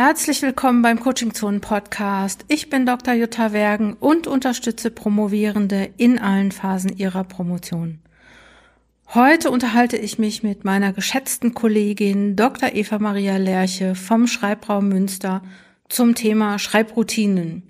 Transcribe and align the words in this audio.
Herzlich 0.00 0.42
willkommen 0.42 0.80
beim 0.80 1.00
Coaching 1.00 1.34
Zonen 1.34 1.60
Podcast. 1.60 2.44
Ich 2.46 2.70
bin 2.70 2.86
Dr. 2.86 3.14
Jutta 3.14 3.52
Wergen 3.52 3.94
und 3.94 4.28
unterstütze 4.28 4.92
Promovierende 4.92 5.90
in 5.96 6.20
allen 6.20 6.52
Phasen 6.52 6.96
ihrer 6.96 7.24
Promotion. 7.24 7.98
Heute 9.12 9.50
unterhalte 9.50 9.96
ich 9.96 10.16
mich 10.16 10.44
mit 10.44 10.64
meiner 10.64 10.92
geschätzten 10.92 11.52
Kollegin 11.52 12.36
Dr. 12.36 12.74
Eva 12.74 13.00
Maria 13.00 13.38
Lerche 13.38 13.96
vom 13.96 14.28
Schreibraum 14.28 14.88
Münster 14.88 15.42
zum 15.88 16.14
Thema 16.14 16.60
Schreibroutinen. 16.60 17.64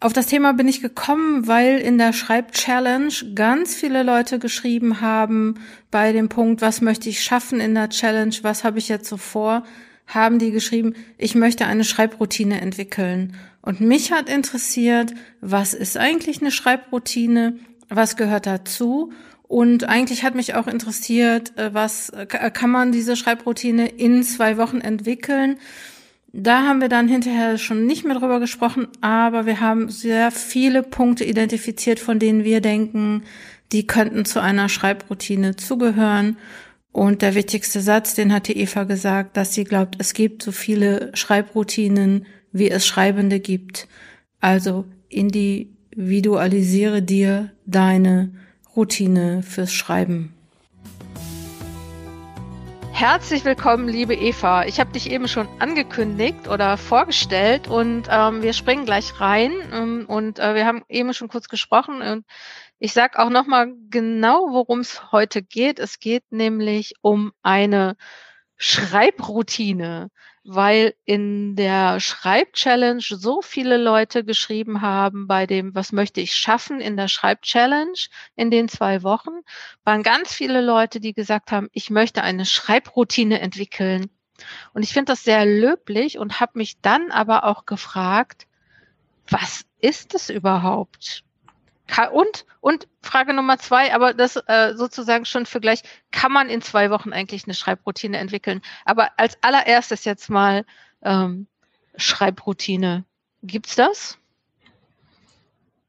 Auf 0.00 0.14
das 0.14 0.28
Thema 0.28 0.54
bin 0.54 0.66
ich 0.66 0.80
gekommen, 0.80 1.46
weil 1.46 1.78
in 1.78 1.98
der 1.98 2.14
Schreib-Challenge 2.14 3.12
ganz 3.34 3.74
viele 3.74 4.02
Leute 4.02 4.38
geschrieben 4.38 5.02
haben 5.02 5.56
bei 5.90 6.14
dem 6.14 6.30
Punkt, 6.30 6.62
was 6.62 6.80
möchte 6.80 7.10
ich 7.10 7.22
schaffen 7.22 7.60
in 7.60 7.74
der 7.74 7.90
Challenge, 7.90 8.34
was 8.40 8.64
habe 8.64 8.78
ich 8.78 8.88
jetzt 8.88 9.10
so 9.10 9.18
vor, 9.18 9.62
haben 10.06 10.38
die 10.38 10.50
geschrieben, 10.50 10.94
ich 11.18 11.34
möchte 11.34 11.66
eine 11.66 11.84
Schreibroutine 11.84 12.60
entwickeln. 12.60 13.34
Und 13.62 13.80
mich 13.80 14.12
hat 14.12 14.28
interessiert, 14.28 15.14
was 15.40 15.74
ist 15.74 15.96
eigentlich 15.96 16.40
eine 16.40 16.50
Schreibroutine? 16.50 17.58
Was 17.88 18.16
gehört 18.16 18.46
dazu? 18.46 19.12
Und 19.48 19.84
eigentlich 19.88 20.24
hat 20.24 20.34
mich 20.34 20.54
auch 20.54 20.66
interessiert, 20.66 21.56
äh, 21.58 21.72
was 21.72 22.10
äh, 22.10 22.26
kann 22.26 22.70
man 22.70 22.92
diese 22.92 23.16
Schreibroutine 23.16 23.86
in 23.88 24.22
zwei 24.22 24.56
Wochen 24.56 24.80
entwickeln? 24.80 25.58
Da 26.32 26.64
haben 26.64 26.80
wir 26.80 26.88
dann 26.88 27.06
hinterher 27.06 27.58
schon 27.58 27.86
nicht 27.86 28.04
mehr 28.04 28.18
drüber 28.18 28.40
gesprochen, 28.40 28.88
aber 29.00 29.46
wir 29.46 29.60
haben 29.60 29.88
sehr 29.88 30.32
viele 30.32 30.82
Punkte 30.82 31.24
identifiziert, 31.24 32.00
von 32.00 32.18
denen 32.18 32.42
wir 32.42 32.60
denken, 32.60 33.22
die 33.70 33.86
könnten 33.86 34.24
zu 34.24 34.40
einer 34.42 34.68
Schreibroutine 34.68 35.54
zugehören. 35.54 36.36
Und 36.94 37.22
der 37.22 37.34
wichtigste 37.34 37.80
Satz, 37.80 38.14
den 38.14 38.32
hatte 38.32 38.52
Eva 38.52 38.84
gesagt, 38.84 39.36
dass 39.36 39.52
sie 39.52 39.64
glaubt, 39.64 39.96
es 39.98 40.14
gibt 40.14 40.44
so 40.44 40.52
viele 40.52 41.10
Schreibroutinen, 41.14 42.24
wie 42.52 42.70
es 42.70 42.86
Schreibende 42.86 43.40
gibt. 43.40 43.88
Also 44.40 44.84
individualisiere 45.08 47.02
dir 47.02 47.50
deine 47.66 48.30
Routine 48.76 49.42
fürs 49.42 49.72
Schreiben. 49.72 50.34
Herzlich 52.92 53.44
willkommen, 53.44 53.88
liebe 53.88 54.14
Eva. 54.14 54.64
Ich 54.64 54.78
habe 54.78 54.92
dich 54.92 55.10
eben 55.10 55.26
schon 55.26 55.48
angekündigt 55.58 56.46
oder 56.46 56.76
vorgestellt 56.76 57.66
und 57.66 58.04
ähm, 58.08 58.40
wir 58.40 58.52
springen 58.52 58.84
gleich 58.84 59.20
rein 59.20 59.50
ähm, 59.72 60.04
und 60.06 60.38
äh, 60.38 60.54
wir 60.54 60.64
haben 60.64 60.84
eben 60.88 61.12
schon 61.12 61.26
kurz 61.26 61.48
gesprochen 61.48 62.02
und 62.02 62.24
ich 62.84 62.92
sage 62.92 63.18
auch 63.18 63.30
noch 63.30 63.46
mal 63.46 63.72
genau, 63.88 64.48
worum 64.50 64.80
es 64.80 65.10
heute 65.10 65.42
geht. 65.42 65.78
Es 65.78 66.00
geht 66.00 66.30
nämlich 66.30 66.92
um 67.00 67.32
eine 67.42 67.96
Schreibroutine, 68.58 70.10
weil 70.44 70.94
in 71.06 71.56
der 71.56 71.98
Schreibchallenge 71.98 73.00
so 73.00 73.40
viele 73.40 73.78
Leute 73.78 74.22
geschrieben 74.22 74.82
haben 74.82 75.26
bei 75.26 75.46
dem, 75.46 75.74
was 75.74 75.92
möchte 75.92 76.20
ich 76.20 76.34
schaffen 76.36 76.78
in 76.82 76.98
der 76.98 77.08
Schreibchallenge 77.08 78.08
in 78.36 78.50
den 78.50 78.68
zwei 78.68 79.02
Wochen, 79.02 79.30
waren 79.84 80.02
ganz 80.02 80.34
viele 80.34 80.60
Leute, 80.60 81.00
die 81.00 81.14
gesagt 81.14 81.52
haben, 81.52 81.70
ich 81.72 81.88
möchte 81.88 82.22
eine 82.22 82.44
Schreibroutine 82.44 83.40
entwickeln. 83.40 84.10
Und 84.74 84.82
ich 84.82 84.92
finde 84.92 85.12
das 85.12 85.24
sehr 85.24 85.46
löblich 85.46 86.18
und 86.18 86.38
habe 86.38 86.58
mich 86.58 86.82
dann 86.82 87.10
aber 87.10 87.44
auch 87.44 87.64
gefragt, 87.64 88.46
was 89.26 89.64
ist 89.80 90.14
es 90.14 90.28
überhaupt? 90.28 91.24
Und, 92.12 92.46
und 92.60 92.88
Frage 93.02 93.34
Nummer 93.34 93.58
zwei, 93.58 93.94
aber 93.94 94.14
das 94.14 94.36
äh, 94.36 94.74
sozusagen 94.74 95.26
schon 95.26 95.46
für 95.46 95.60
gleich, 95.60 95.82
kann 96.10 96.32
man 96.32 96.48
in 96.48 96.62
zwei 96.62 96.90
Wochen 96.90 97.12
eigentlich 97.12 97.44
eine 97.44 97.54
Schreibroutine 97.54 98.18
entwickeln? 98.18 98.62
Aber 98.84 99.10
als 99.18 99.36
allererstes 99.42 100.04
jetzt 100.04 100.30
mal 100.30 100.64
ähm, 101.02 101.46
Schreibroutine. 101.96 103.04
Gibt's 103.42 103.76
das? 103.76 104.18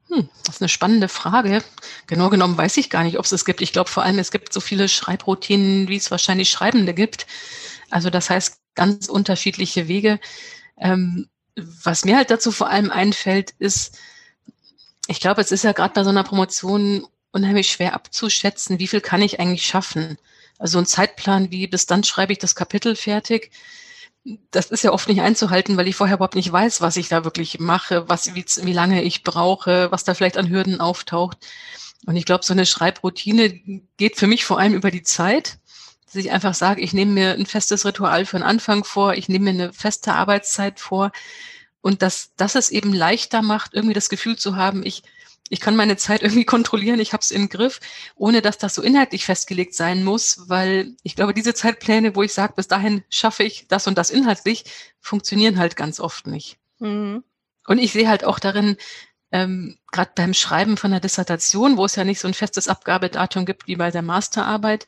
Hm, 0.10 0.30
das 0.46 0.56
ist 0.56 0.62
eine 0.62 0.70
spannende 0.70 1.08
Frage. 1.08 1.64
Genau 2.08 2.30
genommen 2.30 2.58
weiß 2.58 2.78
ich 2.78 2.90
gar 2.90 3.04
nicht, 3.04 3.18
ob 3.18 3.26
es 3.26 3.32
es 3.32 3.46
gibt. 3.46 3.62
Ich 3.62 3.74
glaube 3.74 3.90
vor 3.90 4.04
allem, 4.04 4.20
es 4.20 4.32
gibt 4.32 4.54
so 4.54 4.60
viele 4.60 4.88
Schreibroutinen, 4.88 5.88
wie 5.88 5.96
es 5.96 6.12
wahrscheinlich 6.12 6.52
Schreibende 6.52 6.94
gibt. 6.94 7.26
Also 7.90 8.10
das 8.10 8.30
heißt 8.30 8.60
ganz 8.76 9.08
unterschiedliche 9.08 9.88
Wege. 9.88 10.20
Ähm, 10.78 11.30
was 11.56 12.06
mir 12.06 12.18
halt 12.18 12.30
dazu 12.30 12.52
vor 12.52 12.70
allem 12.70 12.92
einfällt, 12.92 13.52
ist, 13.58 13.98
ich 15.08 15.20
glaube, 15.20 15.42
es 15.42 15.52
ist 15.52 15.64
ja 15.64 15.72
gerade 15.72 15.94
bei 15.94 16.04
so 16.04 16.10
einer 16.10 16.24
Promotion 16.24 17.08
unheimlich 17.32 17.72
schwer 17.72 17.94
abzuschätzen, 17.94 18.80
wie 18.80 18.88
viel 18.88 19.02
kann 19.02 19.22
ich 19.22 19.40
eigentlich 19.40 19.66
schaffen. 19.66 20.18
Also 20.58 20.80
ein 20.80 20.86
Zeitplan 20.86 21.52
wie 21.52 21.68
bis 21.68 21.86
dann 21.86 22.04
schreibe 22.04 22.32
ich 22.34 22.40
das 22.40 22.56
Kapitel 22.56 22.96
fertig. 22.96 23.52
Das 24.52 24.72
ist 24.72 24.84
ja 24.84 24.92
oft 24.92 25.08
nicht 25.08 25.22
einzuhalten, 25.22 25.78
weil 25.78 25.88
ich 25.88 25.96
vorher 25.96 26.16
überhaupt 26.16 26.36
nicht 26.36 26.52
weiß, 26.52 26.82
was 26.82 26.98
ich 26.98 27.10
da 27.10 27.24
wirklich 27.24 27.60
mache, 27.60 28.10
was, 28.10 28.34
wie, 28.34 28.46
wie 28.64 28.74
lange 28.74 29.04
ich 29.04 29.24
brauche, 29.24 29.92
was 29.92 30.04
da 30.04 30.14
vielleicht 30.16 30.38
an 30.38 30.50
Hürden 30.50 30.80
auftaucht. 30.80 31.38
Und 32.06 32.16
ich 32.16 32.26
glaube, 32.26 32.46
so 32.46 32.54
eine 32.54 32.66
Schreibroutine 32.66 33.82
geht 33.98 34.16
für 34.16 34.28
mich 34.28 34.46
vor 34.46 34.60
allem 34.60 34.74
über 34.74 34.90
die 34.90 35.04
Zeit, 35.04 35.60
dass 36.06 36.16
ich 36.16 36.32
einfach 36.32 36.54
sage, 36.54 36.82
ich 36.82 36.94
nehme 36.94 37.12
mir 37.12 37.34
ein 37.34 37.46
festes 37.46 37.86
Ritual 37.86 38.26
für 38.26 38.38
den 38.38 38.44
Anfang 38.44 38.84
vor, 38.84 39.14
ich 39.14 39.28
nehme 39.28 39.52
mir 39.52 39.64
eine 39.64 39.74
feste 39.74 40.14
Arbeitszeit 40.14 40.80
vor, 40.80 41.12
und 41.86 42.02
dass 42.02 42.32
das 42.36 42.56
es 42.56 42.72
eben 42.72 42.94
leichter 42.94 43.44
macht, 43.44 43.76
irgendwie 43.76 43.94
das 43.94 44.10
Gefühl 44.10 44.38
zu 44.38 44.56
haben, 44.56 44.84
ich, 44.84 45.04
ich 45.50 45.60
kann 45.60 45.76
meine 45.76 45.98
Zeit 45.98 46.22
irgendwie 46.24 46.44
kontrollieren, 46.44 47.00
ich 47.00 47.14
habe 47.14 47.22
es 47.22 47.30
im 47.30 47.48
Griff, 47.48 47.80
ohne 48.16 48.42
dass 48.42 48.58
das 48.58 48.74
so 48.74 48.82
inhaltlich 48.82 49.24
festgelegt 49.24 49.76
sein 49.76 50.04
muss, 50.04 50.50
weil 50.50 50.96
ich 51.04 51.16
glaube, 51.16 51.36
diese 51.36 51.54
Zeitpläne, 51.54 52.16
wo 52.16 52.24
ich 52.24 52.34
sage, 52.34 52.54
bis 52.56 52.68
dahin 52.68 53.04
schaffe 53.12 53.44
ich 53.44 53.68
das 53.68 53.86
und 53.86 54.00
das 54.00 54.10
inhaltlich, 54.10 54.66
funktionieren 55.00 55.60
halt 55.60 55.76
ganz 55.76 56.00
oft 56.00 56.26
nicht. 56.26 56.58
Mhm. 56.80 57.24
Und 57.68 57.78
ich 57.78 57.92
sehe 57.92 58.10
halt 58.10 58.24
auch 58.24 58.40
darin, 58.40 58.78
ähm, 59.32 59.78
gerade 59.92 60.10
beim 60.16 60.34
Schreiben 60.34 60.78
von 60.78 60.90
der 60.90 61.02
Dissertation, 61.02 61.78
wo 61.78 61.86
es 61.86 61.96
ja 61.96 62.04
nicht 62.04 62.20
so 62.20 62.28
ein 62.28 62.34
festes 62.34 62.68
Abgabedatum 62.68 63.46
gibt 63.46 63.68
wie 63.68 63.76
bei 63.76 63.92
der 63.92 64.02
Masterarbeit, 64.02 64.88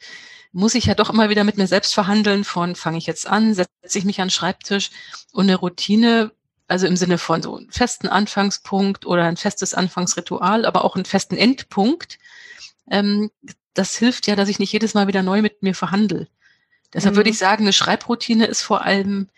muss 0.51 0.73
ich 0.73 0.85
ja 0.85 0.95
doch 0.95 1.11
immer 1.11 1.29
wieder 1.29 1.43
mit 1.43 1.57
mir 1.57 1.67
selbst 1.67 1.93
verhandeln 1.93 2.43
von, 2.43 2.75
fange 2.75 2.97
ich 2.97 3.05
jetzt 3.05 3.27
an, 3.27 3.53
setze 3.53 3.99
ich 3.99 4.05
mich 4.05 4.19
an 4.19 4.29
den 4.29 4.31
Schreibtisch 4.31 4.89
und 5.31 5.43
eine 5.43 5.57
Routine 5.57 6.31
also 6.67 6.85
im 6.85 6.97
Sinne 6.97 7.17
von 7.17 7.41
so 7.41 7.55
einen 7.55 7.71
festen 7.71 8.07
Anfangspunkt 8.07 9.05
oder 9.05 9.23
ein 9.23 9.37
festes 9.37 9.73
Anfangsritual, 9.73 10.65
aber 10.65 10.83
auch 10.83 10.95
einen 10.95 11.05
festen 11.05 11.37
Endpunkt. 11.37 12.19
Ähm, 12.89 13.31
das 13.73 13.95
hilft 13.95 14.27
ja, 14.27 14.35
dass 14.35 14.49
ich 14.49 14.59
nicht 14.59 14.73
jedes 14.73 14.93
Mal 14.93 15.07
wieder 15.07 15.23
neu 15.23 15.41
mit 15.41 15.63
mir 15.63 15.75
verhandle. 15.75 16.27
Deshalb 16.93 17.13
mhm. 17.13 17.17
würde 17.17 17.29
ich 17.29 17.37
sagen, 17.37 17.63
eine 17.63 17.73
Schreibroutine 17.73 18.45
ist 18.45 18.61
vor 18.61 18.83
allem, 18.83 19.29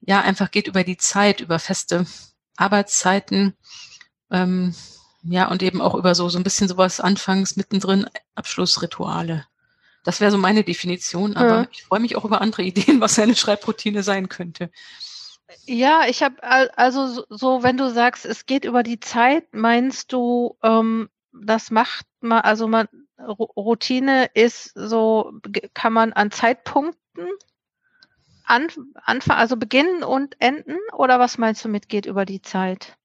ja, 0.00 0.20
einfach 0.20 0.50
geht 0.50 0.68
über 0.68 0.84
die 0.84 0.96
Zeit, 0.96 1.40
über 1.40 1.58
feste 1.58 2.06
Arbeitszeiten, 2.56 3.54
ähm, 4.30 4.74
ja, 5.22 5.48
und 5.48 5.62
eben 5.62 5.82
auch 5.82 5.94
über 5.94 6.14
so, 6.14 6.28
so 6.28 6.38
ein 6.38 6.44
bisschen 6.44 6.68
sowas 6.68 7.00
Anfangs, 7.00 7.56
mittendrin, 7.56 8.06
Abschlussrituale. 8.34 9.46
Das 10.02 10.20
wäre 10.20 10.30
so 10.30 10.38
meine 10.38 10.64
Definition, 10.64 11.36
aber 11.36 11.62
ja. 11.62 11.66
ich 11.70 11.82
freue 11.82 12.00
mich 12.00 12.16
auch 12.16 12.24
über 12.24 12.40
andere 12.40 12.62
Ideen, 12.70 13.00
was 13.00 13.18
eine 13.18 13.36
Schreibroutine 13.36 14.02
sein 14.02 14.28
könnte. 14.28 14.70
Ja, 15.66 16.02
ich 16.08 16.22
habe 16.22 16.42
also 16.42 17.24
so, 17.28 17.62
wenn 17.62 17.76
du 17.76 17.90
sagst, 17.90 18.24
es 18.24 18.46
geht 18.46 18.64
über 18.64 18.82
die 18.82 19.00
Zeit, 19.00 19.52
meinst 19.52 20.12
du, 20.12 20.56
ähm, 20.62 21.08
das 21.32 21.70
macht 21.70 22.06
man, 22.20 22.40
also 22.40 22.68
man 22.68 22.88
Routine 23.18 24.30
ist 24.34 24.72
so, 24.74 25.32
kann 25.74 25.92
man 25.92 26.12
an 26.12 26.30
Zeitpunkten 26.30 27.28
an, 28.44 28.68
anfangen, 29.04 29.38
also 29.38 29.56
beginnen 29.56 30.02
und 30.02 30.36
enden, 30.40 30.76
oder 30.92 31.20
was 31.20 31.38
meinst 31.38 31.64
du 31.64 31.68
mit 31.68 31.88
geht 31.88 32.06
über 32.06 32.24
die 32.24 32.42
Zeit? 32.42 32.96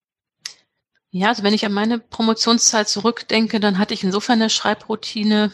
Ja, 1.11 1.29
also 1.29 1.43
wenn 1.43 1.53
ich 1.53 1.65
an 1.65 1.71
meine 1.71 1.99
Promotionszeit 1.99 2.89
zurückdenke, 2.89 3.59
dann 3.59 3.77
hatte 3.77 3.93
ich 3.93 4.03
insofern 4.03 4.41
eine 4.41 4.49
Schreibroutine, 4.49 5.51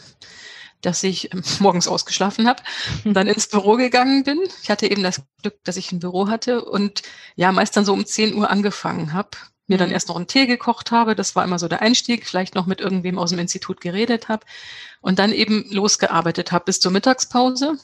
dass 0.82 1.02
ich 1.02 1.32
ähm, 1.32 1.42
morgens 1.60 1.88
ausgeschlafen 1.88 2.46
habe 2.46 2.62
und 3.04 3.14
dann 3.14 3.26
ins 3.26 3.46
Büro 3.46 3.76
gegangen 3.76 4.24
bin. 4.24 4.38
Ich 4.62 4.70
hatte 4.70 4.90
eben 4.90 5.02
das 5.02 5.22
Glück, 5.40 5.62
dass 5.64 5.76
ich 5.76 5.92
ein 5.92 6.00
Büro 6.00 6.28
hatte 6.28 6.64
und 6.64 7.02
ja, 7.36 7.50
meist 7.52 7.76
dann 7.76 7.84
so 7.84 7.92
um 7.92 8.04
10 8.04 8.34
Uhr 8.34 8.50
angefangen 8.50 9.12
habe. 9.12 9.30
Mir 9.68 9.78
dann 9.78 9.88
mhm. 9.88 9.94
erst 9.94 10.08
noch 10.08 10.16
einen 10.16 10.26
Tee 10.26 10.46
gekocht 10.46 10.90
habe, 10.90 11.14
das 11.14 11.36
war 11.36 11.44
immer 11.44 11.58
so 11.58 11.68
der 11.68 11.82
Einstieg, 11.82 12.26
vielleicht 12.26 12.54
noch 12.54 12.66
mit 12.66 12.80
irgendwem 12.80 13.18
aus 13.18 13.30
dem 13.30 13.38
Institut 13.38 13.80
geredet 13.80 14.28
habe 14.28 14.44
und 15.00 15.18
dann 15.18 15.32
eben 15.32 15.64
losgearbeitet 15.70 16.52
habe 16.52 16.64
bis 16.66 16.80
zur 16.80 16.90
Mittagspause. 16.90 17.78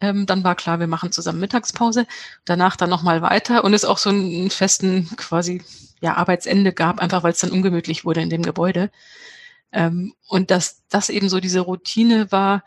Ähm, 0.00 0.26
dann 0.26 0.44
war 0.44 0.54
klar, 0.56 0.80
wir 0.80 0.88
machen 0.88 1.12
zusammen 1.12 1.40
Mittagspause. 1.40 2.06
Danach 2.44 2.76
dann 2.76 2.90
nochmal 2.90 3.22
weiter 3.22 3.64
und 3.64 3.72
es 3.72 3.84
auch 3.84 3.98
so 3.98 4.10
einen 4.10 4.50
festen 4.50 5.08
quasi 5.16 5.62
ja, 6.00 6.14
Arbeitsende 6.14 6.72
gab, 6.72 7.00
einfach 7.00 7.22
weil 7.22 7.32
es 7.32 7.38
dann 7.38 7.50
ungemütlich 7.50 8.04
wurde 8.04 8.20
in 8.20 8.30
dem 8.30 8.42
Gebäude. 8.42 8.90
Ähm, 9.72 10.14
und 10.28 10.50
dass 10.50 10.82
das 10.88 11.08
eben 11.08 11.28
so 11.28 11.40
diese 11.40 11.60
Routine 11.60 12.30
war, 12.32 12.62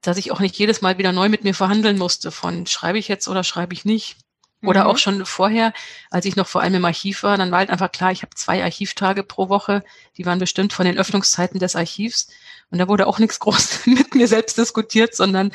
dass 0.00 0.16
ich 0.16 0.32
auch 0.32 0.40
nicht 0.40 0.56
jedes 0.56 0.82
Mal 0.82 0.98
wieder 0.98 1.12
neu 1.12 1.28
mit 1.28 1.44
mir 1.44 1.54
verhandeln 1.54 1.98
musste 1.98 2.30
von 2.30 2.66
schreibe 2.66 2.98
ich 2.98 3.08
jetzt 3.08 3.28
oder 3.28 3.44
schreibe 3.44 3.72
ich 3.72 3.84
nicht. 3.84 4.16
Oder 4.62 4.84
mhm. 4.84 4.90
auch 4.90 4.98
schon 4.98 5.26
vorher, 5.26 5.72
als 6.10 6.24
ich 6.24 6.36
noch 6.36 6.46
vor 6.46 6.62
allem 6.62 6.74
im 6.74 6.84
Archiv 6.84 7.22
war, 7.22 7.36
dann 7.36 7.50
war 7.50 7.58
halt 7.58 7.70
einfach 7.70 7.92
klar, 7.92 8.12
ich 8.12 8.22
habe 8.22 8.34
zwei 8.34 8.62
Archivtage 8.62 9.22
pro 9.22 9.48
Woche, 9.48 9.82
die 10.16 10.24
waren 10.24 10.38
bestimmt 10.38 10.72
von 10.72 10.86
den 10.86 10.98
Öffnungszeiten 10.98 11.60
des 11.60 11.76
Archivs. 11.76 12.28
Und 12.70 12.78
da 12.78 12.88
wurde 12.88 13.06
auch 13.06 13.18
nichts 13.18 13.38
groß 13.40 13.86
mit 13.86 14.14
mir 14.14 14.28
selbst 14.28 14.56
diskutiert, 14.58 15.14
sondern 15.14 15.52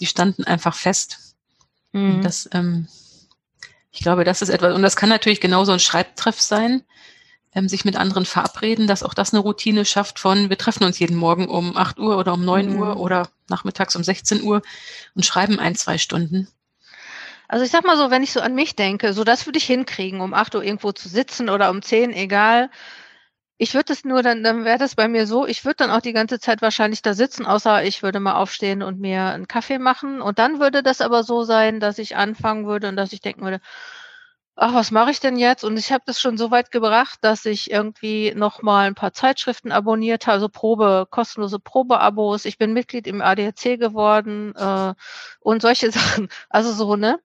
die 0.00 0.06
standen 0.06 0.44
einfach 0.44 0.74
fest. 0.74 1.36
Mhm. 1.92 2.22
Das 2.22 2.48
ähm, 2.52 2.88
Ich 3.90 4.00
glaube, 4.00 4.24
das 4.24 4.42
ist 4.42 4.48
etwas, 4.48 4.74
und 4.74 4.82
das 4.82 4.96
kann 4.96 5.08
natürlich 5.08 5.40
genauso 5.40 5.72
ein 5.72 5.80
Schreibtreff 5.80 6.40
sein, 6.40 6.82
ähm, 7.54 7.68
sich 7.68 7.84
mit 7.84 7.96
anderen 7.96 8.24
verabreden, 8.24 8.86
dass 8.86 9.02
auch 9.02 9.14
das 9.14 9.32
eine 9.32 9.40
Routine 9.40 9.84
schafft 9.84 10.18
von, 10.18 10.48
wir 10.50 10.58
treffen 10.58 10.84
uns 10.84 10.98
jeden 10.98 11.16
Morgen 11.16 11.48
um 11.48 11.76
8 11.76 11.98
Uhr 11.98 12.18
oder 12.18 12.34
um 12.34 12.44
9 12.44 12.70
mhm. 12.70 12.78
Uhr 12.78 12.96
oder 12.96 13.28
nachmittags 13.48 13.94
um 13.96 14.02
16 14.02 14.42
Uhr 14.42 14.62
und 15.14 15.24
schreiben 15.24 15.58
ein, 15.58 15.74
zwei 15.74 15.98
Stunden. 15.98 16.48
Also 17.48 17.66
ich 17.66 17.70
sag 17.70 17.84
mal 17.84 17.98
so, 17.98 18.10
wenn 18.10 18.22
ich 18.22 18.32
so 18.32 18.40
an 18.40 18.54
mich 18.54 18.76
denke, 18.76 19.12
so 19.12 19.24
das 19.24 19.44
würde 19.46 19.58
ich 19.58 19.64
hinkriegen, 19.64 20.22
um 20.22 20.32
8 20.32 20.54
Uhr 20.54 20.64
irgendwo 20.64 20.92
zu 20.92 21.08
sitzen 21.08 21.50
oder 21.50 21.68
um 21.68 21.82
10, 21.82 22.12
egal. 22.12 22.70
Ich 23.58 23.74
würde 23.74 23.92
es 23.92 24.04
nur, 24.04 24.22
dann, 24.22 24.42
dann 24.42 24.64
wäre 24.64 24.78
das 24.78 24.94
bei 24.94 25.06
mir 25.06 25.26
so, 25.26 25.46
ich 25.46 25.64
würde 25.64 25.76
dann 25.76 25.90
auch 25.90 26.00
die 26.00 26.14
ganze 26.14 26.40
Zeit 26.40 26.62
wahrscheinlich 26.62 27.02
da 27.02 27.12
sitzen, 27.12 27.44
außer 27.44 27.84
ich 27.84 28.02
würde 28.02 28.18
mal 28.20 28.34
aufstehen 28.34 28.82
und 28.82 28.98
mir 28.98 29.26
einen 29.26 29.46
Kaffee 29.46 29.78
machen. 29.78 30.22
Und 30.22 30.38
dann 30.38 30.58
würde 30.60 30.82
das 30.82 31.02
aber 31.02 31.22
so 31.22 31.44
sein, 31.44 31.78
dass 31.78 31.98
ich 31.98 32.16
anfangen 32.16 32.66
würde 32.66 32.88
und 32.88 32.96
dass 32.96 33.12
ich 33.12 33.20
denken 33.20 33.42
würde, 33.42 33.60
ach, 34.56 34.74
was 34.74 34.90
mache 34.90 35.10
ich 35.10 35.20
denn 35.20 35.36
jetzt? 35.36 35.64
Und 35.64 35.76
ich 35.78 35.92
habe 35.92 36.04
das 36.06 36.20
schon 36.20 36.36
so 36.38 36.50
weit 36.50 36.70
gebracht, 36.70 37.18
dass 37.22 37.44
ich 37.46 37.70
irgendwie 37.70 38.32
noch 38.34 38.62
mal 38.62 38.86
ein 38.86 38.94
paar 38.94 39.12
Zeitschriften 39.12 39.72
abonniert 39.72 40.26
habe, 40.26 40.34
also 40.34 40.48
Probe, 40.48 41.06
kostenlose 41.10 41.58
Probeabos. 41.58 42.44
Ich 42.44 42.58
bin 42.58 42.72
Mitglied 42.72 43.06
im 43.06 43.22
ADAC 43.22 43.78
geworden 43.78 44.54
äh, 44.56 44.94
und 45.40 45.62
solche 45.62 45.90
Sachen. 45.92 46.28
Also 46.48 46.72
so, 46.72 46.96
ne? 46.96 47.18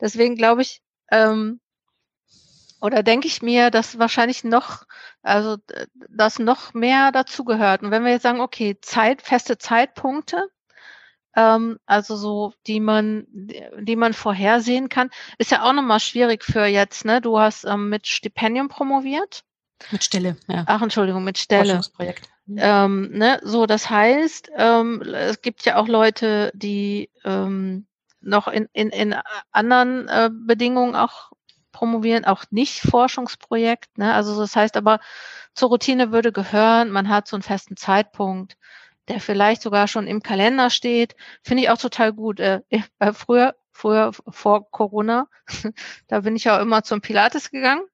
Deswegen 0.00 0.36
glaube 0.36 0.62
ich, 0.62 0.82
ähm, 1.10 1.60
oder 2.80 3.02
denke 3.02 3.26
ich 3.28 3.40
mir, 3.40 3.70
dass 3.70 3.98
wahrscheinlich 3.98 4.44
noch, 4.44 4.82
also 5.22 5.56
dass 6.10 6.38
noch 6.38 6.74
mehr 6.74 7.12
dazugehört. 7.12 7.82
Und 7.82 7.90
wenn 7.90 8.04
wir 8.04 8.12
jetzt 8.12 8.24
sagen, 8.24 8.40
okay, 8.40 8.78
Zeit, 8.82 9.22
feste 9.22 9.56
Zeitpunkte, 9.56 10.48
ähm, 11.36 11.78
also 11.86 12.16
so, 12.16 12.52
die 12.66 12.80
man, 12.80 13.26
die 13.28 13.96
man 13.96 14.12
vorhersehen 14.12 14.88
kann, 14.88 15.10
ist 15.38 15.50
ja 15.50 15.62
auch 15.62 15.72
nochmal 15.72 16.00
schwierig 16.00 16.44
für 16.44 16.66
jetzt, 16.66 17.04
ne? 17.04 17.20
Du 17.20 17.38
hast 17.38 17.64
ähm, 17.64 17.88
mit 17.88 18.06
Stipendium 18.06 18.68
promoviert. 18.68 19.44
Mit 19.90 20.04
Stelle, 20.04 20.36
ja. 20.48 20.64
Ach, 20.66 20.82
Entschuldigung, 20.82 21.24
mit 21.24 21.38
Stelle. 21.38 21.64
Forschungsprojekt. 21.64 22.28
Mhm. 22.46 22.58
Ähm, 22.60 23.10
ne, 23.12 23.40
so, 23.42 23.66
das 23.66 23.88
heißt, 23.88 24.50
ähm, 24.56 25.02
es 25.02 25.40
gibt 25.40 25.64
ja 25.64 25.76
auch 25.76 25.88
Leute, 25.88 26.50
die 26.54 27.10
ähm, 27.24 27.86
noch 28.20 28.48
in, 28.48 28.68
in, 28.72 28.90
in 28.90 29.14
anderen 29.50 30.08
äh, 30.08 30.30
Bedingungen 30.32 30.94
auch 30.94 31.32
promovieren, 31.72 32.24
auch 32.24 32.44
nicht 32.50 32.80
Forschungsprojekt. 32.80 33.98
Ne? 33.98 34.14
Also 34.14 34.38
das 34.38 34.54
heißt 34.54 34.76
aber, 34.76 35.00
zur 35.54 35.70
Routine 35.70 36.12
würde 36.12 36.32
gehören, 36.32 36.90
man 36.90 37.08
hat 37.08 37.28
so 37.28 37.36
einen 37.36 37.42
festen 37.42 37.76
Zeitpunkt, 37.76 38.56
der 39.08 39.20
vielleicht 39.20 39.62
sogar 39.62 39.88
schon 39.88 40.06
im 40.06 40.22
Kalender 40.22 40.70
steht. 40.70 41.16
Finde 41.42 41.62
ich 41.64 41.70
auch 41.70 41.78
total 41.78 42.12
gut. 42.12 42.40
Äh, 42.40 42.60
äh, 42.70 43.12
früher, 43.12 43.54
früher 43.72 44.12
vor 44.12 44.70
Corona, 44.70 45.28
da 46.08 46.20
bin 46.20 46.36
ich 46.36 46.44
ja 46.44 46.60
immer 46.60 46.82
zum 46.82 47.00
Pilates 47.00 47.50
gegangen. 47.50 47.84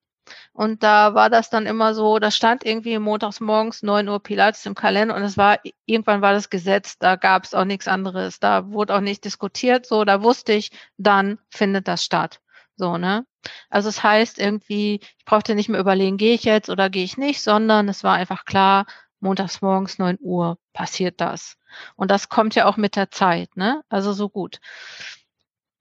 Und 0.52 0.82
da 0.82 1.14
war 1.14 1.30
das 1.30 1.50
dann 1.50 1.66
immer 1.66 1.94
so, 1.94 2.18
da 2.18 2.30
stand 2.30 2.64
irgendwie 2.64 2.98
montags 2.98 3.40
morgens 3.40 3.82
9 3.82 4.08
Uhr 4.08 4.22
Pilates 4.22 4.66
im 4.66 4.74
Kalender 4.74 5.16
und 5.16 5.22
es 5.22 5.36
war, 5.36 5.58
irgendwann 5.86 6.22
war 6.22 6.32
das 6.32 6.50
Gesetz, 6.50 6.98
da 6.98 7.16
gab 7.16 7.44
es 7.44 7.54
auch 7.54 7.64
nichts 7.64 7.88
anderes. 7.88 8.38
Da 8.38 8.70
wurde 8.70 8.94
auch 8.94 9.00
nicht 9.00 9.24
diskutiert, 9.24 9.86
so, 9.86 10.04
da 10.04 10.22
wusste 10.22 10.52
ich, 10.52 10.70
dann 10.98 11.38
findet 11.48 11.88
das 11.88 12.04
statt. 12.04 12.40
So, 12.76 12.96
ne? 12.96 13.26
Also 13.70 13.88
es 13.88 14.02
heißt 14.02 14.38
irgendwie, 14.38 15.00
ich 15.18 15.24
brauchte 15.24 15.54
nicht 15.54 15.68
mehr 15.68 15.80
überlegen, 15.80 16.16
gehe 16.16 16.34
ich 16.34 16.44
jetzt 16.44 16.70
oder 16.70 16.90
gehe 16.90 17.04
ich 17.04 17.16
nicht, 17.16 17.42
sondern 17.42 17.88
es 17.88 18.04
war 18.04 18.14
einfach 18.14 18.44
klar, 18.44 18.86
montags 19.20 19.62
morgens 19.62 19.98
9 19.98 20.18
Uhr 20.20 20.58
passiert 20.72 21.20
das. 21.20 21.56
Und 21.96 22.10
das 22.10 22.28
kommt 22.28 22.54
ja 22.54 22.66
auch 22.66 22.76
mit 22.76 22.96
der 22.96 23.10
Zeit, 23.10 23.56
ne? 23.56 23.82
Also 23.88 24.12
so 24.12 24.28
gut 24.28 24.60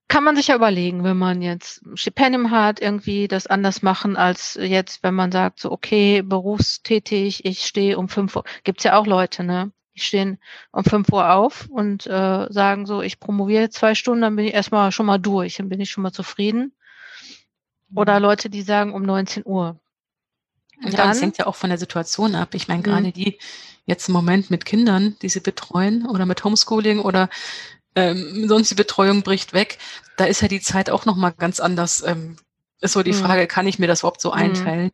kann 0.10 0.24
man 0.24 0.36
sich 0.36 0.48
ja 0.48 0.56
überlegen, 0.56 1.04
wenn 1.04 1.18
man 1.18 1.42
jetzt 1.42 1.86
ein 1.86 1.96
Stipendium 1.96 2.50
hat, 2.50 2.82
irgendwie 2.82 3.28
das 3.28 3.46
anders 3.48 3.84
machen 3.84 4.18
als 4.18 4.56
jetzt, 4.60 5.04
wenn 5.04 5.14
man 5.14 5.32
sagt, 5.32 5.60
so 5.60 5.72
okay, 5.72 6.24
berufstätig, 6.24 7.46
ich 7.46 7.66
stehe 7.66 7.98
um 7.98 8.10
fünf 8.10 8.36
Uhr. 8.36 8.44
Gibt's 8.64 8.84
ja 8.84 8.98
auch 8.98 9.06
Leute, 9.06 9.44
ne? 9.44 9.72
Die 9.96 10.00
stehen 10.00 10.40
um 10.72 10.84
fünf 10.84 11.10
Uhr 11.14 11.32
auf 11.32 11.68
und 11.70 12.08
äh, 12.08 12.48
sagen 12.50 12.88
so, 12.88 13.04
ich 13.04 13.20
promoviere 13.20 13.70
zwei 13.70 13.94
Stunden, 13.94 14.22
dann 14.22 14.36
bin 14.36 14.46
ich 14.46 14.54
erstmal 14.54 14.92
schon 14.92 15.06
mal 15.06 15.20
durch, 15.20 15.58
dann 15.58 15.70
bin 15.70 15.80
ich 15.80 15.92
schon 15.92 16.02
mal 16.02 16.12
zufrieden. 16.12 16.74
Oder 17.94 18.16
mhm. 18.18 18.24
Leute, 18.24 18.50
die 18.50 18.64
sagen 18.64 18.94
um 18.94 19.04
19 19.04 19.44
Uhr. 19.46 19.80
Ja, 20.82 21.08
das 21.08 21.22
hängt 21.22 21.38
ja 21.38 21.48
auch 21.48 21.56
von 21.56 21.70
der 21.70 21.80
Situation 21.80 22.36
ab. 22.36 22.54
Ich 22.54 22.68
meine, 22.68 22.82
gerade 22.82 23.08
mhm. 23.08 23.14
die 23.14 23.40
jetzt 23.86 24.08
im 24.08 24.14
Moment 24.14 24.50
mit 24.50 24.66
Kindern, 24.66 25.18
die 25.22 25.30
sie 25.30 25.40
betreuen 25.40 26.06
oder 26.08 26.26
mit 26.26 26.44
Homeschooling 26.44 27.00
oder 27.00 27.30
ähm, 27.96 28.48
sonst 28.48 28.70
die 28.70 28.76
Betreuung 28.76 29.24
bricht 29.24 29.54
weg, 29.54 29.78
da 30.16 30.26
ist 30.26 30.42
ja 30.42 30.48
die 30.48 30.62
Zeit 30.62 30.90
auch 30.90 31.06
nochmal 31.06 31.34
ganz 31.34 31.60
anders. 31.60 32.04
Ähm, 32.06 32.38
ist 32.82 32.94
so 32.94 33.04
die 33.04 33.12
mhm. 33.12 33.18
Frage, 33.18 33.48
kann 33.48 33.68
ich 33.68 33.78
mir 33.78 33.88
das 33.88 34.02
überhaupt 34.02 34.22
so 34.22 34.30
mhm. 34.30 34.36
einteilen? 34.36 34.92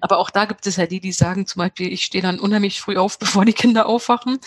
Aber 0.00 0.18
auch 0.18 0.30
da 0.30 0.44
gibt 0.44 0.66
es 0.66 0.76
ja 0.76 0.86
die, 0.86 1.00
die 1.00 1.12
sagen 1.12 1.46
zum 1.46 1.60
Beispiel, 1.60 1.92
ich 1.92 2.04
stehe 2.04 2.22
dann 2.22 2.40
unheimlich 2.40 2.80
früh 2.80 2.96
auf, 2.96 3.18
bevor 3.20 3.44
die 3.44 3.52
Kinder 3.52 3.86
aufwachen. 3.86 4.38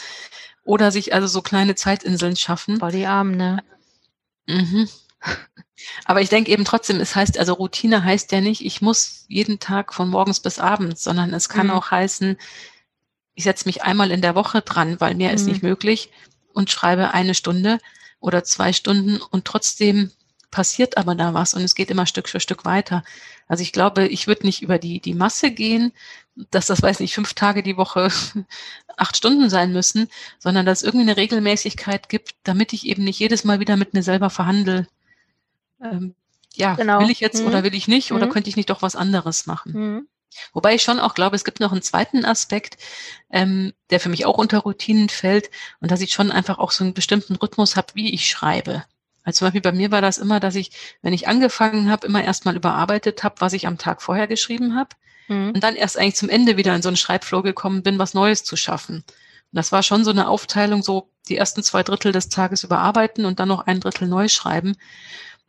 Oder 0.63 0.91
sich 0.91 1.13
also 1.13 1.25
so 1.25 1.41
kleine 1.41 1.75
Zeitinseln 1.75 2.35
schaffen. 2.35 2.79
Boah, 2.79 2.91
die 2.91 3.07
Armen, 3.07 3.35
ne? 3.35 3.63
Mhm. 4.47 4.87
Aber 6.05 6.21
ich 6.21 6.29
denke 6.29 6.51
eben 6.51 6.65
trotzdem, 6.65 6.99
es 6.99 7.15
heißt, 7.15 7.39
also 7.39 7.53
Routine 7.53 8.03
heißt 8.03 8.31
ja 8.31 8.41
nicht, 8.41 8.65
ich 8.65 8.81
muss 8.81 9.25
jeden 9.27 9.59
Tag 9.59 9.93
von 9.93 10.09
morgens 10.09 10.39
bis 10.39 10.59
abends, 10.59 11.03
sondern 11.03 11.33
es 11.33 11.49
kann 11.49 11.67
mhm. 11.67 11.73
auch 11.73 11.91
heißen, 11.91 12.37
ich 13.33 13.43
setze 13.43 13.67
mich 13.67 13.83
einmal 13.83 14.11
in 14.11 14.21
der 14.21 14.35
Woche 14.35 14.61
dran, 14.61 14.99
weil 14.99 15.15
mehr 15.15 15.29
mhm. 15.29 15.35
ist 15.35 15.47
nicht 15.47 15.63
möglich 15.63 16.11
und 16.53 16.69
schreibe 16.69 17.13
eine 17.13 17.33
Stunde 17.33 17.79
oder 18.19 18.43
zwei 18.43 18.73
Stunden 18.73 19.19
und 19.21 19.45
trotzdem 19.45 20.11
passiert 20.51 20.97
aber 20.97 21.15
da 21.15 21.33
was 21.33 21.53
und 21.53 21.63
es 21.63 21.75
geht 21.75 21.89
immer 21.89 22.05
Stück 22.05 22.27
für 22.27 22.41
Stück 22.41 22.65
weiter. 22.65 23.03
Also 23.47 23.63
ich 23.63 23.71
glaube, 23.71 24.07
ich 24.07 24.27
würde 24.27 24.45
nicht 24.45 24.61
über 24.61 24.77
die, 24.77 24.99
die 24.99 25.13
Masse 25.13 25.51
gehen, 25.51 25.93
dass 26.51 26.67
das, 26.67 26.81
weiß 26.81 26.99
nicht, 26.99 27.15
fünf 27.15 27.33
Tage 27.33 27.63
die 27.63 27.77
Woche 27.77 28.09
acht 28.97 29.17
Stunden 29.17 29.49
sein 29.49 29.71
müssen, 29.71 30.09
sondern 30.39 30.65
dass 30.65 30.79
es 30.79 30.83
irgendwie 30.83 31.09
eine 31.09 31.17
Regelmäßigkeit 31.17 32.09
gibt, 32.09 32.35
damit 32.43 32.73
ich 32.73 32.85
eben 32.85 33.03
nicht 33.03 33.19
jedes 33.19 33.43
Mal 33.43 33.59
wieder 33.59 33.77
mit 33.77 33.93
mir 33.93 34.03
selber 34.03 34.29
verhandle. 34.29 34.87
Ähm, 35.83 36.15
ja, 36.53 36.75
genau. 36.75 36.99
will 36.99 37.09
ich 37.09 37.19
jetzt 37.19 37.41
mhm. 37.41 37.47
oder 37.47 37.63
will 37.63 37.73
ich 37.73 37.87
nicht 37.87 38.11
oder 38.11 38.25
mhm. 38.25 38.31
könnte 38.31 38.49
ich 38.49 38.55
nicht 38.55 38.69
doch 38.69 38.81
was 38.81 38.95
anderes 38.95 39.45
machen? 39.45 39.71
Mhm. 39.73 40.07
Wobei 40.53 40.75
ich 40.75 40.83
schon 40.83 40.99
auch 40.99 41.13
glaube, 41.13 41.35
es 41.35 41.43
gibt 41.43 41.59
noch 41.59 41.71
einen 41.71 41.81
zweiten 41.81 42.23
Aspekt, 42.23 42.77
ähm, 43.29 43.73
der 43.89 43.99
für 43.99 44.09
mich 44.09 44.25
auch 44.25 44.37
unter 44.37 44.59
Routinen 44.59 45.09
fällt 45.09 45.49
und 45.79 45.91
dass 45.91 46.01
ich 46.01 46.13
schon 46.13 46.31
einfach 46.31 46.57
auch 46.57 46.71
so 46.71 46.83
einen 46.83 46.93
bestimmten 46.93 47.35
Rhythmus 47.35 47.75
habe, 47.75 47.87
wie 47.95 48.13
ich 48.13 48.29
schreibe. 48.29 48.83
Also 49.23 49.39
zum 49.39 49.47
Beispiel 49.47 49.61
bei 49.61 49.71
mir 49.71 49.91
war 49.91 50.01
das 50.01 50.17
immer, 50.17 50.39
dass 50.39 50.55
ich, 50.55 50.71
wenn 51.01 51.13
ich 51.13 51.27
angefangen 51.27 51.91
habe, 51.91 52.07
immer 52.07 52.23
erstmal 52.23 52.55
überarbeitet 52.55 53.23
habe, 53.23 53.35
was 53.39 53.53
ich 53.53 53.67
am 53.67 53.77
Tag 53.77 54.01
vorher 54.01 54.27
geschrieben 54.27 54.75
habe 54.75 54.89
mhm. 55.27 55.51
und 55.53 55.63
dann 55.63 55.75
erst 55.75 55.97
eigentlich 55.97 56.15
zum 56.15 56.29
Ende 56.29 56.57
wieder 56.57 56.75
in 56.75 56.81
so 56.81 56.89
einen 56.89 56.97
Schreibflow 56.97 57.41
gekommen 57.41 57.83
bin, 57.83 57.99
was 57.99 58.13
Neues 58.13 58.43
zu 58.43 58.55
schaffen. 58.55 58.97
Und 58.97 59.57
das 59.57 59.71
war 59.71 59.83
schon 59.83 60.05
so 60.05 60.11
eine 60.11 60.27
Aufteilung, 60.27 60.81
so 60.81 61.09
die 61.27 61.37
ersten 61.37 61.61
zwei 61.61 61.83
Drittel 61.83 62.11
des 62.11 62.29
Tages 62.29 62.63
überarbeiten 62.63 63.25
und 63.25 63.39
dann 63.39 63.49
noch 63.49 63.67
ein 63.67 63.79
Drittel 63.79 64.07
neu 64.07 64.27
schreiben. 64.27 64.75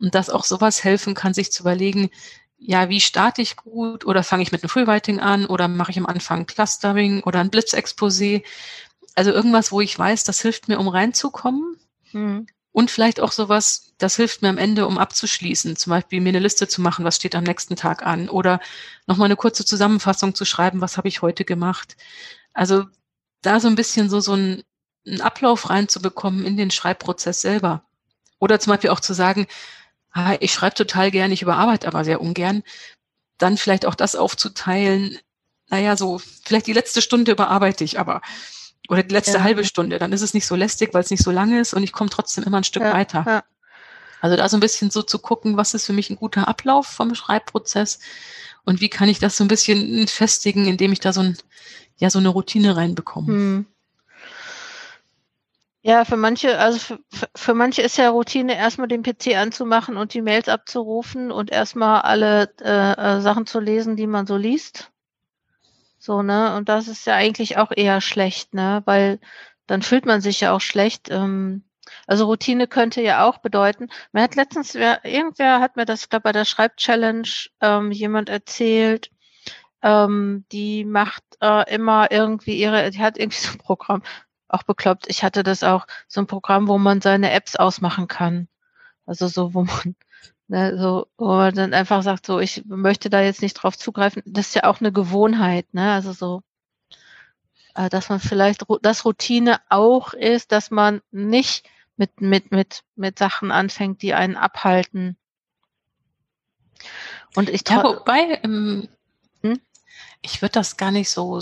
Und 0.03 0.15
dass 0.15 0.29
auch 0.29 0.43
sowas 0.43 0.83
helfen 0.83 1.13
kann, 1.13 1.33
sich 1.33 1.53
zu 1.53 1.63
überlegen, 1.63 2.09
ja, 2.57 2.89
wie 2.89 2.99
starte 2.99 3.41
ich 3.41 3.55
gut 3.55 4.05
oder 4.05 4.21
fange 4.21 4.43
ich 4.43 4.51
mit 4.51 4.61
einem 4.61 4.69
Frühwriting 4.69 5.21
an 5.21 5.45
oder 5.45 5.69
mache 5.69 5.91
ich 5.91 5.97
am 5.97 6.05
Anfang 6.05 6.45
Clustering 6.45 7.23
oder 7.23 7.39
ein 7.39 7.49
Blitzexposé? 7.49 8.43
Also 9.15 9.31
irgendwas, 9.31 9.71
wo 9.71 9.79
ich 9.79 9.97
weiß, 9.97 10.25
das 10.25 10.41
hilft 10.41 10.67
mir, 10.67 10.77
um 10.77 10.89
reinzukommen. 10.89 11.77
Mhm. 12.11 12.47
Und 12.73 12.91
vielleicht 12.91 13.21
auch 13.21 13.31
sowas, 13.31 13.93
das 13.97 14.17
hilft 14.17 14.41
mir 14.41 14.49
am 14.49 14.57
Ende, 14.57 14.87
um 14.87 14.97
abzuschließen. 14.97 15.77
Zum 15.77 15.91
Beispiel 15.91 16.19
mir 16.19 16.29
eine 16.29 16.39
Liste 16.39 16.67
zu 16.67 16.81
machen, 16.81 17.05
was 17.05 17.15
steht 17.15 17.35
am 17.35 17.45
nächsten 17.45 17.77
Tag 17.77 18.05
an. 18.05 18.27
Oder 18.27 18.59
nochmal 19.07 19.27
eine 19.27 19.37
kurze 19.37 19.63
Zusammenfassung 19.63 20.35
zu 20.35 20.43
schreiben, 20.43 20.81
was 20.81 20.97
habe 20.97 21.07
ich 21.07 21.21
heute 21.21 21.45
gemacht. 21.45 21.95
Also 22.53 22.83
da 23.41 23.61
so 23.61 23.69
ein 23.69 23.75
bisschen 23.75 24.09
so, 24.09 24.19
so 24.19 24.33
ein, 24.33 24.63
einen 25.07 25.21
Ablauf 25.21 25.69
reinzubekommen 25.69 26.45
in 26.45 26.57
den 26.57 26.71
Schreibprozess 26.71 27.39
selber. 27.39 27.85
Oder 28.39 28.59
zum 28.59 28.71
Beispiel 28.71 28.89
auch 28.89 28.99
zu 28.99 29.13
sagen, 29.13 29.47
ah, 30.13 30.35
ich 30.39 30.53
schreibe 30.53 30.75
total 30.75 31.11
gern, 31.11 31.31
ich 31.31 31.41
überarbeite 31.41 31.87
aber 31.87 32.05
sehr 32.05 32.21
ungern, 32.21 32.63
dann 33.37 33.57
vielleicht 33.57 33.85
auch 33.85 33.95
das 33.95 34.15
aufzuteilen, 34.15 35.19
naja, 35.69 35.97
so, 35.97 36.21
vielleicht 36.45 36.67
die 36.67 36.73
letzte 36.73 37.01
Stunde 37.01 37.31
überarbeite 37.31 37.83
ich 37.83 37.99
aber. 37.99 38.21
Oder 38.89 39.03
die 39.03 39.13
letzte 39.13 39.37
ja. 39.37 39.43
halbe 39.43 39.65
Stunde, 39.65 39.97
dann 39.97 40.11
ist 40.11 40.21
es 40.21 40.33
nicht 40.33 40.45
so 40.45 40.55
lästig, 40.55 40.93
weil 40.93 41.03
es 41.03 41.09
nicht 41.09 41.23
so 41.23 41.31
lange 41.31 41.59
ist 41.59 41.73
und 41.73 41.83
ich 41.83 41.93
komme 41.93 42.09
trotzdem 42.09 42.43
immer 42.43 42.57
ein 42.57 42.63
Stück 42.63 42.83
ja, 42.83 42.93
weiter. 42.93 43.23
Ja. 43.25 43.43
Also 44.21 44.37
da 44.37 44.47
so 44.47 44.57
ein 44.57 44.61
bisschen 44.61 44.91
so 44.91 45.01
zu 45.01 45.19
gucken, 45.19 45.57
was 45.57 45.73
ist 45.73 45.85
für 45.85 45.93
mich 45.93 46.09
ein 46.09 46.15
guter 46.15 46.47
Ablauf 46.47 46.87
vom 46.87 47.15
Schreibprozess 47.15 47.99
und 48.65 48.81
wie 48.81 48.89
kann 48.89 49.09
ich 49.09 49.19
das 49.19 49.35
so 49.35 49.43
ein 49.43 49.49
bisschen 49.49 50.07
festigen, 50.07 50.65
indem 50.67 50.93
ich 50.93 50.99
da 50.99 51.11
so 51.11 51.21
ein, 51.21 51.37
ja, 51.97 52.09
so 52.09 52.19
eine 52.19 52.29
Routine 52.29 52.75
reinbekomme. 52.75 53.27
Hm. 53.27 53.65
Ja, 55.83 56.03
für 56.05 56.17
manche, 56.17 56.57
also 56.59 56.79
für, 56.79 56.99
für 57.35 57.53
manche 57.53 57.81
ist 57.83 57.97
ja 57.97 58.09
Routine, 58.09 58.55
erstmal 58.57 58.87
den 58.87 59.03
PC 59.03 59.35
anzumachen 59.35 59.97
und 59.97 60.13
die 60.15 60.21
Mails 60.23 60.49
abzurufen 60.49 61.31
und 61.31 61.51
erstmal 61.51 62.01
alle 62.01 62.49
äh, 62.61 63.17
äh, 63.17 63.21
Sachen 63.21 63.45
zu 63.45 63.59
lesen, 63.59 63.95
die 63.95 64.07
man 64.07 64.25
so 64.25 64.35
liest. 64.37 64.91
So, 65.97 66.21
ne? 66.21 66.55
Und 66.55 66.69
das 66.69 66.87
ist 66.87 67.05
ja 67.07 67.15
eigentlich 67.15 67.57
auch 67.57 67.71
eher 67.75 68.01
schlecht, 68.01 68.53
ne? 68.53 68.81
Weil 68.85 69.19
dann 69.67 69.81
fühlt 69.81 70.05
man 70.05 70.21
sich 70.21 70.41
ja 70.41 70.51
auch 70.53 70.61
schlecht. 70.61 71.09
Ähm, 71.09 71.63
Also 72.07 72.25
Routine 72.25 72.67
könnte 72.67 73.01
ja 73.01 73.25
auch 73.27 73.37
bedeuten, 73.39 73.89
mir 74.11 74.23
hat 74.23 74.35
letztens, 74.35 74.75
irgendwer 74.75 75.59
hat 75.61 75.75
mir 75.75 75.85
das, 75.85 76.03
ich 76.03 76.09
glaube 76.09 76.23
bei 76.23 76.31
der 76.33 76.45
Schreibchallenge 76.45 77.29
ähm, 77.61 77.91
jemand 77.91 78.29
erzählt, 78.29 79.11
ähm, 79.83 80.45
die 80.51 80.85
macht 80.85 81.23
äh, 81.41 81.73
immer 81.73 82.11
irgendwie 82.11 82.57
ihre, 82.59 82.91
die 82.91 82.99
hat 83.01 83.17
irgendwie 83.19 83.39
so 83.39 83.51
ein 83.53 83.59
Programm, 83.59 84.03
auch 84.53 84.63
bekloppt. 84.63 85.07
Ich 85.07 85.23
hatte 85.23 85.43
das 85.43 85.63
auch, 85.63 85.87
so 86.07 86.21
ein 86.21 86.27
Programm, 86.27 86.67
wo 86.67 86.77
man 86.77 87.01
seine 87.01 87.31
Apps 87.31 87.55
ausmachen 87.55 88.07
kann. 88.07 88.47
Also 89.05 89.27
so, 89.27 89.53
wo 89.53 89.63
man, 89.63 89.95
ne, 90.47 90.77
so, 90.77 91.07
wo 91.17 91.27
man 91.27 91.55
dann 91.55 91.73
einfach 91.73 92.03
sagt, 92.03 92.25
so, 92.25 92.39
ich 92.39 92.63
möchte 92.65 93.09
da 93.09 93.21
jetzt 93.21 93.41
nicht 93.41 93.55
drauf 93.55 93.77
zugreifen. 93.77 94.21
Das 94.25 94.47
ist 94.47 94.55
ja 94.55 94.65
auch 94.65 94.79
eine 94.79 94.91
Gewohnheit, 94.91 95.73
ne? 95.73 95.91
Also 95.93 96.13
so, 96.13 96.43
äh, 97.75 97.89
dass 97.89 98.09
man 98.09 98.19
vielleicht, 98.19 98.63
dass 98.81 99.05
Routine 99.05 99.59
auch 99.69 100.13
ist, 100.13 100.51
dass 100.51 100.71
man 100.71 101.01
nicht 101.11 101.67
mit, 101.97 102.21
mit, 102.21 102.51
mit, 102.51 102.83
mit 102.95 103.19
Sachen 103.19 103.51
anfängt, 103.51 104.01
die 104.01 104.13
einen 104.13 104.35
abhalten. 104.35 105.17
Und 107.35 107.49
ich 107.49 107.63
ja, 107.67 107.83
wobei, 107.83 108.39
ähm, 108.43 108.87
hm? 109.41 109.59
ich 110.21 110.41
würde 110.41 110.53
das 110.53 110.77
gar 110.77 110.91
nicht 110.91 111.09
so, 111.09 111.39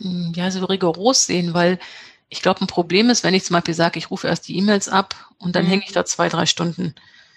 ja, 0.00 0.50
so 0.50 0.64
rigoros 0.64 1.26
sehen, 1.26 1.54
weil 1.54 1.78
ich 2.28 2.42
glaube, 2.42 2.62
ein 2.62 2.66
Problem 2.66 3.10
ist, 3.10 3.24
wenn 3.24 3.34
ich 3.34 3.44
zum 3.44 3.54
Beispiel 3.54 3.74
sage, 3.74 3.98
ich 3.98 4.10
rufe 4.10 4.26
erst 4.26 4.48
die 4.48 4.56
E-Mails 4.56 4.88
ab 4.88 5.14
und 5.38 5.54
dann 5.54 5.64
hm. 5.64 5.70
hänge 5.70 5.84
ich 5.86 5.92
da 5.92 6.04
zwei, 6.04 6.28
drei 6.28 6.46
Stunden. 6.46 6.94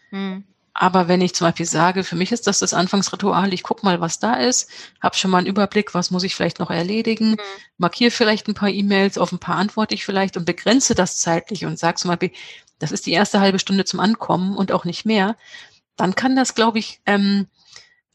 Hm. 0.09 0.45
Aber 0.77 1.07
wenn 1.07 1.21
ich 1.21 1.33
zum 1.33 1.47
Beispiel 1.47 1.65
sage, 1.65 2.03
für 2.03 2.17
mich 2.17 2.33
ist 2.33 2.47
das 2.47 2.59
das 2.59 2.74
Anfangsritual, 2.74 3.53
ich 3.53 3.63
gucke 3.63 3.85
mal, 3.85 4.01
was 4.01 4.19
da 4.19 4.35
ist, 4.35 4.69
habe 5.01 5.15
schon 5.15 5.31
mal 5.31 5.38
einen 5.38 5.47
Überblick, 5.47 5.93
was 5.93 6.12
muss 6.12 6.24
ich 6.24 6.35
vielleicht 6.35 6.59
noch 6.59 6.69
erledigen, 6.69 7.31
mhm. 7.31 7.39
markiere 7.77 8.12
vielleicht 8.12 8.50
ein 8.50 8.55
paar 8.55 8.67
E-Mails, 8.67 9.17
auf 9.17 9.31
ein 9.31 9.39
paar 9.39 9.55
antworte 9.55 9.95
ich 9.95 10.03
vielleicht 10.03 10.35
und 10.35 10.43
begrenze 10.43 10.93
das 10.93 11.17
zeitlich 11.17 11.65
und 11.65 11.79
sage 11.79 11.95
zum 11.95 12.09
Beispiel, 12.09 12.31
das 12.77 12.91
ist 12.91 13.05
die 13.05 13.13
erste 13.13 13.39
halbe 13.39 13.57
Stunde 13.57 13.85
zum 13.85 14.01
Ankommen 14.01 14.57
und 14.57 14.74
auch 14.74 14.83
nicht 14.83 15.05
mehr, 15.05 15.38
dann 15.95 16.13
kann 16.13 16.35
das, 16.35 16.55
glaube 16.55 16.79
ich, 16.79 17.00
ähm, 17.05 17.47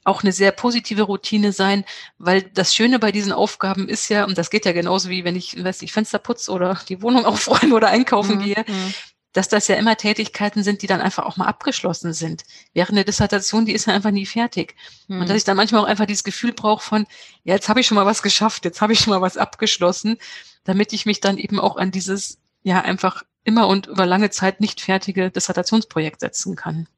auch 0.05 0.23
eine 0.23 0.33
sehr 0.33 0.53
positive 0.53 1.03
Routine 1.03 1.53
sein, 1.53 1.85
weil 2.19 2.43
das 2.43 2.75
Schöne 2.75 2.99
bei 2.99 3.13
diesen 3.13 3.33
Aufgaben 3.33 3.89
ist 3.89 4.09
ja, 4.09 4.25
und 4.25 4.39
das 4.39 4.51
geht 4.51 4.65
ja 4.65 4.73
genauso 4.73 5.11
wie 5.11 5.25
wenn 5.25 5.37
ich, 5.37 5.63
weiß 5.63 5.83
nicht, 5.83 5.93
Fenster 5.93 6.19
putze 6.19 6.51
oder 6.51 6.81
die 6.89 7.03
Wohnung 7.03 7.25
aufräume 7.27 7.75
oder 7.75 7.89
einkaufen 7.89 8.37
mhm. 8.37 8.43
gehe, 8.43 8.65
mhm 8.67 8.95
dass 9.33 9.49
das 9.49 9.69
ja 9.69 9.77
immer 9.77 9.97
Tätigkeiten 9.97 10.63
sind, 10.63 10.83
die 10.83 10.87
dann 10.87 11.01
einfach 11.01 11.25
auch 11.25 11.37
mal 11.37 11.47
abgeschlossen 11.47 12.13
sind. 12.13 12.43
Während 12.75 12.93
eine 12.93 13.05
Dissertation, 13.05 13.65
die 13.65 13.73
ist 13.73 13.87
ja 13.87 13.95
einfach 13.95 14.11
nie 14.11 14.27
fertig. 14.27 14.75
Hm. 15.07 15.21
Und 15.21 15.29
dass 15.29 15.37
ich 15.37 15.45
dann 15.45 15.57
manchmal 15.57 15.83
auch 15.83 15.87
einfach 15.87 16.07
dieses 16.07 16.25
Gefühl 16.25 16.53
brauche 16.53 16.83
von, 16.83 17.07
ja, 17.45 17.55
jetzt 17.55 17.69
habe 17.69 17.81
ich 17.81 17.87
schon 17.87 17.95
mal 17.95 18.07
was 18.07 18.23
geschafft, 18.23 18.65
jetzt 18.65 18.81
habe 18.81 18.93
ich 18.93 19.01
schon 19.01 19.13
mal 19.13 19.21
was 19.21 19.37
abgeschlossen, 19.37 20.19
damit 20.65 20.93
ich 20.93 21.07
mich 21.07 21.21
dann 21.21 21.39
eben 21.39 21.61
auch 21.61 21.77
an 21.77 21.91
dieses, 21.91 22.39
ja, 22.63 22.81
einfach 22.81 23.23
immer 23.45 23.69
und 23.69 23.87
über 23.87 24.05
lange 24.05 24.31
Zeit 24.31 24.61
nicht 24.61 24.81
fertige 24.81 25.31
Dissertationsprojekt 25.31 26.21
setzen 26.21 26.57
kann. 26.57 26.89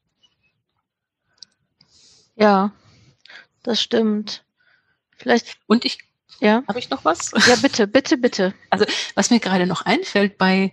Ja, 2.35 2.73
das 3.63 3.81
stimmt. 3.81 4.45
Vielleicht. 5.17 5.57
Und 5.67 5.85
ich, 5.85 5.99
ja. 6.41 6.63
Habe 6.67 6.79
ich 6.79 6.91
noch 6.91 7.05
was? 7.05 7.33
Ja, 7.47 7.57
bitte, 7.57 7.87
bitte, 7.87 8.17
bitte. 8.17 8.55
Also, 8.71 8.85
was 9.15 9.31
mir 9.31 9.41
gerade 9.41 9.67
noch 9.67 9.83
einfällt 9.83 10.39
bei 10.39 10.73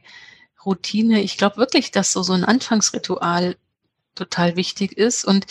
Routine. 0.66 1.22
Ich 1.22 1.38
glaube 1.38 1.58
wirklich, 1.58 1.92
dass 1.92 2.12
so, 2.12 2.24
so 2.24 2.34
ein 2.34 2.44
Anfangsritual 2.44 3.56
total 4.16 4.56
wichtig 4.56 4.98
ist 4.98 5.26
und 5.26 5.46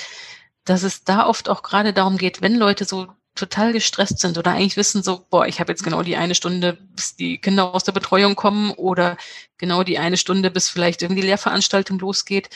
dass 0.65 0.83
es 0.83 1.05
da 1.05 1.27
oft 1.27 1.49
auch 1.49 1.63
gerade 1.63 1.93
darum 1.93 2.19
geht, 2.19 2.43
wenn 2.43 2.57
Leute 2.57 2.85
so 2.85 3.09
total 3.35 3.73
gestresst 3.73 4.19
sind 4.19 4.37
oder 4.37 4.53
eigentlich 4.53 4.77
wissen 4.77 5.03
so, 5.03 5.25
boah, 5.31 5.47
ich 5.47 5.61
habe 5.61 5.73
jetzt 5.73 5.85
genau 5.85 6.03
die 6.03 6.17
eine 6.17 6.35
Stunde, 6.35 6.75
bis 6.95 7.17
die 7.17 7.39
Kinder 7.39 7.75
aus 7.75 7.85
der 7.85 7.93
Betreuung 7.93 8.35
kommen 8.35 8.73
oder 8.73 9.17
genau 9.57 9.85
die 9.85 9.99
eine 9.99 10.17
Stunde, 10.17 10.51
bis 10.51 10.69
vielleicht 10.69 11.03
irgendwie 11.03 11.23
die 11.23 11.29
Lehrveranstaltung 11.29 11.99
losgeht, 12.01 12.51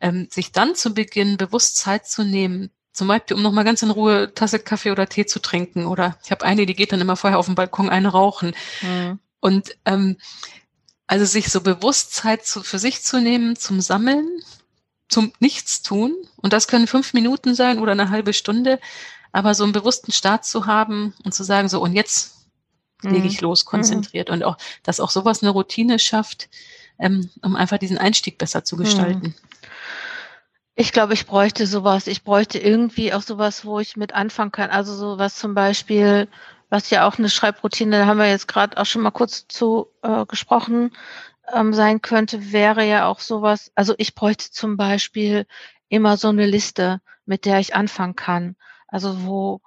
ähm, 0.00 0.28
sich 0.30 0.50
dann 0.50 0.74
zu 0.74 0.94
Beginn 0.94 1.36
bewusst 1.36 1.76
Zeit 1.76 2.06
zu 2.06 2.24
nehmen, 2.24 2.70
zum 2.92 3.08
Beispiel, 3.08 3.36
um 3.36 3.42
nochmal 3.42 3.64
ganz 3.64 3.82
in 3.82 3.90
Ruhe 3.90 4.32
Tasse 4.34 4.58
Kaffee 4.58 4.90
oder 4.90 5.08
Tee 5.08 5.26
zu 5.26 5.40
trinken. 5.40 5.86
Oder 5.86 6.18
ich 6.24 6.30
habe 6.30 6.44
eine, 6.44 6.66
die 6.66 6.74
geht 6.74 6.92
dann 6.92 7.00
immer 7.00 7.16
vorher 7.16 7.38
auf 7.38 7.46
dem 7.46 7.54
Balkon 7.54 7.88
eine 7.88 8.08
rauchen. 8.08 8.54
Mhm. 8.82 9.18
Und 9.40 9.76
ähm, 9.84 10.16
also 11.06 11.24
sich 11.24 11.48
so 11.48 11.60
Bewusstsein 11.60 12.38
zu, 12.42 12.62
für 12.62 12.78
sich 12.78 13.02
zu 13.02 13.20
nehmen, 13.20 13.56
zum 13.56 13.80
Sammeln, 13.80 14.28
zum 15.08 15.32
Nichtstun. 15.40 16.14
Und 16.36 16.52
das 16.52 16.68
können 16.68 16.86
fünf 16.86 17.14
Minuten 17.14 17.54
sein 17.54 17.78
oder 17.78 17.92
eine 17.92 18.10
halbe 18.10 18.32
Stunde. 18.32 18.78
Aber 19.32 19.54
so 19.54 19.64
einen 19.64 19.72
bewussten 19.72 20.12
Start 20.12 20.44
zu 20.44 20.66
haben 20.66 21.14
und 21.24 21.32
zu 21.32 21.44
sagen, 21.44 21.68
so, 21.68 21.80
und 21.80 21.94
jetzt 21.94 22.46
lege 23.02 23.20
mhm. 23.20 23.26
ich 23.26 23.40
los, 23.40 23.64
konzentriert. 23.64 24.28
Mhm. 24.28 24.34
Und 24.34 24.44
auch, 24.44 24.58
dass 24.82 25.00
auch 25.00 25.10
sowas 25.10 25.42
eine 25.42 25.50
Routine 25.50 25.98
schafft, 25.98 26.50
ähm, 26.98 27.30
um 27.42 27.56
einfach 27.56 27.78
diesen 27.78 27.98
Einstieg 27.98 28.38
besser 28.38 28.64
zu 28.64 28.76
gestalten. 28.76 29.28
Mhm. 29.28 29.34
Ich 30.74 30.92
glaube, 30.92 31.14
ich 31.14 31.26
bräuchte 31.26 31.66
sowas. 31.66 32.06
Ich 32.06 32.24
bräuchte 32.24 32.58
irgendwie 32.58 33.12
auch 33.12 33.22
sowas, 33.22 33.64
wo 33.64 33.78
ich 33.80 33.96
mit 33.96 34.14
anfangen 34.14 34.52
kann. 34.52 34.70
Also 34.70 34.94
sowas 34.94 35.36
zum 35.36 35.54
Beispiel, 35.54 36.28
was 36.70 36.90
ja 36.90 37.06
auch 37.06 37.18
eine 37.18 37.28
Schreibroutine, 37.28 37.98
da 37.98 38.06
haben 38.06 38.18
wir 38.18 38.28
jetzt 38.28 38.48
gerade 38.48 38.78
auch 38.78 38.86
schon 38.86 39.02
mal 39.02 39.10
kurz 39.10 39.46
zu 39.48 39.88
äh, 40.02 40.24
gesprochen, 40.26 40.92
ähm, 41.52 41.74
sein 41.74 42.00
könnte, 42.02 42.52
wäre 42.52 42.86
ja 42.86 43.06
auch 43.06 43.20
sowas, 43.20 43.72
also 43.74 43.94
ich 43.98 44.14
bräuchte 44.14 44.50
zum 44.50 44.76
Beispiel 44.76 45.46
immer 45.88 46.16
so 46.16 46.28
eine 46.28 46.46
Liste, 46.46 47.00
mit 47.26 47.44
der 47.44 47.58
ich 47.60 47.74
anfangen 47.74 48.16
kann. 48.16 48.56
Also 48.88 49.24
wo, 49.26 49.60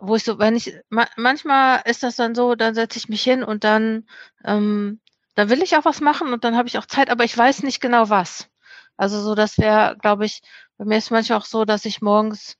wo 0.00 0.16
ich 0.16 0.24
so, 0.24 0.38
wenn 0.38 0.56
ich, 0.56 0.74
ma 0.90 1.06
manchmal 1.16 1.82
ist 1.86 2.02
das 2.02 2.16
dann 2.16 2.34
so, 2.34 2.54
dann 2.56 2.74
setze 2.74 2.98
ich 2.98 3.08
mich 3.08 3.22
hin 3.22 3.44
und 3.44 3.64
dann, 3.64 4.08
ähm, 4.44 5.00
da 5.36 5.48
will 5.50 5.62
ich 5.62 5.76
auch 5.76 5.84
was 5.84 6.00
machen 6.00 6.32
und 6.32 6.44
dann 6.44 6.56
habe 6.56 6.68
ich 6.68 6.78
auch 6.78 6.86
Zeit, 6.86 7.10
aber 7.10 7.24
ich 7.24 7.36
weiß 7.36 7.62
nicht 7.64 7.80
genau 7.80 8.10
was. 8.10 8.48
Also 8.96 9.20
so, 9.20 9.34
das 9.34 9.58
wäre, 9.58 9.96
glaube 10.00 10.24
ich, 10.24 10.40
bei 10.78 10.84
mir 10.84 10.98
ist 10.98 11.10
manchmal 11.10 11.38
auch 11.38 11.44
so, 11.44 11.64
dass 11.64 11.84
ich 11.84 12.02
morgens 12.02 12.56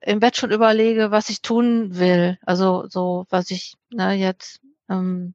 im 0.00 0.20
Bett 0.20 0.36
schon 0.36 0.50
überlege, 0.50 1.10
was 1.10 1.28
ich 1.28 1.42
tun 1.42 1.98
will. 1.98 2.38
Also 2.42 2.86
so, 2.88 3.26
was 3.30 3.50
ich 3.50 3.74
ne, 3.90 4.14
jetzt, 4.14 4.60
ähm, 4.88 5.34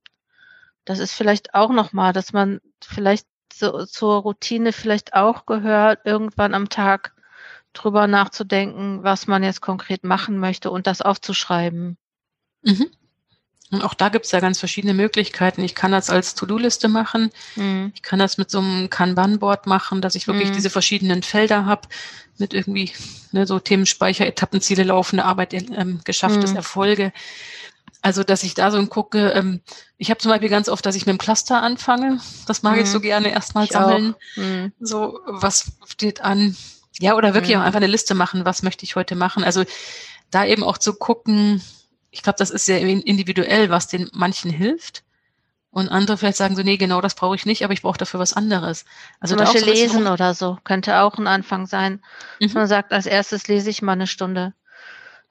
das 0.86 1.00
ist 1.00 1.14
vielleicht 1.14 1.54
auch 1.54 1.72
nochmal, 1.72 2.14
dass 2.14 2.34
man 2.34 2.60
vielleicht 2.84 3.28
so, 3.54 3.86
zur 3.86 4.22
Routine 4.22 4.74
vielleicht 4.74 5.14
auch 5.14 5.46
gehört, 5.46 6.06
irgendwann 6.06 6.54
am 6.54 6.70
Tag 6.70 7.14
drüber 7.74 8.08
nachzudenken, 8.08 9.04
was 9.04 9.28
man 9.28 9.44
jetzt 9.44 9.62
konkret 9.62 10.04
machen 10.04 10.38
möchte 10.38 10.72
und 10.72 10.88
das 10.88 11.02
aufzuschreiben. 11.02 11.98
Mhm. 12.64 12.92
Und 13.74 13.84
auch 13.84 13.94
da 13.94 14.10
gibt 14.10 14.26
es 14.26 14.32
ja 14.32 14.40
ganz 14.40 14.60
verschiedene 14.60 14.94
Möglichkeiten. 14.94 15.64
Ich 15.64 15.76
kann 15.76 15.92
das 15.92 16.10
als 16.10 16.36
To-Do-Liste 16.36 16.88
machen. 16.88 17.32
Mhm. 17.56 17.92
Ich 17.96 18.02
kann 18.02 18.20
das 18.20 18.38
mit 18.38 18.52
so 18.52 18.60
einem 18.60 18.90
Kanban-Board 18.90 19.68
machen, 19.68 20.02
dass 20.02 20.16
ich 20.16 20.28
wirklich 20.28 20.50
mhm. 20.50 20.54
diese 20.54 20.70
verschiedenen 20.70 21.24
Felder 21.24 21.66
habe 21.66 21.88
mit 22.38 22.54
irgendwie 22.54 22.92
ne, 23.32 23.46
so 23.48 23.60
Themenspeicher, 23.60 24.26
Etappenziele, 24.26 24.84
laufende 24.84 25.26
Arbeit, 25.26 25.54
ähm, 25.54 26.02
geschafftes 26.04 26.52
mhm. 26.52 26.58
Erfolge. 26.58 27.14
Also, 28.02 28.24
dass 28.24 28.44
ich 28.44 28.54
da 28.54 28.70
so 28.70 28.86
gucke, 28.86 29.30
ähm, 29.30 29.62
ich 29.98 30.10
habe 30.10 30.20
zum 30.20 30.30
Beispiel 30.30 30.50
ganz 30.50 30.68
oft, 30.68 30.86
dass 30.86 30.96
ich 30.96 31.06
mit 31.06 31.16
dem 31.16 31.20
Cluster 31.20 31.64
anfange. 31.64 32.20
Das 32.48 32.62
mag 32.62 32.78
ich 32.78 32.90
so 32.90 33.00
mhm. 33.00 33.04
gerne 33.04 33.32
erstmal 33.32 33.68
sammeln. 33.68 34.16
Mhm. 34.36 34.74
So, 34.80 35.20
was 35.26 35.72
steht 35.88 36.22
an? 36.22 36.56
Ja, 37.00 37.16
oder 37.16 37.34
wirklich 37.34 37.56
auch 37.56 37.62
mhm. 37.62 37.66
einfach 37.66 37.78
eine 37.78 37.88
Liste 37.88 38.14
machen, 38.14 38.46
was 38.46 38.62
möchte 38.62 38.84
ich 38.84 38.96
heute 38.96 39.16
machen. 39.16 39.44
Also 39.44 39.64
da 40.32 40.46
eben 40.46 40.64
auch 40.64 40.78
zu 40.78 40.94
gucken, 40.94 41.62
ich 42.14 42.22
glaube, 42.22 42.38
das 42.38 42.52
ist 42.52 42.66
sehr 42.66 42.80
individuell, 42.80 43.72
was 43.72 43.88
den 43.88 44.10
manchen 44.14 44.52
hilft. 44.52 45.04
Und 45.72 45.90
andere 45.90 46.16
vielleicht 46.18 46.38
sagen 46.38 46.56
so, 46.56 46.62
nee, 46.62 46.78
genau 46.78 47.02
das 47.02 47.16
brauche 47.16 47.36
ich 47.36 47.48
nicht, 47.48 47.64
aber 47.64 47.74
ich 47.74 47.82
brauche 47.82 47.98
dafür 47.98 48.20
was 48.20 48.34
anderes. 48.34 48.86
Also 49.20 49.36
Zum 49.36 49.44
Beispiel 49.44 49.64
lesen 49.64 50.06
oder 50.06 50.36
so, 50.36 50.60
könnte 50.64 51.02
auch 51.02 51.18
ein 51.18 51.26
Anfang 51.26 51.66
sein. 51.66 52.04
Mhm. 52.40 52.52
man 52.54 52.68
sagt, 52.68 52.94
als 52.94 53.08
erstes 53.08 53.48
lese 53.48 53.72
ich 53.72 53.82
mal 53.82 53.94
eine 53.94 54.06
Stunde. 54.06 54.54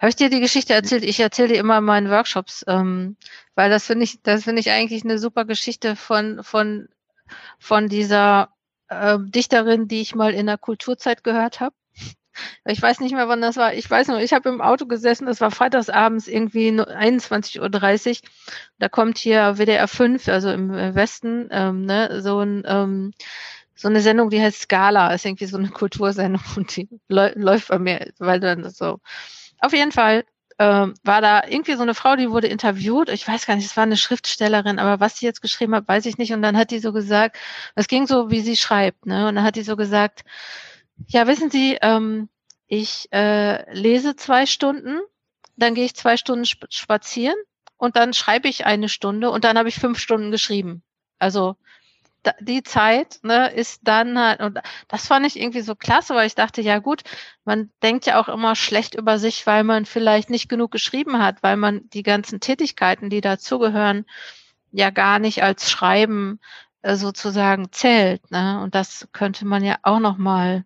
Habe 0.00 0.08
ich 0.08 0.16
dir 0.16 0.28
die 0.28 0.40
Geschichte 0.40 0.74
erzählt? 0.74 1.04
Ich 1.04 1.20
erzähle 1.20 1.48
die 1.48 1.54
immer 1.54 1.78
in 1.78 1.84
meinen 1.84 2.10
Workshops, 2.10 2.64
ähm, 2.66 3.16
weil 3.54 3.70
das 3.70 3.86
finde 3.86 4.02
ich, 4.02 4.20
das 4.24 4.42
finde 4.42 4.58
ich 4.58 4.72
eigentlich 4.72 5.04
eine 5.04 5.20
super 5.20 5.44
Geschichte 5.44 5.94
von, 5.94 6.42
von, 6.42 6.88
von 7.60 7.88
dieser 7.88 8.48
äh, 8.88 9.18
Dichterin, 9.20 9.86
die 9.86 10.00
ich 10.00 10.16
mal 10.16 10.34
in 10.34 10.46
der 10.46 10.58
Kulturzeit 10.58 11.22
gehört 11.22 11.60
habe. 11.60 11.76
Ich 12.64 12.80
weiß 12.80 13.00
nicht 13.00 13.14
mehr, 13.14 13.28
wann 13.28 13.40
das 13.40 13.56
war. 13.56 13.74
Ich 13.74 13.90
weiß 13.90 14.08
nur, 14.08 14.20
ich 14.20 14.32
habe 14.32 14.48
im 14.48 14.60
Auto 14.60 14.86
gesessen, 14.86 15.26
das 15.26 15.40
war 15.40 15.50
freitagsabends 15.50 16.28
irgendwie 16.28 16.70
21.30 16.70 17.60
Uhr. 18.10 18.28
Da 18.78 18.88
kommt 18.88 19.18
hier 19.18 19.58
WDR 19.58 19.88
5, 19.88 20.28
also 20.28 20.50
im 20.50 20.72
äh, 20.72 20.94
Westen, 20.94 21.48
ähm, 21.50 21.84
ne, 21.84 22.20
so 22.22 22.40
ein 22.40 22.62
ähm, 22.66 23.12
so 23.74 23.88
eine 23.88 24.00
Sendung, 24.00 24.30
die 24.30 24.40
heißt 24.40 24.62
Scala, 24.62 25.12
ist 25.12 25.26
irgendwie 25.26 25.46
so 25.46 25.56
eine 25.58 25.68
Kultursendung 25.68 26.42
und 26.56 26.74
die 26.76 26.88
läuft 27.08 27.68
bei 27.68 27.78
mir, 27.78 28.12
weil 28.18 28.40
dann 28.40 28.68
so. 28.70 29.00
Auf 29.58 29.72
jeden 29.72 29.92
Fall 29.92 30.24
ähm, 30.58 30.94
war 31.02 31.20
da 31.20 31.42
irgendwie 31.46 31.74
so 31.74 31.82
eine 31.82 31.94
Frau, 31.94 32.16
die 32.16 32.30
wurde 32.30 32.46
interviewt. 32.46 33.08
Ich 33.08 33.26
weiß 33.26 33.46
gar 33.46 33.56
nicht, 33.56 33.66
es 33.66 33.76
war 33.76 33.84
eine 33.84 33.96
Schriftstellerin, 33.96 34.78
aber 34.78 35.00
was 35.00 35.18
sie 35.18 35.26
jetzt 35.26 35.42
geschrieben 35.42 35.74
hat, 35.74 35.88
weiß 35.88 36.06
ich 36.06 36.18
nicht. 36.18 36.32
Und 36.32 36.42
dann 36.42 36.56
hat 36.56 36.70
die 36.70 36.78
so 36.78 36.92
gesagt, 36.92 37.36
es 37.74 37.88
ging 37.88 38.06
so, 38.06 38.30
wie 38.30 38.40
sie 38.40 38.56
schreibt, 38.56 39.06
ne? 39.06 39.28
Und 39.28 39.36
dann 39.36 39.44
hat 39.44 39.56
die 39.56 39.62
so 39.62 39.76
gesagt, 39.76 40.22
ja, 41.08 41.26
wissen 41.26 41.50
Sie, 41.50 41.78
ähm, 41.80 42.28
ich 42.66 43.08
äh, 43.12 43.70
lese 43.72 44.16
zwei 44.16 44.46
Stunden, 44.46 45.00
dann 45.56 45.74
gehe 45.74 45.84
ich 45.84 45.94
zwei 45.94 46.16
Stunden 46.16 46.44
spazieren 46.44 47.36
und 47.76 47.96
dann 47.96 48.14
schreibe 48.14 48.48
ich 48.48 48.64
eine 48.64 48.88
Stunde 48.88 49.30
und 49.30 49.44
dann 49.44 49.58
habe 49.58 49.68
ich 49.68 49.74
fünf 49.74 49.98
Stunden 49.98 50.30
geschrieben. 50.30 50.82
Also 51.18 51.56
die 52.40 52.62
Zeit 52.62 53.18
ne, 53.22 53.52
ist 53.52 53.80
dann 53.84 54.18
halt, 54.18 54.40
und 54.40 54.58
das 54.88 55.08
fand 55.08 55.26
ich 55.26 55.38
irgendwie 55.38 55.60
so 55.60 55.74
klasse, 55.74 56.14
weil 56.14 56.26
ich 56.26 56.34
dachte, 56.34 56.62
ja 56.62 56.78
gut, 56.78 57.02
man 57.44 57.70
denkt 57.82 58.06
ja 58.06 58.20
auch 58.20 58.28
immer 58.28 58.54
schlecht 58.54 58.94
über 58.94 59.18
sich, 59.18 59.46
weil 59.46 59.64
man 59.64 59.86
vielleicht 59.86 60.30
nicht 60.30 60.48
genug 60.48 60.70
geschrieben 60.70 61.18
hat, 61.18 61.42
weil 61.42 61.56
man 61.56 61.88
die 61.90 62.02
ganzen 62.02 62.40
Tätigkeiten, 62.40 63.10
die 63.10 63.20
dazugehören, 63.20 64.06
ja 64.70 64.90
gar 64.90 65.18
nicht 65.18 65.42
als 65.42 65.70
Schreiben 65.70 66.40
äh, 66.82 66.96
sozusagen 66.96 67.72
zählt. 67.72 68.30
Ne? 68.30 68.60
Und 68.62 68.74
das 68.74 69.08
könnte 69.12 69.44
man 69.44 69.64
ja 69.64 69.76
auch 69.82 69.98
nochmal 70.00 70.64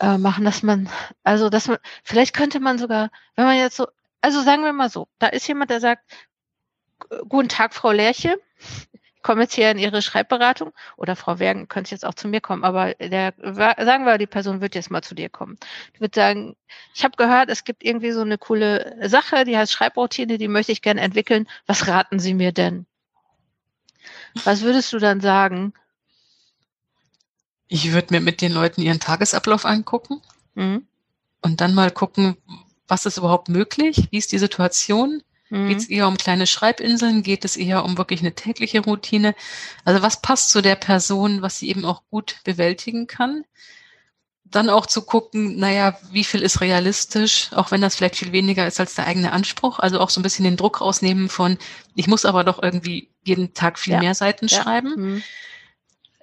äh, 0.00 0.18
machen, 0.18 0.44
dass 0.44 0.62
man, 0.62 0.88
also 1.22 1.50
dass 1.50 1.68
man, 1.68 1.78
vielleicht 2.02 2.34
könnte 2.34 2.60
man 2.60 2.78
sogar, 2.78 3.10
wenn 3.36 3.44
man 3.44 3.56
jetzt 3.56 3.76
so, 3.76 3.86
also 4.20 4.42
sagen 4.42 4.64
wir 4.64 4.72
mal 4.72 4.90
so, 4.90 5.08
da 5.18 5.28
ist 5.28 5.46
jemand, 5.46 5.70
der 5.70 5.80
sagt, 5.80 6.02
guten 7.28 7.48
Tag, 7.48 7.74
Frau 7.74 7.92
Lerche, 7.92 8.38
ich 9.14 9.22
komme 9.22 9.42
jetzt 9.42 9.54
hier 9.54 9.70
in 9.70 9.78
Ihre 9.78 10.02
Schreibberatung 10.02 10.72
oder 10.96 11.16
Frau 11.16 11.38
Wergen 11.38 11.68
könnte 11.68 11.92
jetzt 11.92 12.04
auch 12.04 12.14
zu 12.14 12.28
mir 12.28 12.40
kommen, 12.40 12.64
aber 12.64 12.94
der, 12.94 13.34
sagen 13.42 14.04
wir, 14.04 14.18
die 14.18 14.26
Person 14.26 14.60
wird 14.60 14.74
jetzt 14.74 14.90
mal 14.90 15.02
zu 15.02 15.14
dir 15.14 15.28
kommen. 15.28 15.58
Ich 15.92 16.00
würde 16.00 16.14
sagen, 16.14 16.56
ich 16.94 17.04
habe 17.04 17.16
gehört, 17.16 17.48
es 17.48 17.64
gibt 17.64 17.84
irgendwie 17.84 18.12
so 18.12 18.20
eine 18.20 18.38
coole 18.38 19.08
Sache, 19.08 19.44
die 19.44 19.56
heißt 19.56 19.72
Schreibroutine, 19.72 20.38
die 20.38 20.48
möchte 20.48 20.72
ich 20.72 20.82
gerne 20.82 21.00
entwickeln. 21.00 21.48
Was 21.66 21.86
raten 21.86 22.18
Sie 22.18 22.34
mir 22.34 22.52
denn? 22.52 22.86
Was 24.44 24.62
würdest 24.62 24.92
du 24.92 24.98
dann 24.98 25.20
sagen? 25.20 25.72
Ich 27.68 27.92
würde 27.92 28.12
mir 28.12 28.20
mit 28.20 28.40
den 28.40 28.52
Leuten 28.52 28.82
ihren 28.82 29.00
Tagesablauf 29.00 29.64
angucken 29.64 30.20
mhm. 30.54 30.86
und 31.42 31.60
dann 31.60 31.74
mal 31.74 31.90
gucken, 31.90 32.36
was 32.86 33.06
ist 33.06 33.18
überhaupt 33.18 33.48
möglich, 33.48 34.08
wie 34.10 34.18
ist 34.18 34.32
die 34.32 34.38
Situation, 34.38 35.22
mhm. 35.48 35.68
geht 35.68 35.78
es 35.78 35.88
eher 35.88 36.08
um 36.08 36.16
kleine 36.16 36.46
Schreibinseln, 36.46 37.22
geht 37.22 37.44
es 37.44 37.56
eher 37.56 37.84
um 37.84 37.96
wirklich 37.96 38.20
eine 38.20 38.34
tägliche 38.34 38.80
Routine. 38.80 39.34
Also 39.84 40.02
was 40.02 40.20
passt 40.20 40.50
zu 40.50 40.60
der 40.60 40.76
Person, 40.76 41.42
was 41.42 41.58
sie 41.58 41.68
eben 41.68 41.84
auch 41.84 42.02
gut 42.10 42.36
bewältigen 42.44 43.06
kann. 43.06 43.44
Dann 44.44 44.68
auch 44.68 44.86
zu 44.86 45.02
gucken, 45.02 45.58
naja, 45.58 45.98
wie 46.12 46.22
viel 46.22 46.42
ist 46.42 46.60
realistisch, 46.60 47.50
auch 47.52 47.70
wenn 47.70 47.80
das 47.80 47.96
vielleicht 47.96 48.16
viel 48.16 48.30
weniger 48.30 48.66
ist 48.66 48.78
als 48.78 48.94
der 48.94 49.06
eigene 49.06 49.32
Anspruch. 49.32 49.78
Also 49.80 49.98
auch 49.98 50.10
so 50.10 50.20
ein 50.20 50.22
bisschen 50.22 50.44
den 50.44 50.56
Druck 50.56 50.80
rausnehmen 50.80 51.28
von, 51.28 51.58
ich 51.96 52.06
muss 52.06 52.24
aber 52.24 52.44
doch 52.44 52.62
irgendwie 52.62 53.08
jeden 53.24 53.54
Tag 53.54 53.78
viel 53.78 53.94
ja. 53.94 54.00
mehr 54.00 54.14
Seiten 54.14 54.46
ja. 54.46 54.62
schreiben. 54.62 54.94
Mhm. 54.96 55.22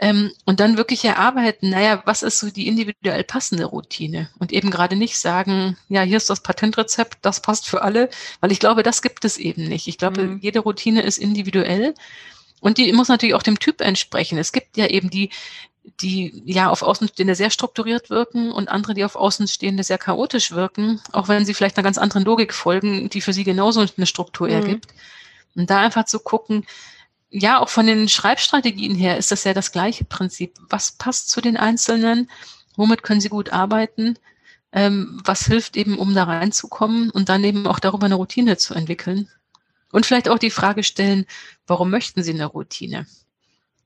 Ähm, 0.04 0.32
und 0.46 0.60
dann 0.60 0.78
wirklich 0.78 1.06
erarbeiten, 1.06 1.70
naja, 1.70 2.02
was 2.06 2.24
ist 2.24 2.40
so 2.40 2.50
die 2.50 2.68
individuell 2.68 3.24
passende 3.24 3.66
Routine? 3.66 4.30
Und 4.40 4.52
eben 4.52 4.72
gerade 4.72 4.96
nicht 4.96 5.20
sagen, 5.20 5.78
ja, 5.90 6.02
hier 6.02 6.18
ist 6.18 6.32
das 6.32 6.42
Patentrezept, 6.42 7.20
das 7.22 7.40
passt 7.44 7.70
für 7.70 7.84
alle, 7.84 8.10
weil 8.40 8.52
ich 8.52 8.60
glaube, 8.60 8.82
das 8.82 9.04
gibt 9.04 9.26
es 9.26 9.38
eben 9.38 9.66
nicht. 9.68 9.88
Ich 9.88 10.00
glaube, 10.00 10.24
mhm. 10.24 10.40
jede 10.40 10.60
Routine 10.60 11.04
ist 11.04 11.20
individuell 11.20 11.94
und 12.62 12.80
die 12.80 12.92
muss 12.94 13.10
natürlich 13.10 13.36
auch 13.36 13.44
dem 13.44 13.60
Typ 13.60 13.80
entsprechen. 13.80 14.40
Es 14.40 14.52
gibt 14.52 14.76
ja 14.76 14.88
eben 14.88 15.12
die, 15.12 15.30
die 16.02 16.42
ja 16.46 16.72
auf 16.72 16.82
Außenstehende 16.82 17.36
sehr 17.36 17.52
strukturiert 17.52 18.10
wirken 18.10 18.52
und 18.52 18.70
andere, 18.70 18.96
die 18.96 19.06
auf 19.06 19.16
Außenstehende 19.16 19.84
sehr 19.84 20.00
chaotisch 20.00 20.52
wirken, 20.52 21.00
auch 21.12 21.28
wenn 21.28 21.46
sie 21.46 21.54
vielleicht 21.54 21.78
einer 21.78 21.84
ganz 21.84 22.00
anderen 22.00 22.26
Logik 22.26 22.56
folgen, 22.56 23.10
die 23.10 23.22
für 23.22 23.34
sie 23.34 23.44
genauso 23.44 23.86
eine 23.96 24.08
Struktur 24.08 24.48
mhm. 24.48 24.54
ergibt. 24.54 24.88
Und 25.56 25.70
da 25.70 25.80
einfach 25.80 26.06
zu 26.06 26.20
gucken, 26.20 26.66
ja, 27.32 27.60
auch 27.60 27.70
von 27.70 27.88
den 27.88 28.10
Schreibstrategien 28.10 28.94
her 28.94 29.18
ist 29.18 29.32
das 29.32 29.46
ja 29.46 29.54
das 29.54 29.72
gleiche 29.72 30.04
Prinzip. 30.04 30.60
Was 30.70 30.92
passt 30.92 31.30
zu 31.30 31.40
den 31.40 31.56
Einzelnen? 31.56 32.30
Womit 32.76 33.04
können 33.04 33.22
sie 33.22 33.30
gut 33.30 33.54
arbeiten? 33.54 34.20
Ähm, 34.74 35.20
was 35.24 35.46
hilft 35.46 35.78
eben, 35.78 35.98
um 35.98 36.14
da 36.14 36.26
reinzukommen 36.26 37.10
und 37.10 37.30
dann 37.30 37.44
eben 37.44 37.68
auch 37.68 37.80
darüber 37.80 38.06
eine 38.06 38.16
Routine 38.16 38.58
zu 38.58 38.74
entwickeln? 38.74 39.30
Und 39.92 40.06
vielleicht 40.06 40.30
auch 40.30 40.40
die 40.40 40.52
Frage 40.52 40.84
stellen, 40.84 41.26
warum 41.68 41.90
möchten 41.90 42.22
sie 42.22 42.34
eine 42.34 42.46
Routine? 42.46 43.08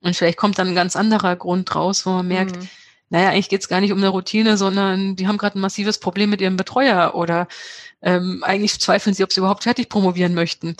Und 0.01 0.15
vielleicht 0.15 0.37
kommt 0.37 0.57
dann 0.59 0.69
ein 0.69 0.75
ganz 0.75 0.95
anderer 0.95 1.35
Grund 1.35 1.73
raus, 1.73 2.05
wo 2.05 2.11
man 2.11 2.27
merkt, 2.27 2.57
mhm. 2.57 2.69
naja, 3.09 3.29
eigentlich 3.29 3.49
geht 3.49 3.61
es 3.61 3.67
gar 3.67 3.81
nicht 3.81 3.91
um 3.91 3.99
eine 3.99 4.09
Routine, 4.09 4.57
sondern 4.57 5.15
die 5.15 5.27
haben 5.27 5.37
gerade 5.37 5.57
ein 5.57 5.61
massives 5.61 5.99
Problem 5.99 6.29
mit 6.31 6.41
ihrem 6.41 6.57
Betreuer 6.57 7.13
oder 7.15 7.47
ähm, 8.01 8.43
eigentlich 8.43 8.79
zweifeln 8.79 9.15
sie, 9.15 9.23
ob 9.23 9.33
sie 9.33 9.39
überhaupt 9.39 9.63
fertig 9.63 9.89
promovieren 9.89 10.33
möchten. 10.33 10.75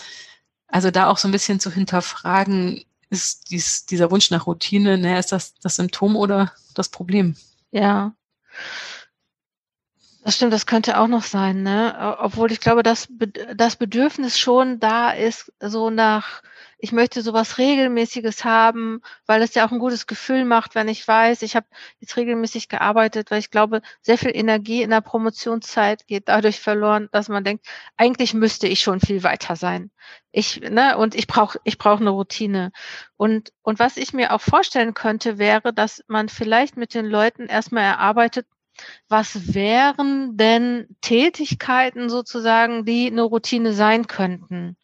Also 0.76 0.92
da 0.92 1.08
auch 1.08 1.18
so 1.18 1.30
ein 1.30 1.32
bisschen 1.32 1.62
zu 1.62 1.72
hinterfragen, 1.72 2.84
ist 3.10 3.50
dies, 3.50 3.86
dieser 3.86 4.12
Wunsch 4.12 4.30
nach 4.30 4.46
Routine, 4.46 4.98
naja, 4.98 5.20
ist 5.20 5.32
das 5.32 5.54
das 5.54 5.78
Symptom 5.78 6.18
oder 6.18 6.52
das 6.74 6.90
Problem? 6.90 7.38
Ja. 7.72 8.14
Das 10.26 10.36
stimmt, 10.36 10.52
das 10.52 10.66
könnte 10.66 11.00
auch 11.00 11.08
noch 11.08 11.24
sein, 11.24 11.64
ne? 11.64 12.18
Obwohl 12.20 12.52
ich 12.52 12.60
glaube, 12.60 12.84
dass 12.84 13.08
das 13.56 13.78
Bedürfnis 13.78 14.38
schon 14.38 14.82
da 14.82 15.12
ist, 15.12 15.54
so 15.62 15.90
nach 15.90 16.42
ich 16.86 16.92
möchte 16.92 17.24
sowas 17.24 17.58
Regelmäßiges 17.58 18.46
haben, 18.46 19.02
weil 19.26 19.42
es 19.42 19.56
ja 19.56 19.66
auch 19.66 19.72
ein 19.72 19.80
gutes 19.80 20.06
Gefühl 20.06 20.46
macht, 20.46 20.76
wenn 20.76 20.88
ich 20.88 21.08
weiß, 21.08 21.42
ich 21.42 21.56
habe 21.56 21.66
jetzt 22.00 22.16
regelmäßig 22.16 22.70
gearbeitet, 22.70 23.32
weil 23.32 23.40
ich 23.40 23.50
glaube, 23.50 23.82
sehr 24.04 24.20
viel 24.20 24.30
Energie 24.36 24.84
in 24.84 24.92
der 24.92 25.02
Promotionszeit 25.02 26.06
geht 26.06 26.30
dadurch 26.30 26.60
verloren, 26.60 27.10
dass 27.12 27.28
man 27.28 27.44
denkt, 27.44 27.66
eigentlich 27.98 28.36
müsste 28.36 28.68
ich 28.68 28.82
schon 28.82 29.00
viel 29.00 29.24
weiter 29.24 29.56
sein. 29.56 29.90
Ich, 30.32 30.62
ne, 30.62 30.96
und 30.96 31.16
ich 31.16 31.26
brauche 31.26 31.60
ich 31.64 31.80
brauche 31.80 32.02
eine 32.02 32.12
Routine. 32.12 32.72
Und, 33.18 33.52
und 33.64 33.80
was 33.80 33.98
ich 33.98 34.14
mir 34.14 34.32
auch 34.32 34.42
vorstellen 34.42 34.94
könnte, 34.94 35.40
wäre, 35.40 35.74
dass 35.74 36.04
man 36.08 36.30
vielleicht 36.30 36.78
mit 36.78 36.94
den 36.94 37.08
Leuten 37.08 37.48
erstmal 37.48 37.86
erarbeitet, 37.86 38.46
was 39.10 39.56
wären 39.56 40.38
denn 40.38 40.96
Tätigkeiten 41.02 42.10
sozusagen, 42.12 42.86
die 42.86 43.08
eine 43.08 43.24
Routine 43.24 43.74
sein 43.74 44.06
könnten? 44.06 44.78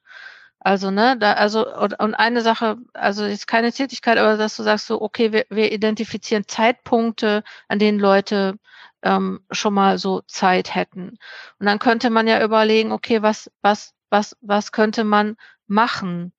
Also, 0.63 0.91
ne, 0.91 1.17
da, 1.17 1.34
also, 1.34 1.67
und, 1.76 2.00
und 2.00 2.13
eine 2.13 2.41
Sache, 2.41 2.78
also 2.93 3.26
jetzt 3.26 3.47
keine 3.47 3.71
Tätigkeit, 3.71 4.19
aber 4.19 4.38
dass 4.38 4.58
du 4.58 4.63
sagst 4.63 4.86
so, 4.86 5.02
okay, 5.02 5.32
wir, 5.32 5.45
wir 5.50 5.71
identifizieren 5.71 6.47
Zeitpunkte, 6.47 7.43
an 7.67 7.80
denen 7.80 8.00
Leute 8.00 8.60
ähm, 9.02 9.41
schon 9.50 9.74
mal 9.74 9.97
so 9.97 10.21
Zeit 10.28 10.76
hätten. 10.76 11.17
Und 11.60 11.65
dann 11.65 11.80
könnte 11.80 12.12
man 12.12 12.28
ja 12.28 12.43
überlegen, 12.43 12.91
okay, 12.91 13.24
was, 13.24 13.52
was, 13.63 13.95
was, 14.12 14.38
was 14.41 14.71
könnte 14.71 15.04
man 15.04 15.36
machen? 15.67 16.32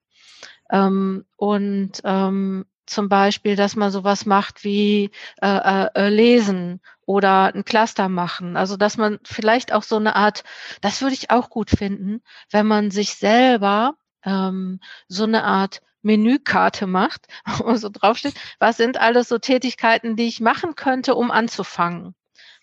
Ähm, 0.70 1.24
und 1.36 2.00
ähm, 2.04 2.66
zum 2.86 3.08
Beispiel, 3.08 3.56
dass 3.56 3.74
man 3.74 3.90
sowas 3.90 4.26
macht 4.26 4.62
wie 4.62 5.10
äh, 5.40 5.86
äh, 5.94 6.08
lesen 6.10 6.80
oder 7.06 7.52
ein 7.54 7.64
Cluster 7.64 8.08
machen. 8.08 8.56
Also 8.56 8.76
dass 8.76 8.96
man 8.96 9.18
vielleicht 9.24 9.72
auch 9.72 9.82
so 9.82 9.96
eine 9.96 10.14
Art, 10.14 10.44
das 10.80 11.02
würde 11.02 11.14
ich 11.14 11.30
auch 11.30 11.50
gut 11.50 11.70
finden, 11.70 12.22
wenn 12.50 12.66
man 12.66 12.90
sich 12.90 13.14
selber 13.14 13.96
ähm, 14.24 14.80
so 15.08 15.24
eine 15.24 15.44
Art 15.44 15.80
Menükarte 16.02 16.86
macht, 16.86 17.26
wo 17.58 17.74
so 17.76 17.88
draufsteht, 17.88 18.34
was 18.58 18.76
sind 18.76 18.98
alles 18.98 19.28
so 19.28 19.38
Tätigkeiten, 19.38 20.16
die 20.16 20.28
ich 20.28 20.40
machen 20.40 20.74
könnte, 20.74 21.14
um 21.14 21.30
anzufangen. 21.30 22.14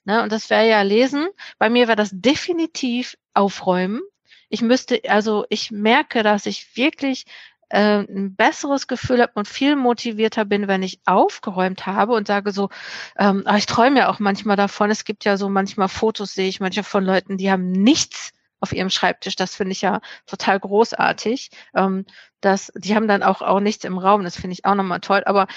Ne, 0.05 0.23
und 0.23 0.31
das 0.31 0.49
wäre 0.49 0.67
ja 0.67 0.81
lesen. 0.81 1.27
Bei 1.57 1.69
mir 1.69 1.87
wäre 1.87 1.97
das 1.97 2.11
definitiv 2.13 3.17
aufräumen. 3.33 4.01
Ich 4.49 4.61
müsste, 4.61 5.01
also 5.07 5.45
ich 5.49 5.71
merke, 5.71 6.23
dass 6.23 6.45
ich 6.45 6.75
wirklich 6.75 7.25
äh, 7.69 7.99
ein 7.99 8.35
besseres 8.35 8.87
Gefühl 8.87 9.21
habe 9.21 9.33
und 9.35 9.47
viel 9.47 9.75
motivierter 9.75 10.45
bin, 10.45 10.67
wenn 10.67 10.83
ich 10.83 10.99
aufgeräumt 11.05 11.85
habe 11.85 12.13
und 12.13 12.27
sage 12.27 12.51
so, 12.51 12.69
ähm, 13.17 13.45
ich 13.55 13.67
träume 13.67 13.99
ja 13.99 14.09
auch 14.09 14.19
manchmal 14.19 14.55
davon. 14.55 14.89
Es 14.89 15.05
gibt 15.05 15.25
ja 15.25 15.37
so 15.37 15.49
manchmal 15.49 15.89
Fotos, 15.89 16.33
sehe 16.33 16.49
ich 16.49 16.59
manchmal 16.59 16.83
von 16.83 17.05
Leuten, 17.05 17.37
die 17.37 17.51
haben 17.51 17.71
nichts 17.71 18.31
auf 18.59 18.73
ihrem 18.73 18.89
Schreibtisch. 18.89 19.35
Das 19.35 19.55
finde 19.55 19.71
ich 19.73 19.81
ja 19.81 20.01
total 20.25 20.59
großartig. 20.59 21.51
Ähm, 21.75 22.05
das, 22.41 22.71
die 22.75 22.95
haben 22.95 23.07
dann 23.07 23.23
auch, 23.23 23.41
auch 23.41 23.59
nichts 23.59 23.83
im 23.83 23.97
Raum. 23.97 24.23
Das 24.23 24.35
finde 24.35 24.53
ich 24.53 24.65
auch 24.65 24.75
nochmal 24.75 24.99
toll. 24.99 25.23
Aber 25.25 25.47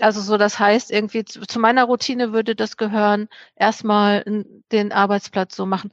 also 0.00 0.20
so, 0.20 0.36
das 0.36 0.58
heißt, 0.58 0.90
irgendwie 0.90 1.24
zu, 1.24 1.40
zu 1.42 1.58
meiner 1.58 1.84
Routine 1.84 2.32
würde 2.32 2.54
das 2.54 2.76
gehören, 2.76 3.28
erstmal 3.56 4.24
den 4.72 4.92
Arbeitsplatz 4.92 5.56
so 5.56 5.66
machen. 5.66 5.92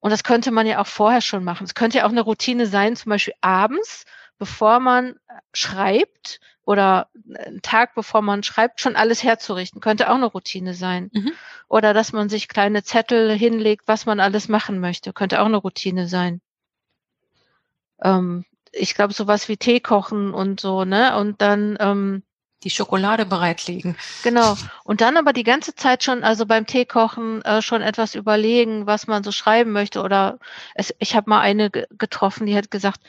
Und 0.00 0.10
das 0.10 0.24
könnte 0.24 0.50
man 0.50 0.66
ja 0.66 0.80
auch 0.80 0.86
vorher 0.86 1.20
schon 1.20 1.44
machen. 1.44 1.64
Es 1.64 1.74
könnte 1.74 1.98
ja 1.98 2.06
auch 2.06 2.10
eine 2.10 2.22
Routine 2.22 2.66
sein, 2.66 2.96
zum 2.96 3.10
Beispiel 3.10 3.34
abends, 3.40 4.04
bevor 4.38 4.80
man 4.80 5.14
schreibt, 5.52 6.40
oder 6.64 7.08
einen 7.34 7.62
Tag, 7.62 7.94
bevor 7.94 8.22
man 8.22 8.42
schreibt, 8.42 8.80
schon 8.80 8.96
alles 8.96 9.22
herzurichten. 9.22 9.80
Könnte 9.80 10.10
auch 10.10 10.14
eine 10.14 10.26
Routine 10.26 10.74
sein. 10.74 11.10
Mhm. 11.12 11.32
Oder 11.68 11.94
dass 11.94 12.12
man 12.12 12.28
sich 12.28 12.48
kleine 12.48 12.82
Zettel 12.82 13.32
hinlegt, 13.32 13.84
was 13.86 14.06
man 14.06 14.20
alles 14.20 14.48
machen 14.48 14.78
möchte. 14.80 15.12
Könnte 15.12 15.40
auch 15.40 15.46
eine 15.46 15.56
Routine 15.56 16.06
sein. 16.06 16.40
Ähm, 18.02 18.44
ich 18.72 18.94
glaube, 18.94 19.14
sowas 19.14 19.48
wie 19.48 19.56
Tee 19.56 19.80
kochen 19.80 20.32
und 20.32 20.60
so, 20.60 20.84
ne? 20.84 21.16
Und 21.16 21.42
dann 21.42 21.76
ähm, 21.80 22.22
die 22.62 22.70
Schokolade 22.70 23.24
bereitlegen. 23.24 23.96
Genau. 24.22 24.56
Und 24.84 25.00
dann 25.00 25.16
aber 25.16 25.32
die 25.32 25.44
ganze 25.44 25.74
Zeit 25.74 26.04
schon, 26.04 26.22
also 26.22 26.46
beim 26.46 26.66
Tee 26.66 26.84
kochen, 26.84 27.42
äh, 27.42 27.62
schon 27.62 27.80
etwas 27.80 28.14
überlegen, 28.14 28.86
was 28.86 29.06
man 29.06 29.24
so 29.24 29.32
schreiben 29.32 29.72
möchte. 29.72 30.02
Oder 30.02 30.38
es, 30.74 30.94
ich 30.98 31.16
habe 31.16 31.30
mal 31.30 31.40
eine 31.40 31.70
getroffen, 31.70 32.46
die 32.46 32.56
hat 32.56 32.70
gesagt, 32.70 33.00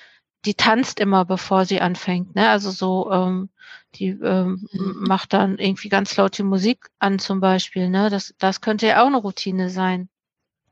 die 0.45 0.55
tanzt 0.55 0.99
immer, 0.99 1.25
bevor 1.25 1.65
sie 1.65 1.81
anfängt. 1.81 2.35
Ne? 2.35 2.49
Also 2.49 2.71
so, 2.71 3.11
ähm, 3.11 3.49
die 3.95 4.09
ähm, 4.09 4.67
mhm. 4.71 5.03
macht 5.07 5.33
dann 5.33 5.57
irgendwie 5.57 5.89
ganz 5.89 6.15
laut 6.17 6.37
die 6.37 6.43
Musik 6.43 6.89
an 6.99 7.19
zum 7.19 7.39
Beispiel. 7.39 7.89
Ne? 7.89 8.09
Das, 8.09 8.33
das 8.39 8.61
könnte 8.61 8.87
ja 8.87 9.03
auch 9.03 9.07
eine 9.07 9.17
Routine 9.17 9.69
sein. 9.69 10.09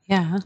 Ja. 0.06 0.40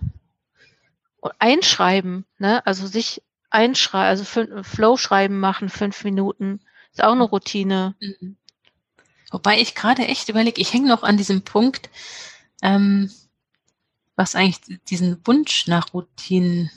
Und 1.21 1.33
einschreiben, 1.39 2.27
ne? 2.39 2.65
also 2.67 2.87
sich 2.87 3.23
einschreiben, 3.49 4.09
also 4.09 4.25
Flow-Schreiben 4.63 5.39
machen, 5.39 5.69
fünf 5.69 6.05
Minuten, 6.05 6.61
Ist 6.93 7.03
auch 7.03 7.13
eine 7.13 7.23
Routine. 7.23 7.95
Mhm. 8.01 8.37
Wobei 9.31 9.61
ich 9.61 9.75
gerade 9.75 10.07
echt 10.07 10.29
überlege, 10.29 10.61
ich 10.61 10.73
hänge 10.73 10.89
noch 10.89 11.03
an 11.03 11.17
diesem 11.17 11.43
Punkt, 11.43 11.89
ähm, 12.63 13.11
was 14.17 14.35
eigentlich 14.35 14.61
diesen 14.89 15.27
Wunsch 15.27 15.67
nach 15.67 15.95
Routinen 15.95 16.71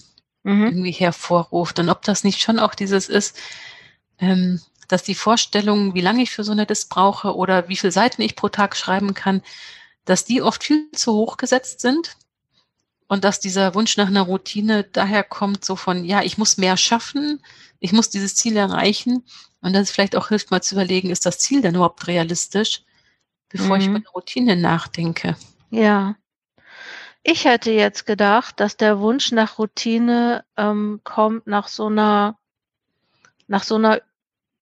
mhm. 0.47 0.65
irgendwie 0.65 0.91
hervorruft 0.91 1.79
und 1.79 1.89
ob 1.89 2.01
das 2.03 2.23
nicht 2.23 2.41
schon 2.41 2.59
auch 2.59 2.73
dieses 2.73 3.09
ist, 3.09 3.37
ähm, 4.19 4.61
dass 4.87 5.03
die 5.03 5.15
Vorstellung, 5.15 5.93
wie 5.93 6.01
lange 6.01 6.23
ich 6.23 6.31
für 6.31 6.43
so 6.43 6.53
eine 6.53 6.65
Disk 6.65 6.89
brauche 6.89 7.35
oder 7.35 7.67
wie 7.67 7.75
viele 7.75 7.91
Seiten 7.91 8.21
ich 8.21 8.35
pro 8.35 8.49
Tag 8.49 8.75
schreiben 8.75 9.13
kann, 9.13 9.41
dass 10.05 10.23
die 10.23 10.41
oft 10.41 10.63
viel 10.63 10.89
zu 10.93 11.13
hoch 11.13 11.37
gesetzt 11.37 11.81
sind 11.81 12.15
und 13.07 13.25
dass 13.25 13.39
dieser 13.41 13.75
Wunsch 13.75 13.97
nach 13.97 14.07
einer 14.07 14.21
Routine 14.21 14.83
daher 14.85 15.23
kommt, 15.23 15.65
so 15.65 15.75
von, 15.75 16.05
ja, 16.05 16.23
ich 16.23 16.37
muss 16.37 16.57
mehr 16.57 16.77
schaffen, 16.77 17.41
ich 17.79 17.91
muss 17.91 18.09
dieses 18.09 18.35
Ziel 18.35 18.55
erreichen 18.55 19.23
und 19.61 19.73
dass 19.73 19.83
es 19.83 19.91
vielleicht 19.91 20.15
auch 20.15 20.29
hilft, 20.29 20.51
mal 20.51 20.61
zu 20.61 20.75
überlegen, 20.75 21.09
ist 21.09 21.25
das 21.25 21.39
Ziel 21.39 21.61
denn 21.61 21.75
überhaupt 21.75 22.07
realistisch, 22.07 22.83
bevor 23.49 23.75
mhm. 23.75 23.81
ich 23.81 23.87
über 23.87 23.97
eine 23.97 24.09
Routine 24.09 24.55
nachdenke. 24.55 25.35
Ja. 25.69 26.15
Ich 27.29 27.43
hätte 27.43 27.71
jetzt 27.71 28.05
gedacht, 28.05 28.61
dass 28.61 28.77
der 28.77 29.01
Wunsch 29.01 29.33
nach 29.33 29.59
Routine 29.59 30.45
ähm, 30.55 31.01
kommt 31.03 31.45
nach 31.45 31.67
so 31.67 31.87
einer, 31.87 32.37
nach 33.47 33.63
so 33.63 33.75
einer 33.75 34.01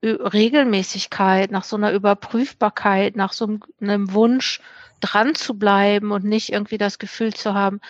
Regelmäßigkeit, 0.02 1.52
nach 1.52 1.64
so 1.64 1.76
einer 1.76 1.92
Überprüfbarkeit, 1.92 3.16
nach 3.16 3.34
so 3.34 3.60
einem 3.80 4.14
Wunsch, 4.14 4.62
dran 5.00 5.36
zu 5.36 5.60
bleiben 5.60 6.12
und 6.12 6.24
nicht 6.24 6.52
irgendwie 6.52 6.80
das 6.80 6.98
Gefühl 6.98 7.36
zu 7.36 7.54
haben, 7.54 7.82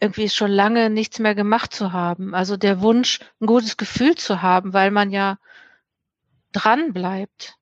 irgendwie 0.00 0.30
schon 0.30 0.50
lange 0.50 0.88
nichts 0.88 1.18
mehr 1.18 1.34
gemacht 1.34 1.74
zu 1.74 1.92
haben. 1.92 2.34
Also 2.34 2.56
der 2.56 2.80
Wunsch, 2.80 3.20
ein 3.38 3.46
gutes 3.46 3.76
Gefühl 3.76 4.14
zu 4.14 4.40
haben, 4.40 4.72
weil 4.72 4.90
man 4.90 5.10
ja 5.10 5.36
dran 6.52 6.94
bleibt. 6.94 7.56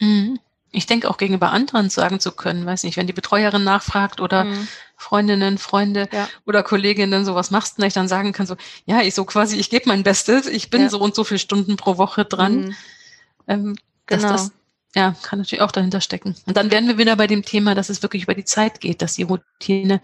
Mhm. 0.00 0.40
Ich 0.70 0.86
denke 0.86 1.10
auch 1.10 1.18
gegenüber 1.18 1.52
anderen 1.52 1.90
sagen 1.90 2.18
zu 2.18 2.32
können, 2.32 2.64
weiß 2.64 2.84
nicht, 2.84 2.96
wenn 2.96 3.06
die 3.06 3.12
Betreuerin 3.12 3.62
nachfragt 3.62 4.22
oder 4.22 4.44
mhm. 4.44 4.68
Freundinnen, 5.02 5.58
Freunde 5.58 6.08
ja. 6.12 6.28
oder 6.46 6.62
Kolleginnen 6.62 7.24
so, 7.24 7.34
was 7.34 7.50
machst 7.50 7.78
du, 7.78 7.82
ich 7.82 7.92
dann 7.92 8.08
sagen 8.08 8.32
kann 8.32 8.46
so, 8.46 8.56
ja, 8.86 9.02
ich 9.02 9.14
so 9.14 9.24
quasi, 9.24 9.56
ich 9.56 9.68
gebe 9.68 9.88
mein 9.88 10.04
Bestes, 10.04 10.46
ich 10.46 10.70
bin 10.70 10.82
ja. 10.82 10.88
so 10.88 11.00
und 11.00 11.14
so 11.14 11.24
viele 11.24 11.40
Stunden 11.40 11.76
pro 11.76 11.98
Woche 11.98 12.24
dran. 12.24 12.66
Mhm. 12.66 12.74
Ähm, 13.48 13.76
genau. 14.06 14.28
Das, 14.28 14.52
ja, 14.94 15.14
kann 15.22 15.38
natürlich 15.38 15.62
auch 15.62 15.72
dahinter 15.72 16.00
stecken. 16.00 16.36
Und 16.46 16.56
dann 16.56 16.70
werden 16.70 16.88
wir 16.88 16.98
wieder 16.98 17.16
bei 17.16 17.26
dem 17.26 17.44
Thema, 17.44 17.74
dass 17.74 17.88
es 17.88 18.02
wirklich 18.02 18.24
über 18.24 18.34
die 18.34 18.44
Zeit 18.44 18.80
geht, 18.80 19.02
dass 19.02 19.14
die 19.14 19.24
Routine 19.24 20.00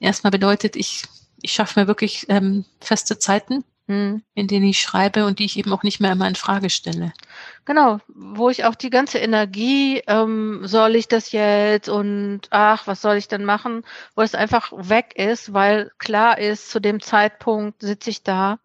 erstmal 0.00 0.30
bedeutet, 0.30 0.74
ich, 0.74 1.04
ich 1.40 1.52
schaffe 1.52 1.80
mir 1.80 1.86
wirklich 1.86 2.26
ähm, 2.28 2.64
feste 2.80 3.18
Zeiten. 3.18 3.64
In 4.34 4.46
denen 4.48 4.66
ich 4.66 4.80
schreibe 4.80 5.26
und 5.26 5.38
die 5.38 5.44
ich 5.44 5.58
eben 5.58 5.72
auch 5.72 5.82
nicht 5.82 6.00
mehr 6.00 6.12
immer 6.12 6.28
in 6.28 6.34
Frage 6.34 6.70
stelle. 6.70 7.12
Genau, 7.64 7.98
wo 8.08 8.50
ich 8.50 8.64
auch 8.64 8.74
die 8.74 8.90
ganze 8.90 9.18
Energie, 9.18 10.02
ähm, 10.06 10.60
soll 10.64 10.96
ich 10.96 11.08
das 11.08 11.32
jetzt 11.32 11.88
und 11.88 12.42
ach, 12.50 12.86
was 12.86 13.00
soll 13.00 13.16
ich 13.16 13.28
denn 13.28 13.44
machen, 13.44 13.84
wo 14.16 14.22
es 14.22 14.34
einfach 14.34 14.72
weg 14.74 15.14
ist, 15.16 15.52
weil 15.52 15.92
klar 15.98 16.38
ist, 16.38 16.70
zu 16.70 16.80
dem 16.80 17.00
Zeitpunkt 17.00 17.82
sitze 17.82 18.10
ich 18.10 18.22
da. 18.22 18.58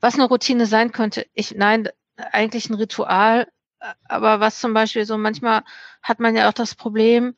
Was 0.00 0.14
eine 0.14 0.24
Routine 0.24 0.66
sein 0.66 0.92
könnte, 0.92 1.26
ich, 1.34 1.54
nein, 1.54 1.88
eigentlich 2.32 2.68
ein 2.68 2.74
Ritual, 2.74 3.46
aber 4.08 4.40
was 4.40 4.60
zum 4.60 4.74
Beispiel 4.74 5.04
so, 5.06 5.16
manchmal 5.16 5.62
hat 6.02 6.20
man 6.20 6.36
ja 6.36 6.48
auch 6.48 6.54
das 6.54 6.74
Problem, 6.74 7.34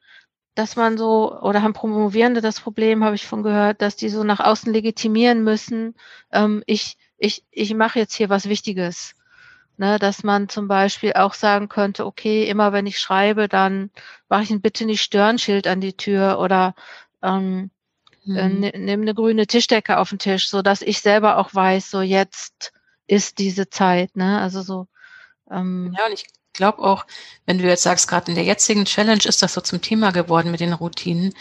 dass 0.58 0.74
man 0.74 0.98
so, 0.98 1.40
oder 1.40 1.62
haben 1.62 1.72
Promovierende 1.72 2.40
das 2.40 2.60
Problem, 2.60 3.04
habe 3.04 3.14
ich 3.14 3.26
von 3.26 3.44
gehört, 3.44 3.80
dass 3.80 3.94
die 3.94 4.08
so 4.08 4.24
nach 4.24 4.40
außen 4.40 4.72
legitimieren 4.72 5.44
müssen, 5.44 5.94
ähm, 6.32 6.64
ich, 6.66 6.96
ich, 7.18 7.44
ich 7.50 7.74
mache 7.74 7.98
jetzt 7.98 8.14
hier 8.14 8.28
was 8.28 8.48
Wichtiges. 8.48 9.14
Ne, 9.80 10.00
dass 10.00 10.24
man 10.24 10.48
zum 10.48 10.66
Beispiel 10.66 11.12
auch 11.12 11.34
sagen 11.34 11.68
könnte, 11.68 12.04
okay, 12.04 12.48
immer 12.48 12.72
wenn 12.72 12.88
ich 12.88 12.98
schreibe, 12.98 13.46
dann 13.46 13.92
mache 14.28 14.42
ich 14.42 14.50
ein 14.50 14.60
bitte 14.60 14.84
nicht 14.84 15.02
Stören-Schild 15.02 15.68
an 15.68 15.80
die 15.80 15.96
Tür 15.96 16.40
oder 16.40 16.74
ähm, 17.22 17.70
äh, 18.26 18.48
ne, 18.48 18.72
nimm 18.76 19.02
eine 19.02 19.14
grüne 19.14 19.46
Tischdecke 19.46 19.98
auf 19.98 20.08
den 20.08 20.18
Tisch, 20.18 20.48
so 20.48 20.62
dass 20.62 20.82
ich 20.82 21.00
selber 21.00 21.38
auch 21.38 21.54
weiß, 21.54 21.92
so 21.92 22.00
jetzt 22.00 22.72
ist 23.06 23.38
diese 23.38 23.70
Zeit, 23.70 24.16
ne? 24.16 24.40
Also 24.40 24.62
so 24.62 24.88
ähm, 25.50 25.94
ja, 25.96 26.06
und 26.06 26.12
ich 26.12 26.26
glaube 26.52 26.82
auch, 26.82 27.06
wenn 27.46 27.58
du 27.58 27.64
jetzt 27.64 27.82
sagst, 27.82 28.08
gerade 28.08 28.30
in 28.30 28.34
der 28.34 28.44
jetzigen 28.44 28.84
Challenge 28.84 29.24
ist 29.24 29.42
das 29.42 29.54
so 29.54 29.60
zum 29.60 29.80
Thema 29.80 30.10
geworden 30.10 30.50
mit 30.50 30.60
den 30.60 30.72
Routinen, 30.72 31.34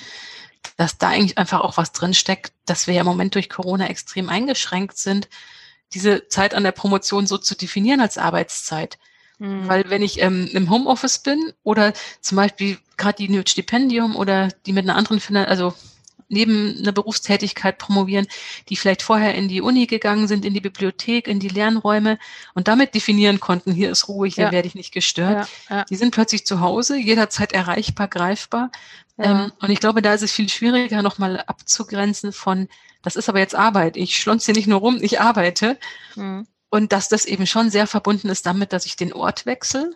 dass 0.78 0.98
da 0.98 1.10
eigentlich 1.10 1.38
einfach 1.38 1.62
auch 1.62 1.78
was 1.78 1.92
drinsteckt, 1.92 2.54
dass 2.66 2.88
wir 2.88 2.94
ja 2.94 3.02
im 3.02 3.08
Moment 3.08 3.36
durch 3.36 3.50
Corona 3.50 3.88
extrem 3.88 4.30
eingeschränkt 4.30 4.98
sind, 4.98 5.28
diese 5.94 6.28
Zeit 6.28 6.54
an 6.54 6.64
der 6.64 6.72
Promotion 6.72 7.28
so 7.28 7.38
zu 7.38 7.56
definieren 7.56 8.02
als 8.02 8.18
Arbeitszeit. 8.18 8.98
Mhm. 9.40 9.68
Weil 9.68 9.90
wenn 9.90 10.02
ich 10.02 10.22
ähm, 10.22 10.50
im 10.52 10.70
Homeoffice 10.70 11.20
bin 11.20 11.54
oder 11.64 11.94
zum 12.22 12.36
Beispiel 12.36 12.78
gerade 12.98 13.18
die 13.18 13.30
mit 13.30 13.50
Stipendium 13.50 14.16
oder 14.16 14.50
die 14.66 14.74
mit 14.74 14.86
einer 14.86 14.96
anderen, 14.96 15.22
also 15.38 15.74
neben 16.30 16.78
einer 16.80 16.92
Berufstätigkeit 16.92 17.78
promovieren, 17.78 18.28
die 18.70 18.76
vielleicht 18.76 19.02
vorher 19.02 19.36
in 19.36 19.48
die 19.48 19.62
Uni 19.62 19.88
gegangen 19.88 20.28
sind, 20.28 20.46
in 20.46 20.54
die 20.54 20.62
Bibliothek, 20.62 21.28
in 21.28 21.40
die 21.40 21.48
Lernräume 21.48 22.20
und 22.54 22.68
damit 22.68 22.94
definieren 22.94 23.40
konnten, 23.40 23.72
hier 23.72 23.92
ist 23.92 24.08
Ruhe, 24.08 24.28
hier 24.28 24.46
ja. 24.46 24.52
werde 24.52 24.68
ich 24.68 24.76
nicht 24.76 24.94
gestört. 24.94 25.48
Ja, 25.70 25.78
ja. 25.78 25.86
Die 25.86 25.96
sind 25.96 26.12
plötzlich 26.12 26.46
zu 26.46 26.60
Hause, 26.60 26.98
jederzeit 26.98 27.54
erreichbar, 27.54 28.08
greifbar. 28.08 28.72
Ähm, 29.18 29.52
und 29.60 29.70
ich 29.72 29.80
glaube, 29.80 30.02
da 30.02 30.14
ist 30.14 30.22
es 30.22 30.32
viel 30.32 30.50
schwieriger, 30.50 31.02
nochmal 31.02 31.42
abzugrenzen 31.42 32.32
von, 32.32 32.68
das 33.02 33.16
ist 33.16 33.30
aber 33.30 33.40
jetzt 33.40 33.56
Arbeit. 33.56 33.98
Ich 33.98 34.18
schlonze 34.18 34.52
nicht 34.52 34.68
nur 34.68 34.80
rum, 34.80 35.00
ich 35.02 35.20
arbeite. 35.20 35.78
Mhm. 36.16 36.46
Und 36.70 36.92
dass 36.92 37.08
das 37.08 37.26
eben 37.26 37.48
schon 37.48 37.70
sehr 37.70 37.88
verbunden 37.88 38.30
ist 38.30 38.46
damit, 38.46 38.74
dass 38.74 38.86
ich 38.86 38.98
den 38.98 39.14
Ort 39.14 39.46
wechsle 39.46 39.96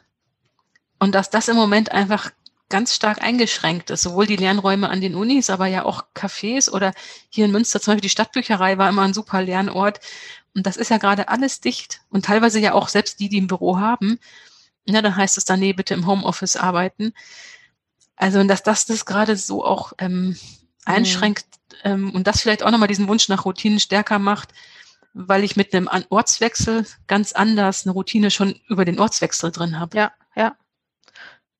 und 1.00 1.14
dass 1.14 1.30
das 1.30 1.50
im 1.50 1.58
Moment 1.58 1.92
einfach 1.92 2.32
ganz 2.72 2.96
stark 2.96 3.22
eingeschränkt 3.22 3.92
ist. 3.92 4.02
Sowohl 4.02 4.26
die 4.26 4.36
Lernräume 4.36 4.90
an 4.90 5.02
den 5.02 5.14
Unis, 5.14 5.52
aber 5.52 5.68
ja 5.68 5.86
auch 5.86 6.06
Cafés 6.16 6.72
oder 6.72 6.94
hier 7.30 7.46
in 7.46 7.52
Münster 7.52 7.80
zum 7.80 7.92
Beispiel 7.92 8.02
die 8.02 8.10
Stadtbücherei 8.10 8.80
war 8.80 8.90
immer 8.90 9.04
ein 9.04 9.14
super 9.14 9.44
Lernort. 9.44 10.00
Und 10.56 10.66
das 10.66 10.78
ist 10.78 10.90
ja 10.90 10.98
gerade 10.98 11.30
alles 11.30 11.62
dicht 11.62 12.02
und 12.10 12.26
teilweise 12.26 12.60
ja 12.60 12.74
auch 12.74 12.88
selbst 12.88 13.20
die, 13.20 13.30
die 13.30 13.38
im 13.38 13.48
Büro 13.48 13.80
haben. 13.80 14.20
Ja, 14.86 15.02
dann 15.02 15.16
heißt 15.16 15.38
es 15.38 15.46
dann, 15.46 15.60
nee, 15.60 15.74
bitte 15.74 15.94
im 15.94 16.08
Homeoffice 16.08 16.56
arbeiten. 16.56 17.14
Also, 18.16 18.44
dass 18.44 18.64
das 18.64 18.86
das 18.86 19.06
gerade 19.06 19.36
so 19.36 19.64
auch 19.64 19.94
ähm, 20.00 20.30
mhm. 20.30 20.38
einschränkt 20.86 21.46
mhm. 21.84 21.92
ähm, 21.92 22.12
und 22.12 22.28
das 22.28 22.42
vielleicht 22.42 22.64
auch 22.64 22.72
nochmal 22.72 22.88
diesen 22.88 23.08
Wunsch 23.08 23.30
nach 23.30 23.46
Routinen 23.46 23.80
stärker 23.80 24.20
macht, 24.20 24.50
weil 25.14 25.44
ich 25.44 25.56
mit 25.56 25.74
einem 25.74 25.90
Ortswechsel 26.10 26.86
ganz 27.08 27.34
anders 27.34 27.86
eine 27.86 27.94
Routine 27.94 28.32
schon 28.32 28.60
über 28.68 28.86
den 28.86 29.00
Ortswechsel 29.00 29.52
drin 29.52 29.80
habe. 29.80 29.98
Ja, 29.98 30.12
ja. 30.36 30.56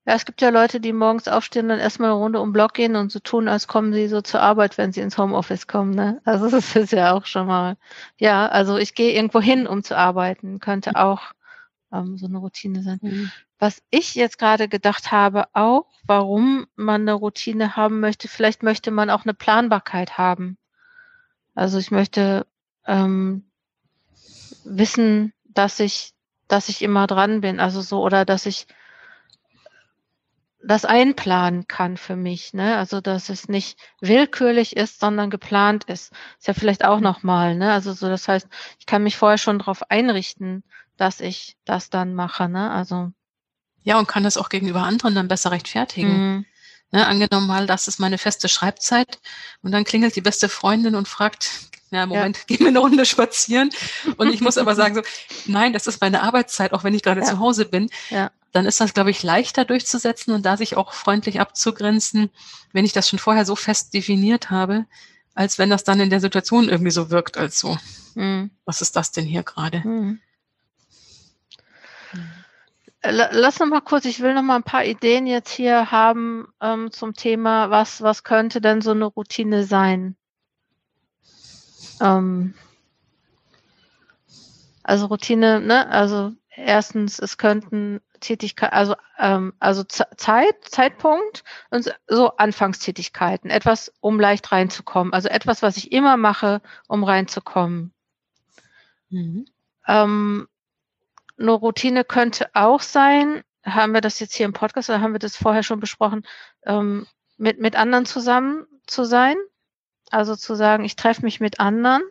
Ja, 0.06 0.16
es 0.16 0.26
gibt 0.26 0.42
ja 0.42 0.50
Leute, 0.50 0.80
die 0.80 0.94
morgens 0.94 1.28
aufstehen 1.28 1.70
und 1.70 1.78
erstmal 1.78 2.10
eine 2.10 2.20
Runde 2.20 2.40
um 2.40 2.50
den 2.50 2.54
Block 2.54 2.74
gehen 2.74 2.96
und 2.96 3.12
so 3.12 3.20
tun, 3.20 3.48
als 3.48 3.68
kommen 3.68 3.94
sie 3.94 4.08
so 4.08 4.22
zur 4.22 4.42
Arbeit, 4.42 4.80
wenn 4.80 4.92
sie 4.92 5.02
ins 5.02 5.18
Homeoffice 5.18 5.68
kommen. 5.68 5.92
Ne? 5.94 6.20
Also 6.26 6.50
das 6.50 6.76
ist 6.76 6.92
ja 6.92 7.14
auch 7.14 7.28
schon 7.28 7.46
mal, 7.46 7.78
ja, 8.18 8.48
also 8.48 8.78
ich 8.78 8.96
gehe 8.96 9.14
irgendwo 9.14 9.40
hin, 9.40 9.68
um 9.68 9.84
zu 9.84 9.96
arbeiten, 9.96 10.60
könnte 10.60 10.96
auch 10.96 11.34
ähm, 11.94 12.18
so 12.18 12.26
eine 12.26 12.40
Routine 12.40 12.82
sein. 12.82 13.00
Mhm. 13.02 13.32
Was 13.60 13.84
ich 13.92 14.16
jetzt 14.16 14.40
gerade 14.40 14.68
gedacht 14.68 15.12
habe, 15.12 15.46
auch, 15.54 15.86
warum 16.08 16.66
man 16.76 17.02
eine 17.02 17.14
Routine 17.14 17.76
haben 17.76 18.00
möchte, 18.00 18.28
vielleicht 18.28 18.64
möchte 18.64 18.90
man 18.90 19.12
auch 19.12 19.24
eine 19.24 19.36
Planbarkeit 19.36 20.18
haben. 20.18 20.58
Also 21.54 21.78
ich 21.78 21.92
möchte 21.92 22.48
ähm, 22.88 23.44
wissen, 24.64 25.32
dass 25.44 25.80
ich, 25.80 26.14
dass 26.48 26.70
ich 26.70 26.82
immer 26.82 27.06
dran 27.06 27.42
bin, 27.42 27.60
also 27.60 27.82
so, 27.82 28.02
oder 28.02 28.26
dass 28.26 28.48
ich 28.48 28.66
das 30.64 30.86
einplanen 30.86 31.68
kann 31.68 31.98
für 31.98 32.16
mich, 32.16 32.54
ne? 32.54 32.78
Also 32.78 33.02
dass 33.02 33.30
es 33.30 33.48
nicht 33.48 33.80
willkürlich 34.00 34.76
ist, 34.76 35.00
sondern 35.00 35.30
geplant 35.30 35.86
ist. 35.86 36.12
Ist 36.40 36.48
ja 36.48 36.54
vielleicht 36.54 36.86
auch 36.86 37.00
nochmal, 37.00 37.56
ne? 37.56 37.72
Also 37.72 37.94
so, 37.94 38.08
das 38.08 38.28
heißt, 38.28 38.48
ich 38.80 38.86
kann 38.86 39.04
mich 39.04 39.18
vorher 39.18 39.38
schon 39.38 39.60
darauf 39.60 39.90
einrichten, 39.90 40.64
dass 40.98 41.20
ich 41.20 41.58
das 41.66 41.90
dann 41.90 42.14
mache, 42.14 42.48
ne? 42.48 42.72
Also 42.72 43.12
ja, 43.84 43.98
und 43.98 44.08
kann 44.08 44.24
das 44.24 44.38
auch 44.38 44.50
gegenüber 44.50 44.84
anderen 44.84 45.16
dann 45.16 45.28
besser 45.28 45.52
rechtfertigen. 45.52 46.36
Mhm. 46.36 46.46
Ne, 46.94 47.08
angenommen 47.08 47.48
mal, 47.48 47.68
das 47.68 47.88
ist 47.88 48.00
meine 48.00 48.18
feste 48.18 48.50
Schreibzeit 48.50 49.20
und 49.62 49.72
dann 49.72 49.86
klingelt 49.86 50.14
die 50.18 50.22
beste 50.22 50.50
Freundin 50.50 50.96
und 50.96 51.08
fragt, 51.08 51.50
ja, 51.90 52.06
Moment, 52.06 52.38
ja. 52.38 52.44
gehen 52.48 52.60
wir 52.60 52.68
eine 52.68 52.80
Runde 52.80 53.06
spazieren. 53.06 53.70
Und 54.18 54.34
ich 54.34 54.42
muss 54.42 54.58
aber 54.58 54.76
sagen 54.76 54.96
so, 54.96 55.02
nein, 55.46 55.72
das 55.72 55.88
ist 55.88 56.02
meine 56.02 56.22
Arbeitszeit, 56.22 56.74
auch 56.74 56.84
wenn 56.84 56.94
ich 56.94 57.02
gerade 57.02 57.22
ja. 57.22 57.26
zu 57.26 57.40
Hause 57.40 57.66
bin. 57.66 57.90
Ja 58.10 58.30
dann 58.52 58.66
ist 58.66 58.82
das, 58.82 58.94
glaube 58.94 59.12
ich, 59.12 59.24
leichter 59.24 59.66
durchzusetzen 59.66 60.34
und 60.34 60.46
da 60.46 60.58
sich 60.58 60.76
auch 60.78 60.94
freundlich 60.94 61.40
abzugrenzen, 61.40 62.30
wenn 62.74 62.86
ich 62.86 62.94
das 62.94 63.10
schon 63.10 63.20
vorher 63.20 63.46
so 63.46 63.56
fest 63.56 63.94
definiert 63.94 64.50
habe, 64.50 64.86
als 65.34 65.58
wenn 65.58 65.70
das 65.70 65.84
dann 65.84 66.00
in 66.00 66.10
der 66.10 66.20
Situation 66.20 66.70
irgendwie 66.70 66.92
so 66.92 67.10
wirkt, 67.10 67.38
als 67.38 67.60
so. 67.60 67.78
Mhm. 68.16 68.52
Was 68.66 68.82
ist 68.82 68.96
das 68.96 69.12
denn 69.12 69.26
hier 69.26 69.44
gerade? 69.44 69.80
Mhm. 69.88 70.20
Lass 73.04 73.60
noch 73.60 73.66
mal 73.66 73.82
kurz, 73.82 74.06
ich 74.06 74.20
will 74.20 74.36
noch 74.36 74.44
mal 74.44 74.58
ein 74.58 74.64
paar 74.64 74.86
Ideen 74.86 75.26
jetzt 75.26 75.50
hier 75.50 75.90
haben 75.90 76.48
ähm, 76.62 76.92
zum 76.92 77.16
Thema, 77.16 77.72
was, 77.72 78.02
was 78.02 78.24
könnte 78.24 78.62
denn 78.62 78.82
so 78.82 78.92
eine 78.92 79.06
Routine 79.06 79.64
sein? 79.64 80.16
Ähm, 82.00 82.54
also 84.84 85.08
Routine, 85.08 85.62
ne? 85.62 85.88
Also 85.88 86.34
erstens, 86.56 87.20
es 87.20 87.38
könnten 87.38 88.02
Tätigkeit, 88.20 88.74
also 88.74 88.96
ähm, 89.18 89.54
also 89.60 89.84
Zeit, 89.84 90.56
Zeitpunkt 90.64 91.44
und 91.70 91.94
so 92.08 92.36
Anfangstätigkeiten, 92.38 93.50
etwas, 93.50 93.92
um 94.00 94.20
leicht 94.20 94.52
reinzukommen, 94.52 95.14
also 95.14 95.30
etwas, 95.30 95.62
was 95.62 95.78
ich 95.78 95.92
immer 95.92 96.18
mache, 96.18 96.62
um 96.88 97.04
reinzukommen. 97.04 97.94
Mhm. 99.10 99.46
Ähm, 99.88 100.48
eine 101.40 101.52
Routine 101.52 102.04
könnte 102.04 102.50
auch 102.54 102.82
sein, 102.82 103.44
haben 103.64 103.94
wir 103.94 104.02
das 104.02 104.20
jetzt 104.20 104.36
hier 104.36 104.46
im 104.46 104.54
Podcast 104.54 104.90
oder 104.90 105.02
haben 105.02 105.14
wir 105.14 105.20
das 105.20 105.36
vorher 105.36 105.64
schon 105.64 105.80
besprochen, 105.80 106.26
ähm, 106.66 107.08
mit, 107.38 107.60
mit 107.60 107.76
anderen 107.76 108.06
zusammen 108.06 108.68
zu 108.86 109.04
sein? 109.04 109.36
Also 110.12 110.36
zu 110.36 110.56
sagen, 110.56 110.84
ich 110.84 110.96
treffe 110.96 111.24
mich 111.24 111.40
mit 111.40 111.60
anderen. 111.60 112.04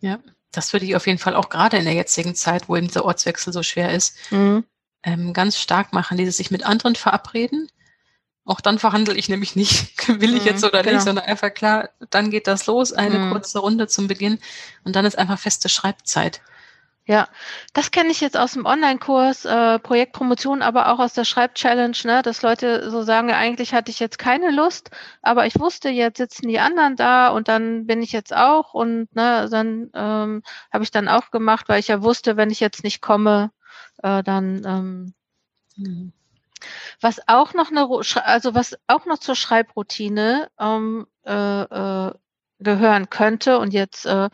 Ja, 0.00 0.20
das 0.52 0.72
würde 0.72 0.86
ich 0.86 0.96
auf 0.96 1.06
jeden 1.06 1.18
Fall 1.18 1.34
auch 1.34 1.48
gerade 1.48 1.76
in 1.76 1.84
der 1.84 1.94
jetzigen 1.94 2.34
Zeit, 2.34 2.68
wo 2.68 2.76
eben 2.76 2.88
der 2.88 3.04
Ortswechsel 3.04 3.52
so 3.52 3.62
schwer 3.62 3.92
ist, 3.92 4.16
mhm. 4.30 4.64
ähm, 5.02 5.32
ganz 5.32 5.58
stark 5.58 5.92
machen, 5.92 6.16
dieses 6.16 6.36
sich 6.36 6.50
mit 6.50 6.64
anderen 6.64 6.94
verabreden. 6.94 7.68
Auch 8.44 8.62
dann 8.62 8.78
verhandle 8.78 9.14
ich 9.14 9.28
nämlich 9.28 9.56
nicht, 9.56 10.08
will 10.20 10.36
ich 10.36 10.44
jetzt 10.44 10.62
mhm, 10.62 10.68
oder 10.68 10.82
genau. 10.82 10.96
nicht, 10.96 11.04
sondern 11.04 11.26
einfach 11.26 11.52
klar, 11.52 11.90
dann 12.10 12.30
geht 12.30 12.46
das 12.46 12.66
los, 12.66 12.92
eine 12.92 13.18
mhm. 13.18 13.32
kurze 13.32 13.58
Runde 13.58 13.88
zum 13.88 14.08
Beginn 14.08 14.38
und 14.84 14.96
dann 14.96 15.04
ist 15.04 15.18
einfach 15.18 15.38
feste 15.38 15.68
Schreibzeit. 15.68 16.40
Ja, 17.08 17.26
das 17.72 17.90
kenne 17.90 18.10
ich 18.10 18.20
jetzt 18.20 18.36
aus 18.36 18.52
dem 18.52 18.66
Online-Kurs, 18.66 19.46
äh, 19.46 19.78
Projektpromotion, 19.78 20.60
aber 20.60 20.92
auch 20.92 20.98
aus 20.98 21.14
der 21.14 21.24
Schreibchallenge, 21.24 21.96
ne, 22.04 22.20
dass 22.20 22.42
Leute 22.42 22.90
so 22.90 23.02
sagen, 23.02 23.30
eigentlich 23.32 23.72
hatte 23.72 23.90
ich 23.90 23.98
jetzt 23.98 24.18
keine 24.18 24.50
Lust, 24.50 24.90
aber 25.22 25.46
ich 25.46 25.58
wusste, 25.58 25.88
jetzt 25.88 26.18
sitzen 26.18 26.48
die 26.48 26.58
anderen 26.58 26.96
da 26.96 27.28
und 27.28 27.48
dann 27.48 27.86
bin 27.86 28.02
ich 28.02 28.12
jetzt 28.12 28.36
auch 28.36 28.74
und 28.74 29.08
ne, 29.16 29.48
dann 29.50 29.90
ähm, 29.94 30.42
habe 30.70 30.84
ich 30.84 30.90
dann 30.90 31.08
auch 31.08 31.30
gemacht, 31.30 31.70
weil 31.70 31.80
ich 31.80 31.88
ja 31.88 32.02
wusste, 32.02 32.36
wenn 32.36 32.50
ich 32.50 32.60
jetzt 32.60 32.84
nicht 32.84 33.00
komme, 33.00 33.52
äh, 34.02 34.22
dann 34.22 35.14
ähm, 35.78 36.12
was 37.00 37.26
auch 37.26 37.54
noch 37.54 37.70
eine, 37.70 37.88
also 38.26 38.54
was 38.54 38.76
auch 38.86 39.06
noch 39.06 39.18
zur 39.18 39.34
Schreibroutine 39.34 40.50
ähm, 40.60 41.06
äh, 41.24 41.62
äh, 41.62 42.12
gehören 42.58 43.08
könnte 43.08 43.58
und 43.60 43.72
jetzt 43.72 44.04
äh, 44.04 44.28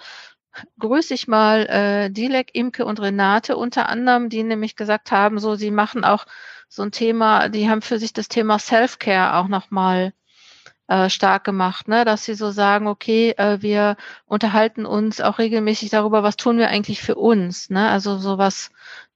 grüße 0.79 1.15
ich 1.15 1.29
mal 1.29 1.67
äh, 1.67 2.11
Dilek, 2.11 2.55
Imke 2.55 2.85
und 2.85 3.01
Renate 3.01 3.57
unter 3.57 3.89
anderem, 3.89 4.29
die 4.29 4.43
nämlich 4.43 4.77
gesagt 4.77 5.11
haben, 5.11 5.39
so 5.39 5.55
sie 5.55 5.71
machen 5.71 6.05
auch 6.05 6.27
so 6.69 6.83
ein 6.83 6.93
Thema, 6.93 7.49
die 7.49 7.69
haben 7.69 7.83
für 7.83 7.99
sich 7.99 8.13
das 8.13 8.29
Thema 8.29 8.59
Self-Care 8.59 9.37
auch 9.37 9.49
nochmal 9.49 10.13
äh, 10.89 11.09
stark 11.09 11.45
gemacht, 11.45 11.89
ne? 11.89 12.05
dass 12.05 12.25
sie 12.25 12.35
so 12.35 12.51
sagen, 12.51 12.87
okay, 12.87 13.31
äh, 13.37 13.63
wir 13.63 13.97
unterhalten 14.27 14.87
uns 14.87 15.21
auch 15.21 15.39
regelmäßig 15.39 15.91
darüber, 15.91 16.23
was 16.23 16.37
tun 16.37 16.59
wir 16.59 16.69
eigentlich 16.69 17.01
für 17.03 17.15
uns, 17.15 17.71
ne? 17.71 17.89
also 17.89 18.19
sowas 18.19 18.71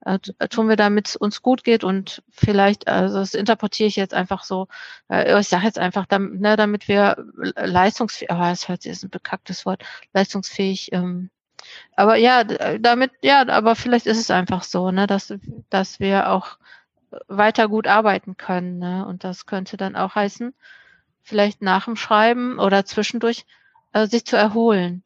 äh, 0.05 0.19
tun 0.19 0.69
wir, 0.69 0.77
damit 0.77 1.09
es 1.09 1.17
uns 1.17 1.43
gut 1.43 1.65
geht 1.65 1.85
und 1.85 2.23
vielleicht, 2.31 2.89
also 2.89 3.19
das 3.19 3.35
interpretiere 3.35 3.89
ich 3.89 3.97
jetzt 3.97 4.15
einfach 4.15 4.45
so, 4.45 4.69
äh, 5.11 5.39
ich 5.41 5.49
sage 5.49 5.67
jetzt 5.67 5.79
einfach, 5.79 6.07
damit, 6.07 6.41
ne, 6.41 6.57
damit 6.57 6.89
wir 6.89 7.17
leistungsfähig, 7.57 8.31
aber 8.31 8.51
es 8.51 8.69
hört 8.69 8.83
sich 8.83 8.93
ist 8.93 9.05
ein 9.05 9.11
bekacktes 9.11 9.67
Wort, 9.67 9.83
leistungsfähig, 10.15 10.93
ähm, 10.93 11.31
aber 11.97 12.17
ja, 12.17 12.45
damit, 12.45 13.11
ja, 13.21 13.47
aber 13.49 13.75
vielleicht 13.77 14.07
ist 14.07 14.19
es 14.19 14.31
einfach 14.31 14.63
so, 14.63 14.91
ne, 14.91 15.07
dass, 15.07 15.35
dass 15.71 16.01
wir 16.01 16.31
auch 16.31 16.57
weiter 17.27 17.69
gut 17.69 17.87
arbeiten 17.87 18.37
können, 18.37 18.79
ne? 18.79 19.07
Und 19.07 19.25
das 19.25 19.47
könnte 19.47 19.77
dann 19.77 19.97
auch 19.97 20.15
heißen, 20.15 20.55
vielleicht 21.29 21.63
nach 21.63 21.85
dem 21.85 21.97
Schreiben 21.97 22.59
oder 22.59 22.85
zwischendurch 22.85 23.45
äh, 23.93 24.07
sich 24.07 24.25
zu 24.25 24.37
erholen. 24.37 25.03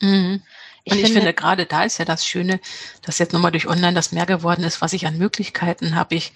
Mhm. 0.00 0.42
Ich 0.84 0.92
und 0.92 0.98
ich 0.98 1.06
finde, 1.06 1.20
finde, 1.20 1.34
gerade 1.34 1.66
da 1.66 1.84
ist 1.84 1.98
ja 1.98 2.04
das 2.04 2.26
Schöne, 2.26 2.60
dass 3.02 3.18
jetzt 3.18 3.32
nochmal 3.32 3.52
durch 3.52 3.66
Online 3.66 3.94
das 3.94 4.12
mehr 4.12 4.26
geworden 4.26 4.64
ist, 4.64 4.82
was 4.82 4.92
ich 4.92 5.06
an 5.06 5.16
Möglichkeiten 5.16 5.94
habe. 5.94 6.14
Ich, 6.14 6.32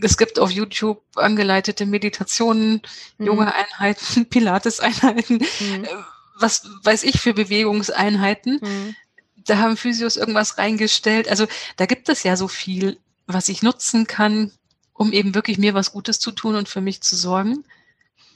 es 0.00 0.16
gibt 0.16 0.38
auf 0.38 0.50
YouTube 0.50 1.02
angeleitete 1.16 1.84
Meditationen, 1.84 2.80
mhm. 3.18 3.26
junge 3.26 3.54
Einheiten, 3.54 4.26
Pilates-Einheiten, 4.30 5.34
mhm. 5.60 5.84
Äh, 5.84 5.88
was 6.40 6.68
weiß 6.84 7.02
ich 7.02 7.20
für 7.20 7.34
Bewegungseinheiten. 7.34 8.60
Mhm. 8.62 8.96
Da 9.36 9.58
haben 9.58 9.76
Physios 9.76 10.16
irgendwas 10.16 10.56
reingestellt. 10.56 11.28
Also 11.28 11.46
da 11.76 11.86
gibt 11.86 12.08
es 12.08 12.22
ja 12.22 12.36
so 12.36 12.48
viel, 12.48 12.98
was 13.26 13.48
ich 13.48 13.62
nutzen 13.62 14.06
kann, 14.06 14.52
um 14.94 15.12
eben 15.12 15.34
wirklich 15.34 15.58
mir 15.58 15.74
was 15.74 15.92
Gutes 15.92 16.20
zu 16.20 16.32
tun 16.32 16.54
und 16.54 16.68
für 16.68 16.80
mich 16.80 17.02
zu 17.02 17.16
sorgen. 17.16 17.64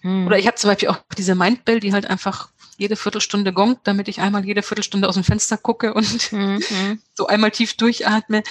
Mhm. 0.02 0.26
Oder 0.26 0.38
ich 0.38 0.46
habe 0.46 0.56
zum 0.56 0.70
Beispiel 0.70 0.88
auch 0.88 0.98
diese 1.16 1.34
Mindbell, 1.34 1.80
die 1.80 1.92
halt 1.92 2.06
einfach 2.06 2.48
jede 2.76 2.96
Viertelstunde 2.96 3.52
gongt, 3.52 3.80
damit 3.84 4.08
ich 4.08 4.20
einmal 4.20 4.44
jede 4.44 4.62
Viertelstunde 4.62 5.08
aus 5.08 5.14
dem 5.14 5.24
Fenster 5.24 5.56
gucke 5.56 5.94
und 5.94 6.32
mhm. 6.32 6.62
so 7.14 7.26
einmal 7.26 7.50
tief 7.50 7.76
durchatme. 7.76 8.42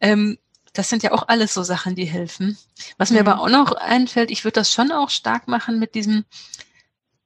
Ähm, 0.00 0.38
das 0.74 0.88
sind 0.88 1.02
ja 1.02 1.12
auch 1.12 1.26
alles 1.28 1.54
so 1.54 1.62
Sachen, 1.62 1.94
die 1.94 2.04
helfen. 2.04 2.58
Was 2.98 3.10
mir 3.10 3.22
mhm. 3.22 3.28
aber 3.28 3.40
auch 3.40 3.48
noch 3.48 3.72
einfällt, 3.72 4.30
ich 4.30 4.44
würde 4.44 4.60
das 4.60 4.72
schon 4.72 4.92
auch 4.92 5.10
stark 5.10 5.48
machen 5.48 5.78
mit 5.78 5.94
diesem, 5.94 6.24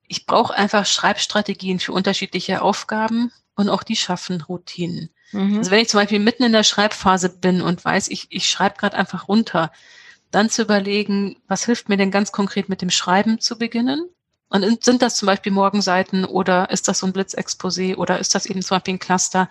ich 0.06 0.26
brauche 0.26 0.54
einfach 0.54 0.86
Schreibstrategien 0.86 1.80
für 1.80 1.92
unterschiedliche 1.92 2.62
Aufgaben 2.62 3.32
und 3.56 3.68
auch 3.68 3.82
die 3.82 3.96
schaffen 3.96 4.40
Routinen. 4.40 5.10
Mhm. 5.32 5.58
Also 5.58 5.70
wenn 5.70 5.80
ich 5.80 5.88
zum 5.88 6.00
Beispiel 6.00 6.20
mitten 6.20 6.44
in 6.44 6.52
der 6.52 6.62
Schreibphase 6.62 7.28
bin 7.28 7.62
und 7.62 7.84
weiß, 7.84 8.08
ich, 8.08 8.28
ich 8.30 8.46
schreibe 8.46 8.78
gerade 8.78 8.96
einfach 8.96 9.28
runter, 9.28 9.72
dann 10.32 10.50
zu 10.50 10.62
überlegen, 10.62 11.36
was 11.46 11.64
hilft 11.64 11.88
mir 11.88 11.96
denn 11.96 12.10
ganz 12.10 12.32
konkret 12.32 12.68
mit 12.68 12.82
dem 12.82 12.90
Schreiben 12.90 13.38
zu 13.38 13.56
beginnen? 13.58 14.08
Und 14.48 14.84
sind 14.84 15.00
das 15.00 15.16
zum 15.16 15.26
Beispiel 15.26 15.52
Morgenseiten 15.52 16.24
oder 16.24 16.70
ist 16.70 16.88
das 16.88 16.98
so 16.98 17.06
ein 17.06 17.12
Blitzexposé 17.12 17.96
oder 17.96 18.18
ist 18.18 18.34
das 18.34 18.44
eben 18.44 18.60
zum 18.60 18.76
Beispiel 18.76 18.94
ein 18.94 18.98
Cluster? 18.98 19.48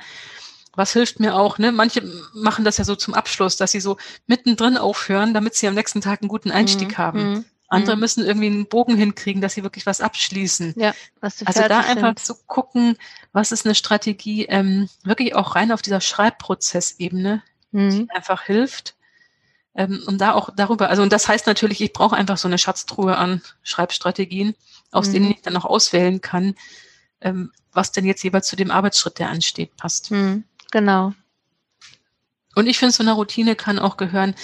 Was 0.76 0.94
hilft 0.94 1.20
mir 1.20 1.36
auch, 1.36 1.58
ne? 1.58 1.72
Manche 1.72 2.04
machen 2.34 2.66
das 2.66 2.78
ja 2.78 2.84
so 2.84 2.96
zum 2.96 3.14
Abschluss, 3.14 3.58
dass 3.58 3.72
sie 3.72 3.80
so 3.80 3.98
mittendrin 4.28 4.78
aufhören, 4.78 5.34
damit 5.34 5.56
sie 5.56 5.68
am 5.68 5.74
nächsten 5.74 6.02
Tag 6.02 6.22
einen 6.22 6.30
guten 6.30 6.52
Einstieg 6.52 6.90
mhm. 6.90 6.98
haben. 6.98 7.32
Mhm. 7.32 7.46
Andere 7.68 7.96
mhm. 7.96 8.02
müssen 8.02 8.26
irgendwie 8.26 8.48
einen 8.48 8.68
Bogen 8.68 8.96
hinkriegen, 8.96 9.42
dass 9.42 9.54
sie 9.54 9.64
wirklich 9.64 9.86
was 9.86 10.02
abschließen. 10.02 10.76
Ja, 10.78 10.94
was 11.20 11.42
also 11.46 11.68
da 11.68 11.80
einfach 11.80 12.16
zu 12.16 12.36
gucken, 12.46 12.98
was 13.32 13.52
ist 13.52 13.66
eine 13.66 13.76
Strategie, 13.76 14.46
ähm, 14.46 14.90
wirklich 15.04 15.36
auch 15.36 15.56
rein 15.56 15.72
auf 15.72 15.82
dieser 15.82 16.02
Schreibprozessebene, 16.02 17.42
mhm. 17.72 17.90
die 17.90 18.10
einfach 18.12 18.44
hilft, 18.44 18.96
ähm, 19.76 20.04
um 20.06 20.18
da 20.18 20.34
auch 20.34 20.50
darüber, 20.56 20.90
also 20.90 21.02
und 21.02 21.14
das 21.14 21.28
heißt 21.28 21.48
natürlich, 21.48 21.82
ich 21.82 21.94
brauche 21.94 22.16
einfach 22.16 22.38
so 22.38 22.48
eine 22.48 22.58
Schatztruhe 22.58 23.18
an 23.18 23.42
Schreibstrategien, 23.64 24.56
aus 24.92 25.08
mhm. 25.08 25.14
denen 25.14 25.32
ich 25.32 25.42
dann 25.42 25.58
auch 25.58 25.66
auswählen 25.66 26.22
kann, 26.22 26.56
ähm, 27.22 27.52
was 27.72 27.92
denn 27.92 28.06
jetzt 28.06 28.24
jeweils 28.24 28.48
zu 28.48 28.56
dem 28.56 28.72
Arbeitsschritt, 28.72 29.20
der 29.20 29.30
ansteht, 29.30 29.76
passt. 29.78 30.12
Mhm. 30.12 30.44
Genau. 30.72 31.14
Und 32.56 32.68
ich 32.68 32.80
finde, 32.80 32.94
so 32.94 33.04
eine 33.04 33.14
Routine 33.14 33.56
kann 33.56 33.80
auch 33.80 33.96
gehören, 33.96 34.36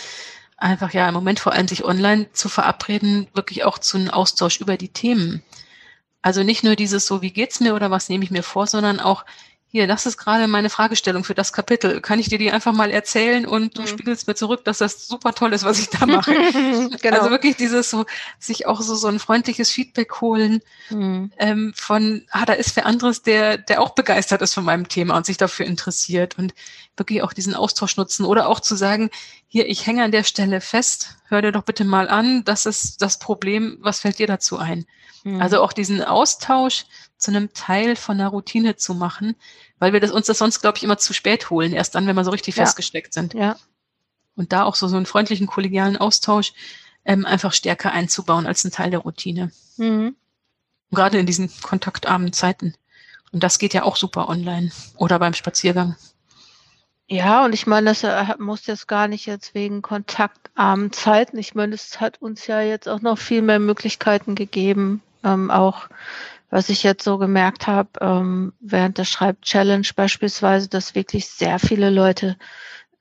einfach 0.55 0.93
ja 0.93 1.07
im 1.07 1.13
Moment 1.13 1.39
vor 1.39 1.53
allem 1.53 1.67
sich 1.67 1.83
online 1.83 2.31
zu 2.31 2.49
verabreden, 2.49 3.27
wirklich 3.33 3.63
auch 3.63 3.77
zu 3.77 3.97
einem 3.97 4.09
Austausch 4.09 4.59
über 4.59 4.77
die 4.77 4.89
Themen. 4.89 5.43
Also 6.21 6.43
nicht 6.43 6.63
nur 6.63 6.75
dieses 6.75 7.05
so, 7.05 7.21
wie 7.21 7.31
geht's 7.31 7.59
mir 7.59 7.75
oder 7.75 7.91
was 7.91 8.09
nehme 8.09 8.23
ich 8.23 8.31
mir 8.31 8.43
vor, 8.43 8.65
sondern 8.67 8.99
auch, 8.99 9.25
hier, 9.69 9.85
das 9.85 10.05
ist 10.05 10.17
gerade 10.17 10.47
meine 10.47 10.69
Fragestellung 10.69 11.25
für 11.25 11.35
das 11.35 11.51
Kapitel. 11.51 11.99
Kann 11.99 12.19
ich 12.19 12.29
dir 12.29 12.37
die 12.37 12.51
einfach 12.51 12.71
mal 12.71 12.89
erzählen 12.89 13.45
und 13.45 13.77
du 13.77 13.81
mhm. 13.81 13.87
spiegelst 13.87 14.25
mir 14.25 14.35
zurück, 14.35 14.63
dass 14.63 14.77
das 14.77 15.07
super 15.07 15.35
toll 15.35 15.51
ist, 15.51 15.65
was 15.65 15.79
ich 15.79 15.89
da 15.89 16.05
mache. 16.05 16.31
genau. 17.01 17.17
Also 17.17 17.29
wirklich 17.31 17.57
dieses 17.57 17.89
so, 17.89 18.05
sich 18.39 18.65
auch 18.65 18.81
so, 18.81 18.95
so 18.95 19.09
ein 19.09 19.19
freundliches 19.19 19.69
Feedback 19.69 20.21
holen 20.21 20.61
mhm. 20.89 21.33
ähm, 21.37 21.73
von, 21.75 22.25
ah, 22.31 22.45
da 22.45 22.53
ist 22.53 22.77
wer 22.77 22.85
anderes, 22.85 23.23
der, 23.23 23.57
der 23.57 23.81
auch 23.81 23.89
begeistert 23.89 24.41
ist 24.41 24.53
von 24.53 24.63
meinem 24.63 24.87
Thema 24.87 25.17
und 25.17 25.25
sich 25.25 25.37
dafür 25.37 25.65
interessiert 25.65 26.37
und 26.37 26.53
wirklich 26.97 27.21
auch 27.21 27.33
diesen 27.33 27.53
Austausch 27.53 27.97
nutzen 27.97 28.25
oder 28.25 28.47
auch 28.47 28.59
zu 28.59 28.75
sagen, 28.75 29.09
hier, 29.47 29.67
ich 29.67 29.85
hänge 29.85 30.03
an 30.03 30.11
der 30.11 30.23
Stelle 30.23 30.61
fest, 30.61 31.17
hör 31.27 31.41
dir 31.41 31.51
doch 31.51 31.63
bitte 31.63 31.85
mal 31.85 32.09
an, 32.09 32.43
das 32.43 32.65
ist 32.65 33.01
das 33.01 33.19
Problem, 33.19 33.77
was 33.81 33.99
fällt 33.99 34.19
dir 34.19 34.27
dazu 34.27 34.57
ein? 34.57 34.85
Mhm. 35.23 35.41
Also 35.41 35.61
auch 35.61 35.73
diesen 35.73 36.03
Austausch 36.03 36.85
zu 37.17 37.31
einem 37.31 37.53
Teil 37.53 37.95
von 37.95 38.19
einer 38.19 38.29
Routine 38.29 38.75
zu 38.75 38.93
machen, 38.93 39.35
weil 39.79 39.93
wir 39.93 39.99
das, 39.99 40.11
uns 40.11 40.27
das 40.27 40.37
sonst, 40.37 40.61
glaube 40.61 40.77
ich, 40.77 40.83
immer 40.83 40.97
zu 40.97 41.13
spät 41.13 41.49
holen, 41.49 41.73
erst 41.73 41.95
dann, 41.95 42.07
wenn 42.07 42.15
wir 42.15 42.23
so 42.23 42.31
richtig 42.31 42.55
ja. 42.55 42.63
festgesteckt 42.63 43.13
sind. 43.13 43.33
Ja. 43.33 43.57
Und 44.35 44.53
da 44.53 44.63
auch 44.63 44.75
so, 44.75 44.87
so 44.87 44.97
einen 44.97 45.05
freundlichen, 45.05 45.47
kollegialen 45.47 45.97
Austausch 45.97 46.53
ähm, 47.05 47.25
einfach 47.25 47.53
stärker 47.53 47.91
einzubauen 47.91 48.45
als 48.45 48.63
ein 48.63 48.71
Teil 48.71 48.91
der 48.91 48.99
Routine. 48.99 49.51
Mhm. 49.77 50.15
Gerade 50.91 51.19
in 51.19 51.25
diesen 51.25 51.51
kontaktarmen 51.61 52.33
Zeiten. 52.33 52.73
Und 53.31 53.43
das 53.43 53.59
geht 53.59 53.73
ja 53.73 53.83
auch 53.83 53.97
super 53.97 54.29
online 54.29 54.71
oder 54.95 55.19
beim 55.19 55.33
Spaziergang. 55.33 55.95
Ja, 57.09 57.45
und 57.45 57.53
ich 57.53 57.65
meine, 57.67 57.89
das 57.91 58.03
äh, 58.03 58.35
muss 58.37 58.67
jetzt 58.67 58.87
gar 58.87 59.07
nicht 59.07 59.25
jetzt 59.25 59.55
wegen 59.55 59.81
kontaktarmen 59.81 60.91
Zeiten. 60.91 61.37
Ich 61.37 61.55
meine, 61.55 61.73
es 61.73 62.01
hat 62.01 62.21
uns 62.21 62.47
ja 62.47 62.59
jetzt 62.61 62.89
auch 62.89 63.01
noch 63.01 63.17
viel 63.17 63.41
mehr 63.41 63.59
Möglichkeiten 63.59 64.35
gegeben, 64.35 65.01
ähm, 65.23 65.49
auch 65.49 65.87
was 66.49 66.69
ich 66.69 66.83
jetzt 66.83 67.03
so 67.03 67.17
gemerkt 67.17 67.67
habe, 67.67 67.89
ähm, 68.01 68.53
während 68.59 68.97
der 68.97 69.05
Schreib-Challenge 69.05 69.87
beispielsweise, 69.95 70.67
dass 70.69 70.95
wirklich 70.95 71.27
sehr 71.27 71.59
viele 71.59 71.89
Leute 71.89 72.37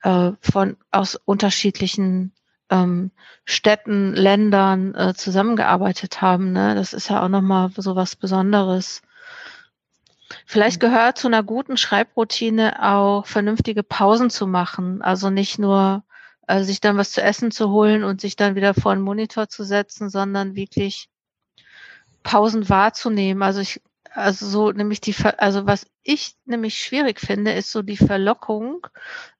äh, 0.03 0.33
von 0.41 0.77
aus 0.93 1.17
unterschiedlichen 1.17 2.33
ähm, 2.71 3.11
Städten, 3.45 4.15
Ländern 4.15 4.95
äh, 4.95 5.15
zusammengearbeitet 5.15 6.21
haben. 6.23 6.53
Ne? 6.53 6.75
Das 6.77 6.93
ist 6.93 7.11
ja 7.11 7.25
auch 7.25 7.29
nochmal 7.29 7.71
so 7.77 7.97
was 7.97 8.17
Besonderes. 8.17 9.03
Vielleicht 10.45 10.81
gehört 10.81 11.19
zu 11.19 11.29
einer 11.29 11.43
guten 11.43 11.77
Schreibroutine 11.77 12.83
auch 12.83 13.27
vernünftige 13.27 13.83
Pausen 13.83 14.31
zu 14.31 14.47
machen. 14.47 15.03
Also 15.03 15.31
nicht 15.31 15.59
nur 15.59 16.03
also 16.47 16.65
sich 16.65 16.81
dann 16.81 16.97
was 16.97 17.13
zu 17.13 17.23
essen 17.23 17.51
zu 17.51 17.71
holen 17.71 18.05
und 18.05 18.21
sich 18.21 18.37
dann 18.37 18.55
wieder 18.55 18.73
vor 18.75 18.95
den 18.95 19.03
Monitor 19.03 19.49
zu 19.49 19.65
setzen, 19.65 20.11
sondern 20.11 20.55
wirklich 20.55 21.09
Pausen 22.23 22.69
wahrzunehmen. 22.69 23.43
Also 23.43 23.61
ich, 23.61 23.83
also 24.13 24.47
so 24.47 24.71
nämlich 24.71 25.01
die, 25.01 25.15
also 25.39 25.67
was 25.67 25.87
ich 26.03 26.37
nämlich 26.45 26.79
schwierig 26.79 27.21
finde, 27.21 27.53
ist 27.53 27.73
so 27.73 27.83
die 27.83 27.97
Verlockung. 27.97 28.87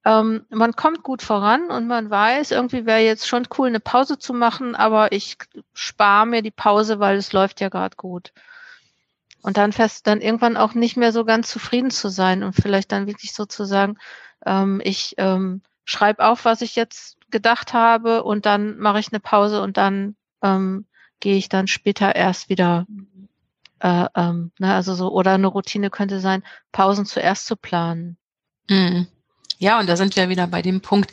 Ähm, 0.05 0.47
man 0.51 0.75
kommt 0.75 1.05
gut 1.05 1.23
voran 1.23 1.71
und 1.71 1.87
man 1.87 2.11
weiß, 2.11 2.51
irgendwie 2.51 2.87
wäre 2.87 3.01
jetzt 3.01 3.29
schon 3.29 3.47
cool, 3.57 3.69
eine 3.69 3.81
Pause 3.81 4.19
zu 4.19 4.35
machen, 4.35 4.75
aber 4.75 5.13
ich 5.13 5.39
spare 5.75 6.27
mir 6.27 6.43
die 6.43 6.51
Pause, 6.51 6.99
weil 6.99 7.17
es 7.17 7.33
läuft 7.33 7.61
ja 7.61 7.69
gerade 7.69 7.97
gut. 7.97 8.33
Und 9.47 9.59
dann 9.59 9.71
fest, 9.71 10.09
dann 10.09 10.21
irgendwann 10.21 10.57
auch 10.57 10.75
nicht 10.75 10.97
mehr 10.97 11.13
so 11.13 11.25
ganz 11.25 11.49
zufrieden 11.49 11.93
zu 11.93 12.09
sein 12.09 12.43
und 12.43 12.53
vielleicht 12.55 12.91
dann 12.91 13.07
wirklich 13.07 13.33
sozusagen, 13.33 13.97
ähm, 14.45 14.81
ich 14.83 15.15
ähm, 15.19 15.63
schreibe 15.85 16.27
auf, 16.27 16.45
was 16.45 16.63
ich 16.63 16.75
jetzt 16.75 17.17
gedacht 17.31 17.73
habe 17.73 18.25
und 18.25 18.45
dann 18.45 18.77
mache 18.79 18.99
ich 18.99 19.13
eine 19.13 19.21
Pause 19.21 19.63
und 19.63 19.77
dann 19.77 20.17
ähm, 20.43 20.85
gehe 21.21 21.37
ich 21.37 21.49
dann 21.49 21.69
später 21.69 22.17
erst 22.17 22.49
wieder. 22.49 22.89
Äh, 23.79 24.07
ähm, 24.17 24.51
ne, 24.59 24.75
also 24.75 24.97
so 24.97 25.13
oder 25.13 25.35
eine 25.35 25.47
Routine 25.47 25.91
könnte 25.91 26.19
sein, 26.19 26.43
Pausen 26.73 27.07
zuerst 27.07 27.47
zu 27.47 27.55
planen. 27.55 28.17
Mhm. 28.69 29.07
Ja, 29.59 29.79
und 29.79 29.89
da 29.89 29.97
sind 29.97 30.17
wir 30.17 30.29
wieder 30.29 30.49
bei 30.49 30.61
dem 30.61 30.81
Punkt, 30.81 31.13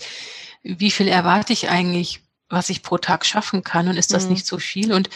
wie 0.63 0.89
viel 0.89 1.07
erwarte 1.07 1.53
ich 1.53 1.69
eigentlich, 1.69 2.23
was 2.49 2.71
ich 2.71 2.81
pro 2.81 2.97
Tag 2.97 3.27
schaffen 3.27 3.63
kann 3.63 3.89
und 3.89 3.97
ist 3.97 4.11
das 4.11 4.23
mhm. 4.25 4.31
nicht 4.31 4.47
so 4.47 4.57
viel 4.57 4.91
und 4.91 5.11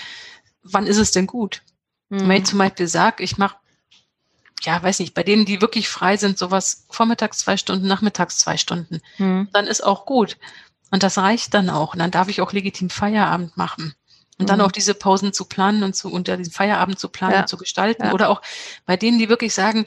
wann 0.61 0.85
ist 0.85 0.97
es 0.97 1.09
denn 1.09 1.25
gut? 1.25 1.63
Mhm. 2.09 2.29
Wenn 2.29 2.41
ich 2.41 2.45
zum 2.45 2.59
Beispiel 2.59 2.87
sage, 2.87 3.23
ich 3.23 3.37
mache 3.37 3.57
ja, 4.63 4.81
weiß 4.81 4.99
nicht, 4.99 5.13
bei 5.13 5.23
denen, 5.23 5.45
die 5.45 5.61
wirklich 5.61 5.87
frei 5.87 6.17
sind, 6.17 6.37
sowas 6.37 6.85
vormittags 6.89 7.37
zwei 7.37 7.57
Stunden, 7.57 7.87
nachmittags 7.87 8.37
zwei 8.37 8.57
Stunden, 8.57 9.01
mhm. 9.17 9.49
dann 9.53 9.67
ist 9.67 9.83
auch 9.83 10.05
gut. 10.05 10.37
Und 10.89 11.03
das 11.03 11.17
reicht 11.17 11.53
dann 11.53 11.69
auch. 11.69 11.93
Und 11.93 11.99
dann 11.99 12.11
darf 12.11 12.27
ich 12.27 12.41
auch 12.41 12.53
legitim 12.53 12.89
Feierabend 12.89 13.57
machen. 13.57 13.93
Und 14.39 14.45
mhm. 14.45 14.47
dann 14.47 14.61
auch 14.61 14.71
diese 14.71 14.93
Pausen 14.93 15.33
zu 15.33 15.45
planen 15.45 15.83
und 15.83 15.95
zu 15.95 16.11
unter 16.11 16.37
den 16.37 16.49
Feierabend 16.49 16.99
zu 16.99 17.09
planen 17.09 17.33
ja. 17.33 17.41
und 17.41 17.49
zu 17.49 17.57
gestalten. 17.57 18.05
Ja. 18.05 18.13
Oder 18.13 18.29
auch 18.29 18.41
bei 18.85 18.97
denen, 18.97 19.19
die 19.19 19.29
wirklich 19.29 19.53
sagen, 19.53 19.85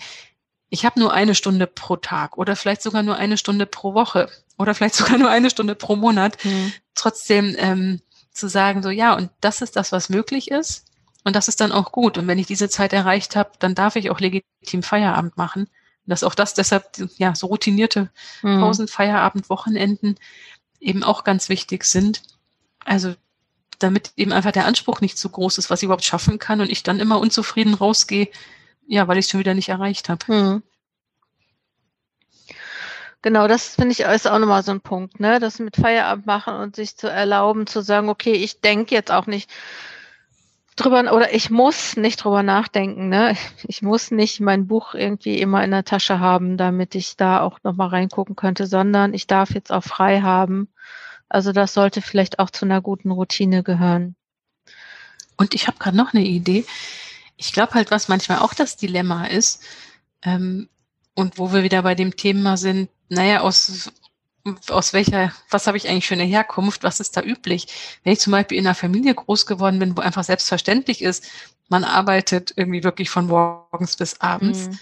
ich 0.68 0.84
habe 0.84 1.00
nur 1.00 1.12
eine 1.12 1.34
Stunde 1.34 1.66
pro 1.66 1.96
Tag 1.96 2.38
oder 2.38 2.54
vielleicht 2.54 2.82
sogar 2.82 3.02
nur 3.02 3.16
eine 3.16 3.36
Stunde 3.36 3.66
pro 3.66 3.94
Woche 3.94 4.28
oder 4.56 4.74
vielleicht 4.74 4.94
sogar 4.96 5.18
nur 5.18 5.30
eine 5.30 5.50
Stunde 5.50 5.74
pro 5.74 5.96
Monat. 5.96 6.42
Mhm. 6.44 6.72
Trotzdem 6.94 7.56
ähm, 7.58 8.02
zu 8.32 8.48
sagen, 8.48 8.82
so 8.82 8.90
ja, 8.90 9.14
und 9.14 9.30
das 9.40 9.62
ist 9.62 9.76
das, 9.76 9.90
was 9.90 10.10
möglich 10.10 10.50
ist. 10.50 10.84
Und 11.24 11.36
das 11.36 11.48
ist 11.48 11.60
dann 11.60 11.72
auch 11.72 11.92
gut. 11.92 12.18
Und 12.18 12.26
wenn 12.26 12.38
ich 12.38 12.46
diese 12.46 12.68
Zeit 12.68 12.92
erreicht 12.92 13.36
habe, 13.36 13.50
dann 13.58 13.74
darf 13.74 13.96
ich 13.96 14.10
auch 14.10 14.20
legitim 14.20 14.82
Feierabend 14.82 15.36
machen. 15.36 15.62
Und 15.62 15.70
dass 16.06 16.24
auch 16.24 16.34
das 16.34 16.54
deshalb, 16.54 16.86
ja, 17.16 17.34
so 17.34 17.48
routinierte 17.48 18.10
mhm. 18.42 18.60
Pausen, 18.60 18.88
Feierabend, 18.88 19.50
Wochenenden 19.50 20.16
eben 20.80 21.02
auch 21.02 21.24
ganz 21.24 21.48
wichtig 21.48 21.84
sind. 21.84 22.22
Also, 22.84 23.14
damit 23.78 24.12
eben 24.16 24.32
einfach 24.32 24.52
der 24.52 24.66
Anspruch 24.66 25.00
nicht 25.00 25.18
zu 25.18 25.28
groß 25.28 25.58
ist, 25.58 25.70
was 25.70 25.80
ich 25.80 25.84
überhaupt 25.84 26.04
schaffen 26.04 26.38
kann 26.38 26.60
und 26.60 26.70
ich 26.70 26.82
dann 26.82 27.00
immer 27.00 27.18
unzufrieden 27.18 27.74
rausgehe, 27.74 28.28
ja, 28.86 29.08
weil 29.08 29.18
ich 29.18 29.26
es 29.26 29.30
schon 29.30 29.40
wieder 29.40 29.54
nicht 29.54 29.68
erreicht 29.68 30.08
habe. 30.08 30.32
Mhm. 30.32 30.62
Genau, 33.22 33.48
das 33.48 33.74
finde 33.74 33.92
ich 33.92 34.00
ist 34.00 34.26
auch 34.26 34.38
nochmal 34.38 34.62
so 34.62 34.70
ein 34.70 34.80
Punkt, 34.80 35.20
ne? 35.20 35.40
Das 35.40 35.58
mit 35.58 35.76
Feierabend 35.76 36.24
machen 36.26 36.54
und 36.54 36.76
sich 36.76 36.96
zu 36.96 37.10
erlauben, 37.10 37.66
zu 37.66 37.82
sagen, 37.82 38.08
okay, 38.08 38.32
ich 38.32 38.60
denke 38.62 38.94
jetzt 38.94 39.10
auch 39.10 39.26
nicht 39.26 39.50
drüber 40.80 41.12
oder 41.12 41.32
ich 41.34 41.50
muss 41.50 41.96
nicht 41.96 42.24
drüber 42.24 42.42
nachdenken. 42.42 43.08
Ne? 43.08 43.36
Ich 43.64 43.82
muss 43.82 44.10
nicht 44.10 44.40
mein 44.40 44.66
Buch 44.66 44.94
irgendwie 44.94 45.38
immer 45.40 45.62
in 45.64 45.70
der 45.70 45.84
Tasche 45.84 46.18
haben, 46.18 46.56
damit 46.56 46.94
ich 46.94 47.16
da 47.16 47.40
auch 47.40 47.58
nochmal 47.62 47.88
reingucken 47.88 48.36
könnte, 48.36 48.66
sondern 48.66 49.14
ich 49.14 49.26
darf 49.26 49.50
jetzt 49.50 49.72
auch 49.72 49.84
frei 49.84 50.22
haben. 50.22 50.68
Also 51.28 51.52
das 51.52 51.74
sollte 51.74 52.02
vielleicht 52.02 52.38
auch 52.38 52.50
zu 52.50 52.64
einer 52.64 52.80
guten 52.80 53.10
Routine 53.10 53.62
gehören. 53.62 54.16
Und 55.36 55.54
ich 55.54 55.66
habe 55.68 55.78
gerade 55.78 55.96
noch 55.96 56.12
eine 56.12 56.24
Idee. 56.24 56.64
Ich 57.36 57.52
glaube 57.52 57.74
halt, 57.74 57.90
was 57.90 58.08
manchmal 58.08 58.40
auch 58.40 58.52
das 58.52 58.76
Dilemma 58.76 59.26
ist, 59.26 59.62
ähm, 60.22 60.68
und 61.14 61.38
wo 61.38 61.52
wir 61.52 61.62
wieder 61.62 61.82
bei 61.82 61.94
dem 61.94 62.16
Thema 62.16 62.56
sind, 62.56 62.88
naja, 63.08 63.40
aus 63.40 63.92
aus 64.68 64.92
welcher, 64.92 65.32
was 65.50 65.66
habe 65.66 65.76
ich 65.76 65.88
eigentlich 65.88 66.06
für 66.06 66.14
eine 66.14 66.24
Herkunft, 66.24 66.82
was 66.82 67.00
ist 67.00 67.16
da 67.16 67.22
üblich? 67.22 67.66
Wenn 68.04 68.12
ich 68.12 68.20
zum 68.20 68.32
Beispiel 68.32 68.58
in 68.58 68.66
einer 68.66 68.74
Familie 68.74 69.14
groß 69.14 69.46
geworden 69.46 69.78
bin, 69.78 69.96
wo 69.96 70.00
einfach 70.00 70.24
selbstverständlich 70.24 71.02
ist, 71.02 71.26
man 71.68 71.84
arbeitet 71.84 72.52
irgendwie 72.56 72.82
wirklich 72.82 73.10
von 73.10 73.26
morgens 73.26 73.96
bis 73.96 74.20
abends. 74.20 74.68
Mhm. 74.68 74.78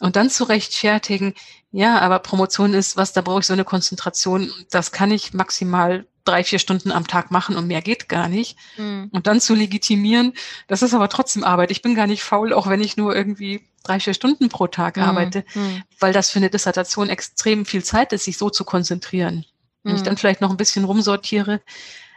Und 0.00 0.16
dann 0.16 0.30
zu 0.30 0.44
rechtfertigen, 0.44 1.34
ja, 1.70 1.98
aber 1.98 2.20
Promotion 2.20 2.72
ist 2.72 2.96
was, 2.96 3.12
da 3.12 3.20
brauche 3.20 3.40
ich 3.40 3.46
so 3.46 3.52
eine 3.52 3.64
Konzentration, 3.64 4.52
das 4.70 4.92
kann 4.92 5.10
ich 5.10 5.34
maximal 5.34 6.06
drei, 6.24 6.44
vier 6.44 6.58
Stunden 6.58 6.92
am 6.92 7.06
Tag 7.06 7.30
machen 7.30 7.56
und 7.56 7.66
mehr 7.66 7.80
geht 7.80 8.08
gar 8.08 8.28
nicht. 8.28 8.56
Mhm. 8.76 9.08
Und 9.12 9.26
dann 9.26 9.40
zu 9.40 9.54
legitimieren, 9.54 10.34
das 10.66 10.82
ist 10.82 10.94
aber 10.94 11.08
trotzdem 11.08 11.42
Arbeit. 11.42 11.70
Ich 11.70 11.82
bin 11.82 11.94
gar 11.94 12.06
nicht 12.06 12.22
faul, 12.22 12.52
auch 12.52 12.68
wenn 12.68 12.82
ich 12.82 12.96
nur 12.96 13.16
irgendwie 13.16 13.66
drei, 13.82 13.98
vier 13.98 14.14
Stunden 14.14 14.48
pro 14.50 14.66
Tag 14.66 14.98
mhm. 14.98 15.04
arbeite, 15.04 15.44
mhm. 15.54 15.82
weil 15.98 16.12
das 16.12 16.30
für 16.30 16.38
eine 16.38 16.50
Dissertation 16.50 17.08
extrem 17.08 17.64
viel 17.64 17.82
Zeit 17.82 18.12
ist, 18.12 18.24
sich 18.24 18.36
so 18.36 18.50
zu 18.50 18.64
konzentrieren. 18.64 19.46
Wenn 19.82 19.94
ich 19.94 20.02
mhm. 20.02 20.06
dann 20.06 20.16
vielleicht 20.16 20.40
noch 20.40 20.50
ein 20.50 20.56
bisschen 20.58 20.84
rumsortiere. 20.84 21.60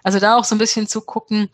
Also 0.04 0.20
da 0.20 0.36
auch 0.36 0.44
so 0.44 0.56
ein 0.56 0.60
bisschen 0.60 0.88
zu 0.88 1.02
gucken, 1.02 1.50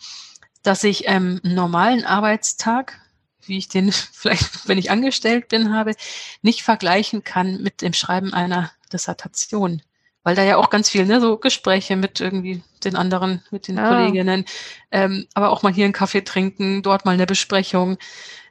dass 0.64 0.84
ich 0.84 1.08
ähm, 1.08 1.40
einen 1.44 1.56
normalen 1.56 2.06
Arbeitstag, 2.06 3.00
wie 3.48 3.58
ich 3.58 3.68
den 3.68 3.92
vielleicht, 4.14 4.68
wenn 4.68 4.78
ich 4.78 4.92
angestellt 4.92 5.48
bin, 5.50 5.74
habe, 5.74 5.94
nicht 6.42 6.64
vergleichen 6.64 7.24
kann 7.24 7.62
mit 7.62 7.82
dem 7.82 7.94
Schreiben 7.94 8.34
einer 8.34 8.72
Dissertation 8.92 9.82
weil 10.28 10.36
da 10.36 10.44
ja 10.44 10.58
auch 10.58 10.70
ganz 10.70 10.90
viel, 10.90 11.06
ne, 11.06 11.22
so 11.22 11.38
Gespräche 11.38 11.96
mit 11.96 12.20
irgendwie 12.20 12.62
den 12.84 12.98
anderen, 12.98 13.42
mit 13.50 13.70
den 13.70 13.78
ja. 13.78 13.88
Kolleginnen, 13.88 14.44
ähm, 14.92 15.26
aber 15.34 15.52
auch 15.52 15.64
mal 15.64 15.72
hier 15.72 15.86
einen 15.86 15.94
Kaffee 15.94 16.22
trinken, 16.22 16.84
dort 16.84 17.06
mal 17.06 17.14
eine 17.14 17.26
Besprechung, 17.26 17.98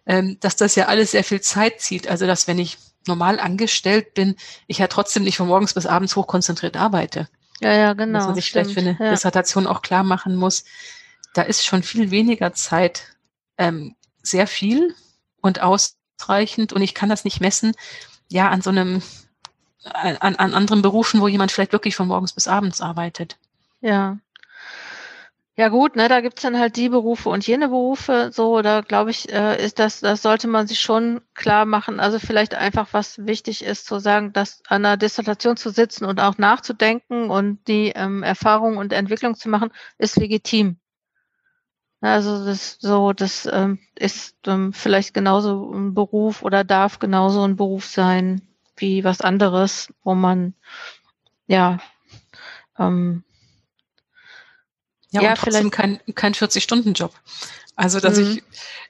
ähm, 0.07 0.39
dass 0.41 0.57
das 0.57 0.75
ja 0.75 0.87
alles 0.87 1.11
sehr 1.11 1.23
viel 1.23 1.43
Zeit 1.43 1.83
zieht. 1.83 2.09
Also 2.09 2.27
dass 2.27 2.49
wenn 2.49 2.59
ich 2.59 2.79
normal 3.07 3.39
angestellt 3.39 4.15
bin, 4.15 4.37
ich 4.67 4.79
ja 4.79 4.87
trotzdem 4.87 5.23
nicht 5.23 5.37
von 5.37 5.49
morgens 5.49 5.75
bis 5.75 5.85
abends 5.85 6.17
hochkonzentriert 6.17 6.79
arbeite. 6.79 7.29
Ja, 7.61 7.75
ja, 7.75 7.93
genau. 7.93 8.21
Dass 8.21 8.27
man 8.29 8.35
sich 8.37 8.47
stimmt. 8.47 8.69
vielleicht 8.69 8.75
für 8.75 8.89
eine 8.89 8.99
ja. 8.99 9.11
Dissertation 9.11 9.67
auch 9.67 9.83
klar 9.83 10.03
machen 10.03 10.35
muss, 10.35 10.65
da 11.35 11.43
ist 11.43 11.67
schon 11.67 11.83
viel 11.83 12.11
weniger 12.11 12.55
Zeit 12.55 13.17
ähm, 13.59 13.97
sehr 14.27 14.47
viel 14.47 14.95
und 15.41 15.61
ausreichend 15.63 16.73
und 16.73 16.83
ich 16.83 16.95
kann 16.95 17.09
das 17.09 17.25
nicht 17.25 17.41
messen, 17.41 17.75
ja, 18.29 18.49
an 18.49 18.63
so 18.63 18.71
einem 18.71 19.03
an, 19.85 20.35
an 20.37 20.55
anderen 20.55 20.83
Berufen, 20.83 21.21
wo 21.21 21.29
jemand 21.29 21.53
vielleicht 21.53 21.73
wirklich 21.73 21.97
von 21.97 22.09
morgens 22.09 22.33
bis 22.33 22.49
abends 22.49 22.81
arbeitet. 22.81 23.39
Ja. 23.81 24.19
Ja 25.59 25.69
gut, 25.69 25.97
ne, 25.97 26.07
da 26.09 26.21
gibt's 26.21 26.43
dann 26.43 26.59
halt 26.59 26.77
die 26.77 26.91
Berufe 26.91 27.31
und 27.31 27.47
jene 27.47 27.69
Berufe, 27.69 28.31
so, 28.31 28.61
da 28.61 28.83
glaube 28.83 29.11
ich, 29.11 29.33
äh, 29.33 29.65
ist 29.65 29.79
das, 29.79 30.01
das 30.01 30.21
sollte 30.21 30.49
man 30.49 30.67
sich 30.67 30.81
schon 30.81 31.23
klar 31.33 31.65
machen. 31.65 31.99
Also 31.99 32.19
vielleicht 32.19 32.55
einfach, 32.55 32.89
was 32.93 33.25
wichtig 33.25 33.65
ist, 33.65 33.87
zu 33.87 33.99
sagen, 33.99 34.35
dass 34.35 34.63
an 34.69 34.85
einer 34.85 34.99
Dissertation 34.99 35.57
zu 35.57 35.71
sitzen 35.71 36.05
und 36.05 36.21
auch 36.21 36.37
nachzudenken 36.37 37.31
und 37.31 37.67
die 37.69 37.93
ähm, 37.95 38.23
Erfahrung 38.23 38.77
und 38.77 38.93
Entwicklung 38.93 39.35
zu 39.35 39.49
machen, 39.49 39.73
ist 39.97 40.17
legitim. 40.17 40.77
Also 42.01 42.45
das 42.45 42.77
so, 42.81 43.13
das 43.13 43.49
ähm, 43.51 43.79
ist 43.95 44.37
ähm, 44.47 44.73
vielleicht 44.73 45.15
genauso 45.15 45.73
ein 45.73 45.95
Beruf 45.95 46.43
oder 46.43 46.63
darf 46.63 46.99
genauso 46.99 47.43
ein 47.43 47.57
Beruf 47.57 47.87
sein, 47.87 48.43
wie 48.77 49.03
was 49.03 49.21
anderes, 49.21 49.93
wo 50.05 50.15
man 50.15 50.55
ja 51.47 51.79
ähm, 52.79 53.25
ja, 55.11 55.23
ja 55.23 55.31
und 55.31 55.39
trotzdem 55.39 55.71
kein, 55.71 56.01
kein 56.15 56.35
40-Stunden-Job. 56.35 57.13
Also, 57.75 58.01
dass 58.01 58.19
mhm. 58.19 58.31
ich 58.31 58.43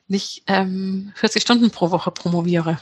nicht 0.08 0.42
ähm, 0.46 1.12
40 1.16 1.42
Stunden 1.42 1.70
pro 1.70 1.90
Woche 1.90 2.10
promoviere. 2.10 2.78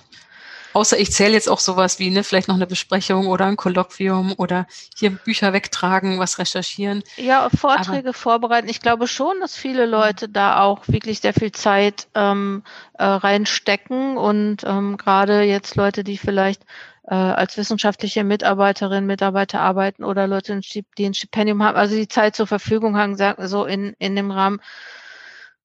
Außer 0.74 0.98
ich 0.98 1.12
zähle 1.12 1.34
jetzt 1.34 1.48
auch 1.48 1.60
sowas 1.60 1.98
wie, 1.98 2.10
ne, 2.10 2.24
vielleicht 2.24 2.48
noch 2.48 2.56
eine 2.56 2.66
Besprechung 2.66 3.28
oder 3.28 3.46
ein 3.46 3.56
Kolloquium 3.56 4.34
oder 4.36 4.66
hier 4.96 5.10
Bücher 5.10 5.52
wegtragen, 5.52 6.18
was 6.18 6.38
recherchieren. 6.38 7.02
Ja, 7.16 7.48
Vorträge 7.48 8.08
Aber, 8.08 8.18
vorbereiten. 8.18 8.68
Ich 8.68 8.80
glaube 8.80 9.06
schon, 9.06 9.40
dass 9.40 9.56
viele 9.56 9.86
Leute 9.86 10.28
da 10.28 10.60
auch 10.60 10.88
wirklich 10.88 11.20
sehr 11.20 11.32
viel 11.32 11.52
Zeit 11.52 12.08
ähm, 12.14 12.64
äh, 12.98 13.04
reinstecken 13.04 14.16
und 14.16 14.64
ähm, 14.64 14.96
gerade 14.96 15.42
jetzt 15.42 15.76
Leute, 15.76 16.02
die 16.02 16.18
vielleicht 16.18 16.62
äh, 17.06 17.14
als 17.14 17.56
wissenschaftliche 17.56 18.24
Mitarbeiterin, 18.24 19.06
Mitarbeiter 19.06 19.60
arbeiten 19.60 20.04
oder 20.04 20.26
Leute, 20.26 20.58
die 20.98 21.04
ein 21.06 21.14
Stipendium 21.14 21.62
haben, 21.62 21.76
also 21.76 21.94
die 21.94 22.08
Zeit 22.08 22.34
zur 22.34 22.46
Verfügung 22.46 22.96
haben, 22.96 23.16
sagen 23.16 23.46
so 23.46 23.64
in, 23.64 23.94
in 23.98 24.16
dem 24.16 24.30
Rahmen, 24.30 24.60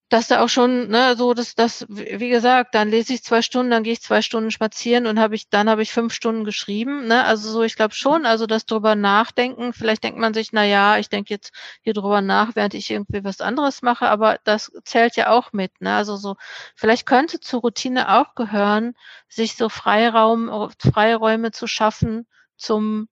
dass 0.09 0.27
da 0.27 0.41
auch 0.43 0.49
schon, 0.49 0.89
ne, 0.89 1.15
so 1.15 1.35
dass 1.35 1.53
das, 1.53 1.85
wie 1.87 2.29
gesagt, 2.29 2.73
dann 2.73 2.89
lese 2.89 3.13
ich 3.13 3.23
zwei 3.23 3.43
Stunden, 3.43 3.69
dann 3.69 3.83
gehe 3.83 3.93
ich 3.93 4.01
zwei 4.01 4.23
Stunden 4.23 4.49
spazieren 4.49 5.05
und 5.05 5.19
habe 5.19 5.35
ich, 5.35 5.49
dann 5.49 5.69
habe 5.69 5.83
ich 5.83 5.91
fünf 5.91 6.13
Stunden 6.13 6.43
geschrieben, 6.45 7.07
ne? 7.07 7.23
Also 7.25 7.51
so, 7.51 7.61
ich 7.61 7.75
glaube 7.75 7.93
schon, 7.93 8.25
also 8.25 8.47
das 8.47 8.65
drüber 8.65 8.95
nachdenken, 8.95 9.71
vielleicht 9.71 10.03
denkt 10.03 10.19
man 10.19 10.33
sich, 10.33 10.51
na 10.51 10.63
ja, 10.63 10.97
ich 10.97 11.09
denke 11.09 11.31
jetzt 11.31 11.51
hier 11.81 11.93
drüber 11.93 12.21
nach, 12.21 12.55
während 12.55 12.73
ich 12.73 12.89
irgendwie 12.89 13.23
was 13.23 13.39
anderes 13.39 13.83
mache, 13.83 14.09
aber 14.09 14.39
das 14.43 14.71
zählt 14.83 15.15
ja 15.15 15.29
auch 15.29 15.53
mit, 15.53 15.79
ne? 15.79 15.95
Also 15.95 16.17
so, 16.17 16.35
vielleicht 16.75 17.05
könnte 17.05 17.39
zur 17.39 17.61
Routine 17.61 18.19
auch 18.19 18.33
gehören, 18.33 18.95
sich 19.27 19.55
so 19.55 19.69
Freiraum, 19.69 20.71
Freiräume 20.79 21.51
zu 21.51 21.67
schaffen 21.67 22.25
zum, 22.57 23.07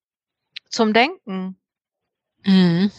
zum 0.70 0.94
Denken. 0.94 1.60
Mhm. 2.44 2.92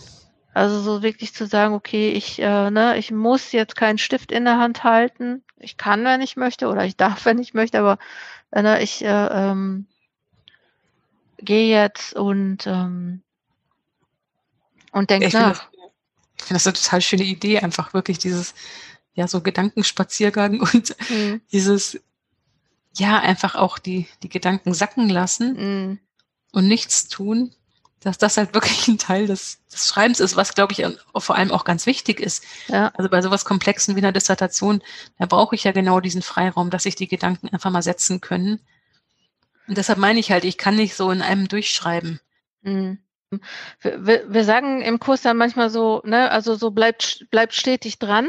Also 0.59 0.80
so 0.80 1.02
wirklich 1.04 1.32
zu 1.32 1.46
sagen, 1.46 1.72
okay, 1.72 2.11
ich, 2.11 2.40
äh, 2.40 2.70
ne, 2.72 2.98
ich 2.98 3.12
muss 3.12 3.52
jetzt 3.52 3.76
keinen 3.76 3.96
Stift 3.96 4.32
in 4.32 4.44
der 4.44 4.59
Hand 4.59 4.82
halten. 4.82 5.44
Ich 5.56 5.76
kann, 5.76 6.04
wenn 6.04 6.20
ich 6.20 6.36
möchte, 6.36 6.66
oder 6.66 6.84
ich 6.84 6.96
darf, 6.96 7.24
wenn 7.26 7.38
ich 7.38 7.54
möchte, 7.54 7.78
aber 7.78 7.96
äh, 8.50 8.62
ne, 8.62 8.82
ich 8.82 9.04
äh, 9.04 9.26
ähm, 9.26 9.86
gehe 11.38 11.68
jetzt 11.68 12.12
und 12.14 12.66
ähm, 12.66 13.22
und 14.90 15.11
denke 15.11 15.28
nach. 15.28 15.68
ich 16.36 16.44
finde 16.44 16.54
das 16.54 16.66
eine 16.66 16.74
total 16.74 17.02
schöne 17.02 17.22
Idee, 17.22 17.61
einfach 17.61 17.94
wirklich 17.94 18.18
dieses, 18.18 18.54
ja, 19.14 19.28
so 19.28 19.40
Gedankenspaziergang 19.40 20.61
und 20.72 20.96
mhm. 21.09 21.40
dieses, 21.52 22.00
ja, 22.96 23.20
einfach 23.20 23.54
auch 23.54 23.78
die, 23.78 24.09
die 24.24 24.28
Gedanken 24.28 24.74
sacken 24.74 25.09
lassen 25.09 25.52
mhm. 25.52 25.98
und 26.50 26.66
nichts 26.66 27.06
tun 27.06 27.54
dass 28.01 28.18
das 28.18 28.36
halt 28.36 28.55
wirklich 28.55 28.88
ein 28.88 28.99
Teil 28.99 29.26
des, 29.26 29.59
des 29.72 29.88
Schreibens 29.88 30.20
ist, 30.20 30.36
was, 30.36 30.55
glaube 30.55 30.72
ich, 30.72 30.84
vor 31.16 31.36
allem 31.36 31.51
auch 31.51 31.64
ganz 31.64 31.86
wichtig 31.86 32.20
ist. 32.20 32.44
Ja. 32.68 32.92
Also 32.94 33.11
bei 33.11 33.22
sowas 33.22 33.44
Komplexen 33.44 33.96
wie 33.96 34.01
einer 34.01 34.12
Dissertation, 34.12 34.82
da 35.18 35.26
brauche 35.26 35.55
ich 35.55 35.64
ja 35.64 35.72
genau 35.72 36.01
diesen 36.01 36.22
Freiraum, 36.22 36.70
dass 36.70 36.84
sich 36.84 36.94
die 36.94 37.09
Gedanken 37.09 37.49
einfach 37.49 37.70
mal 37.70 37.82
setzen 37.82 38.20
können. 38.20 38.61
Und 39.66 39.76
deshalb 39.76 39.99
meine 39.99 40.20
ich 40.20 40.30
halt, 40.30 40.44
ich 40.44 40.59
kann 40.59 40.76
nicht 40.76 40.94
so 40.94 41.11
in 41.11 41.22
einem 41.22 41.49
durchschreiben. 41.49 42.20
Mhm. 42.62 42.99
Wir, 43.82 44.24
wir, 44.32 44.44
sagen 44.44 44.80
im 44.80 44.99
Kurs 45.01 45.20
dann 45.20 45.36
manchmal 45.36 45.68
so, 45.68 46.01
ne, 46.07 46.30
also 46.30 46.55
so 46.55 46.70
bleibt 46.70 47.26
bleibt 47.30 47.53
stetig 47.53 47.99
dran 47.99 48.26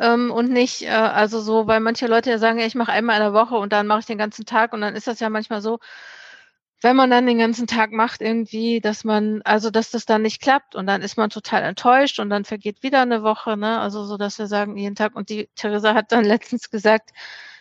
ähm, 0.00 0.30
und 0.30 0.50
nicht, 0.50 0.82
äh, 0.82 0.88
also 0.88 1.42
so, 1.42 1.66
weil 1.66 1.80
manche 1.80 2.06
Leute 2.06 2.30
ja 2.30 2.38
sagen, 2.38 2.58
ja, 2.58 2.64
ich 2.64 2.74
mache 2.74 2.90
einmal 2.90 3.16
in 3.16 3.22
der 3.22 3.34
Woche 3.34 3.56
und 3.56 3.74
dann 3.74 3.86
mache 3.86 4.00
ich 4.00 4.06
den 4.06 4.16
ganzen 4.16 4.46
Tag 4.46 4.72
und 4.72 4.80
dann 4.80 4.96
ist 4.96 5.06
das 5.06 5.20
ja 5.20 5.28
manchmal 5.28 5.60
so, 5.60 5.80
wenn 6.80 6.96
man 6.96 7.10
dann 7.10 7.26
den 7.26 7.38
ganzen 7.38 7.66
Tag 7.66 7.90
macht 7.90 8.20
irgendwie, 8.20 8.80
dass 8.80 9.02
man, 9.04 9.42
also 9.42 9.70
dass 9.70 9.90
das 9.90 10.06
dann 10.06 10.22
nicht 10.22 10.40
klappt 10.40 10.74
und 10.76 10.86
dann 10.86 11.02
ist 11.02 11.16
man 11.16 11.30
total 11.30 11.62
enttäuscht 11.64 12.20
und 12.20 12.30
dann 12.30 12.44
vergeht 12.44 12.82
wieder 12.82 13.02
eine 13.02 13.22
Woche, 13.22 13.56
ne? 13.56 13.80
Also 13.80 14.04
so, 14.04 14.16
dass 14.16 14.38
wir 14.38 14.46
sagen 14.46 14.76
jeden 14.76 14.94
Tag 14.94 15.16
und 15.16 15.28
die 15.28 15.48
Theresa 15.56 15.94
hat 15.94 16.12
dann 16.12 16.24
letztens 16.24 16.70
gesagt, 16.70 17.10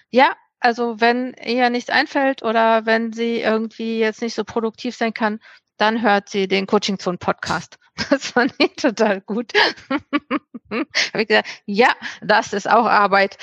ja, 0.10 0.36
also 0.60 1.00
wenn 1.00 1.34
ihr 1.46 1.70
nichts 1.70 1.90
einfällt 1.90 2.44
oder 2.44 2.86
wenn 2.86 3.14
sie 3.14 3.42
irgendwie 3.42 4.00
jetzt 4.00 4.22
nicht 4.22 4.36
so 4.36 4.44
produktiv 4.44 4.96
sein 4.96 5.14
kann, 5.14 5.40
dann 5.78 6.02
hört 6.02 6.30
sie 6.30 6.48
den 6.48 6.68
Coaching 6.68 7.00
Zone 7.00 7.18
Podcast. 7.18 7.78
Das 8.12 8.28
fand 8.28 8.54
ich 8.60 8.76
total 8.76 9.22
gut. 9.22 9.54
Habe 10.70 10.86
ich 11.16 11.28
gesagt, 11.28 11.48
ja, 11.66 11.96
das 12.22 12.54
ist 12.54 12.70
auch 12.70 12.86
Arbeit. 12.86 13.40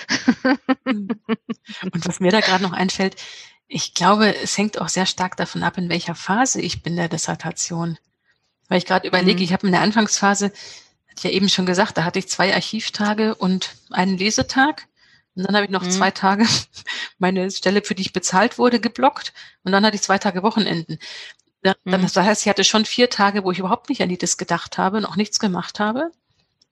und 0.85 2.07
was 2.07 2.21
mir 2.21 2.31
da 2.31 2.39
gerade 2.39 2.63
noch 2.63 2.73
einfällt, 2.73 3.17
ich 3.69 3.95
glaube, 3.95 4.35
es 4.37 4.57
hängt 4.57 4.81
auch 4.81 4.89
sehr 4.89 5.07
stark 5.07 5.37
davon 5.37 5.63
ab, 5.63 5.79
in 5.79 5.89
welcher 5.89 6.15
Phase 6.15 6.61
ich 6.61 6.83
bin 6.83 6.97
der 6.97 7.09
Dissertation. 7.09 7.99
Weil 8.69 8.79
ich 8.79 8.87
gerade 8.87 9.07
überlege, 9.07 9.39
mhm. 9.39 9.45
ich 9.45 9.53
habe 9.53 9.67
in 9.67 9.73
der 9.73 9.83
Anfangsphase, 9.83 10.47
hatte 10.47 11.17
ich 11.17 11.25
ja 11.25 11.31
eben 11.31 11.49
schon 11.49 11.67
gesagt, 11.67 11.97
da 11.97 12.05
hatte 12.05 12.19
ich 12.19 12.29
zwei 12.29 12.55
Archivtage 12.55 13.35
und 13.35 13.75
einen 13.91 14.19
Lesetag. 14.19 14.87
Und 15.35 15.45
dann 15.47 15.57
habe 15.57 15.65
ich 15.65 15.71
noch 15.71 15.83
mhm. 15.83 15.91
zwei 15.91 16.11
Tage 16.11 16.47
meine 17.19 17.51
Stelle, 17.51 17.83
für 17.83 17.95
die 17.95 18.03
ich 18.03 18.13
bezahlt 18.13 18.59
wurde, 18.59 18.81
geblockt. 18.81 19.33
Und 19.65 19.73
dann 19.73 19.85
hatte 19.85 19.97
ich 19.97 20.03
zwei 20.03 20.19
Tage 20.19 20.43
Wochenenden. 20.43 20.99
Mhm. 21.63 21.75
Das 21.85 22.17
heißt, 22.17 22.43
ich 22.43 22.49
hatte 22.49 22.65
schon 22.65 22.85
vier 22.85 23.11
Tage, 23.11 23.45
wo 23.45 23.51
ich 23.51 23.59
überhaupt 23.59 23.89
nicht 23.89 24.03
an 24.03 24.09
die 24.09 24.19
Dis 24.19 24.37
gedacht 24.37 24.79
habe 24.79 24.99
und 24.99 25.07
auch 25.07 25.17
nichts 25.17 25.39
gemacht 25.39 25.81
habe. 25.81 26.11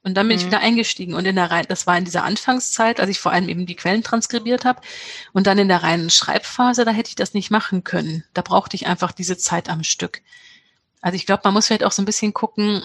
Und 0.04 0.14
dann 0.14 0.26
bin 0.26 0.36
mhm. 0.36 0.40
ich 0.40 0.46
wieder 0.46 0.60
eingestiegen. 0.60 1.14
Und 1.14 1.26
in 1.26 1.36
der 1.36 1.50
Reihe, 1.50 1.64
das 1.64 1.86
war 1.86 1.96
in 1.96 2.04
dieser 2.04 2.24
Anfangszeit, 2.24 2.98
als 2.98 3.10
ich 3.10 3.20
vor 3.20 3.32
allem 3.32 3.48
eben 3.48 3.66
die 3.66 3.76
Quellen 3.76 4.02
transkribiert 4.02 4.64
habe. 4.64 4.80
Und 5.32 5.46
dann 5.46 5.58
in 5.58 5.68
der 5.68 5.82
reinen 5.82 6.10
Schreibphase, 6.10 6.84
da 6.84 6.90
hätte 6.90 7.10
ich 7.10 7.14
das 7.14 7.34
nicht 7.34 7.50
machen 7.50 7.84
können. 7.84 8.24
Da 8.34 8.42
brauchte 8.42 8.74
ich 8.74 8.86
einfach 8.86 9.12
diese 9.12 9.36
Zeit 9.36 9.68
am 9.68 9.84
Stück. 9.84 10.22
Also 11.00 11.16
ich 11.16 11.26
glaube, 11.26 11.42
man 11.44 11.54
muss 11.54 11.66
vielleicht 11.66 11.84
auch 11.84 11.92
so 11.92 12.02
ein 12.02 12.06
bisschen 12.06 12.34
gucken, 12.34 12.82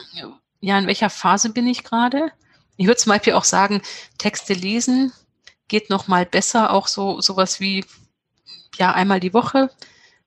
ja, 0.60 0.78
in 0.78 0.88
welcher 0.88 1.10
Phase 1.10 1.50
bin 1.50 1.68
ich 1.68 1.84
gerade? 1.84 2.32
Ich 2.78 2.86
würde 2.86 2.98
zum 2.98 3.12
Beispiel 3.12 3.34
auch 3.34 3.44
sagen, 3.44 3.82
Texte 4.18 4.54
lesen 4.54 5.12
geht 5.68 5.90
noch 5.90 6.08
mal 6.08 6.26
besser, 6.26 6.72
auch 6.72 6.88
so 6.88 7.20
sowas 7.20 7.60
wie 7.60 7.86
ja 8.78 8.94
einmal 8.94 9.20
die 9.20 9.34
Woche 9.34 9.70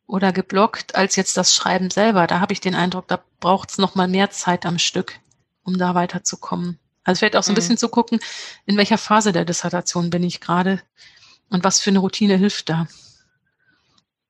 oder 0.06 0.32
geblockt, 0.32 0.96
als 0.96 1.16
jetzt 1.16 1.36
das 1.36 1.54
Schreiben 1.54 1.90
selber. 1.90 2.26
Da 2.26 2.40
habe 2.40 2.52
ich 2.52 2.60
den 2.60 2.74
Eindruck, 2.74 3.08
da 3.08 3.22
braucht 3.38 3.70
es 3.70 3.78
noch 3.78 3.94
mal 3.94 4.08
mehr 4.08 4.30
Zeit 4.30 4.66
am 4.66 4.78
Stück 4.78 5.18
um 5.62 5.78
da 5.78 5.94
weiterzukommen. 5.94 6.78
Also 7.04 7.20
vielleicht 7.20 7.36
auch 7.36 7.42
so 7.42 7.50
ein 7.50 7.54
mhm. 7.54 7.56
bisschen 7.56 7.78
zu 7.78 7.88
gucken, 7.88 8.20
in 8.66 8.76
welcher 8.76 8.98
Phase 8.98 9.32
der 9.32 9.44
Dissertation 9.44 10.10
bin 10.10 10.22
ich 10.22 10.40
gerade 10.40 10.80
und 11.48 11.64
was 11.64 11.80
für 11.80 11.90
eine 11.90 11.98
Routine 11.98 12.36
hilft 12.36 12.68
da. 12.68 12.86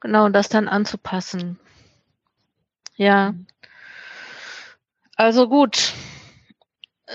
Genau, 0.01 0.25
und 0.25 0.33
das 0.33 0.49
dann 0.49 0.69
anzupassen. 0.69 1.59
Ja. 2.97 3.35
Also 5.17 5.49
gut. 5.49 5.93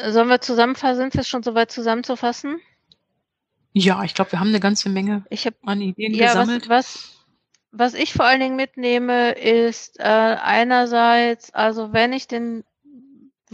Sollen 0.07 0.29
wir 0.29 0.41
zusammenfassen? 0.41 0.97
Sind 0.97 1.15
wir 1.15 1.23
schon 1.23 1.41
soweit 1.41 1.71
zusammenzufassen? 1.71 2.59
Ja, 3.73 4.03
ich 4.03 4.13
glaube, 4.13 4.33
wir 4.33 4.39
haben 4.39 4.49
eine 4.49 4.59
ganze 4.59 4.89
Menge 4.89 5.25
ich 5.29 5.45
hab, 5.45 5.55
an 5.65 5.81
Ideen 5.81 6.13
ja, 6.13 6.27
gesammelt. 6.27 6.69
Was, 6.69 7.15
was, 7.71 7.93
was 7.93 7.93
ich 7.93 8.13
vor 8.13 8.25
allen 8.25 8.39
Dingen 8.39 8.55
mitnehme, 8.55 9.31
ist 9.31 9.99
äh, 9.99 10.03
einerseits, 10.03 11.53
also 11.53 11.91
wenn 11.91 12.13
ich 12.13 12.27
den 12.27 12.63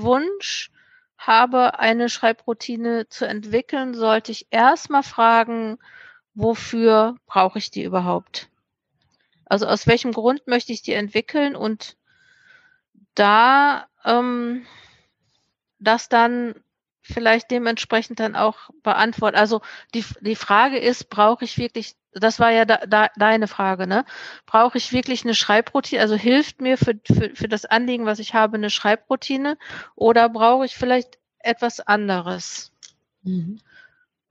Wunsch 0.01 0.71
habe, 1.17 1.79
eine 1.79 2.09
Schreibroutine 2.09 3.07
zu 3.09 3.25
entwickeln, 3.25 3.93
sollte 3.93 4.31
ich 4.31 4.47
erstmal 4.49 5.03
fragen, 5.03 5.77
wofür 6.33 7.15
brauche 7.27 7.59
ich 7.59 7.69
die 7.71 7.83
überhaupt? 7.83 8.49
Also 9.45 9.67
aus 9.67 9.85
welchem 9.85 10.13
Grund 10.13 10.47
möchte 10.47 10.71
ich 10.71 10.81
die 10.81 10.93
entwickeln 10.93 11.55
und 11.55 11.97
da 13.15 13.87
ähm, 14.05 14.65
das 15.79 16.09
dann 16.09 16.55
vielleicht 17.11 17.51
dementsprechend 17.51 18.19
dann 18.19 18.35
auch 18.35 18.69
beantworten. 18.83 19.37
Also 19.37 19.61
die, 19.93 20.03
die 20.21 20.35
Frage 20.35 20.77
ist, 20.77 21.09
brauche 21.09 21.45
ich 21.45 21.57
wirklich, 21.57 21.95
das 22.13 22.39
war 22.39 22.51
ja 22.51 22.65
da, 22.65 22.77
da, 22.87 23.09
deine 23.15 23.47
Frage, 23.47 23.87
ne? 23.87 24.05
Brauche 24.45 24.77
ich 24.77 24.91
wirklich 24.91 25.23
eine 25.23 25.35
Schreibroutine? 25.35 26.01
Also 26.01 26.15
hilft 26.15 26.61
mir 26.61 26.77
für, 26.77 26.99
für, 27.05 27.35
für 27.35 27.47
das 27.47 27.65
Anliegen, 27.65 28.05
was 28.05 28.19
ich 28.19 28.33
habe, 28.33 28.57
eine 28.57 28.69
Schreibroutine? 28.69 29.57
Oder 29.95 30.29
brauche 30.29 30.65
ich 30.65 30.75
vielleicht 30.75 31.19
etwas 31.39 31.79
anderes? 31.79 32.71
Mhm. 33.23 33.59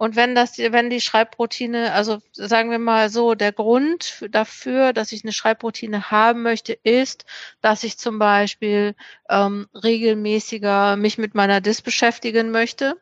Und 0.01 0.16
wenn 0.16 0.34
das, 0.34 0.57
wenn 0.57 0.88
die 0.88 1.03
Schreibroutine, 1.03 1.92
also 1.92 2.22
sagen 2.32 2.70
wir 2.70 2.78
mal 2.78 3.11
so, 3.11 3.34
der 3.34 3.53
Grund 3.53 4.26
dafür, 4.30 4.94
dass 4.94 5.12
ich 5.12 5.24
eine 5.24 5.32
Schreibroutine 5.34 6.11
haben 6.11 6.40
möchte, 6.40 6.72
ist, 6.72 7.26
dass 7.61 7.84
ich 7.84 7.98
zum 7.98 8.18
Beispiel 8.18 8.94
ähm, 9.28 9.68
regelmäßiger 9.74 10.96
mich 10.96 11.18
mit 11.18 11.34
meiner 11.34 11.61
Dis 11.61 11.82
beschäftigen 11.82 12.51
möchte, 12.51 12.96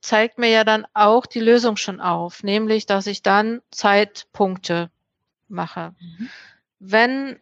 zeigt 0.00 0.38
mir 0.38 0.48
ja 0.48 0.64
dann 0.64 0.86
auch 0.94 1.26
die 1.26 1.40
Lösung 1.40 1.76
schon 1.76 2.00
auf, 2.00 2.42
nämlich, 2.42 2.86
dass 2.86 3.06
ich 3.06 3.20
dann 3.20 3.60
Zeitpunkte 3.70 4.90
mache. 5.46 5.94
Mhm. 6.00 6.30
Wenn 6.78 7.40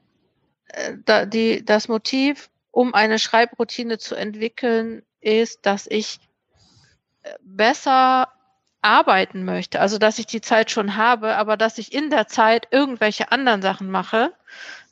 äh, 0.70 0.94
da 1.05 1.24
die, 1.24 1.64
das 1.64 1.86
Motiv, 1.86 2.51
um 2.72 2.94
eine 2.94 3.20
Schreibroutine 3.20 3.99
zu 3.99 4.16
entwickeln, 4.16 5.05
ist, 5.20 5.66
dass 5.66 5.86
ich 5.86 6.18
äh, 7.22 7.34
besser 7.42 8.32
arbeiten 8.89 9.45
möchte, 9.45 9.80
also 9.80 9.99
dass 9.99 10.18
ich 10.18 10.26
die 10.26 10.41
Zeit 10.41 10.70
schon 10.70 10.97
habe, 10.97 11.36
aber 11.36 11.57
dass 11.57 11.78
ich 11.78 11.93
in 11.93 12.09
der 12.11 12.26
Zeit 12.26 12.68
irgendwelche 12.70 13.30
anderen 13.30 13.61
Sachen 13.61 13.91
mache, 13.91 14.32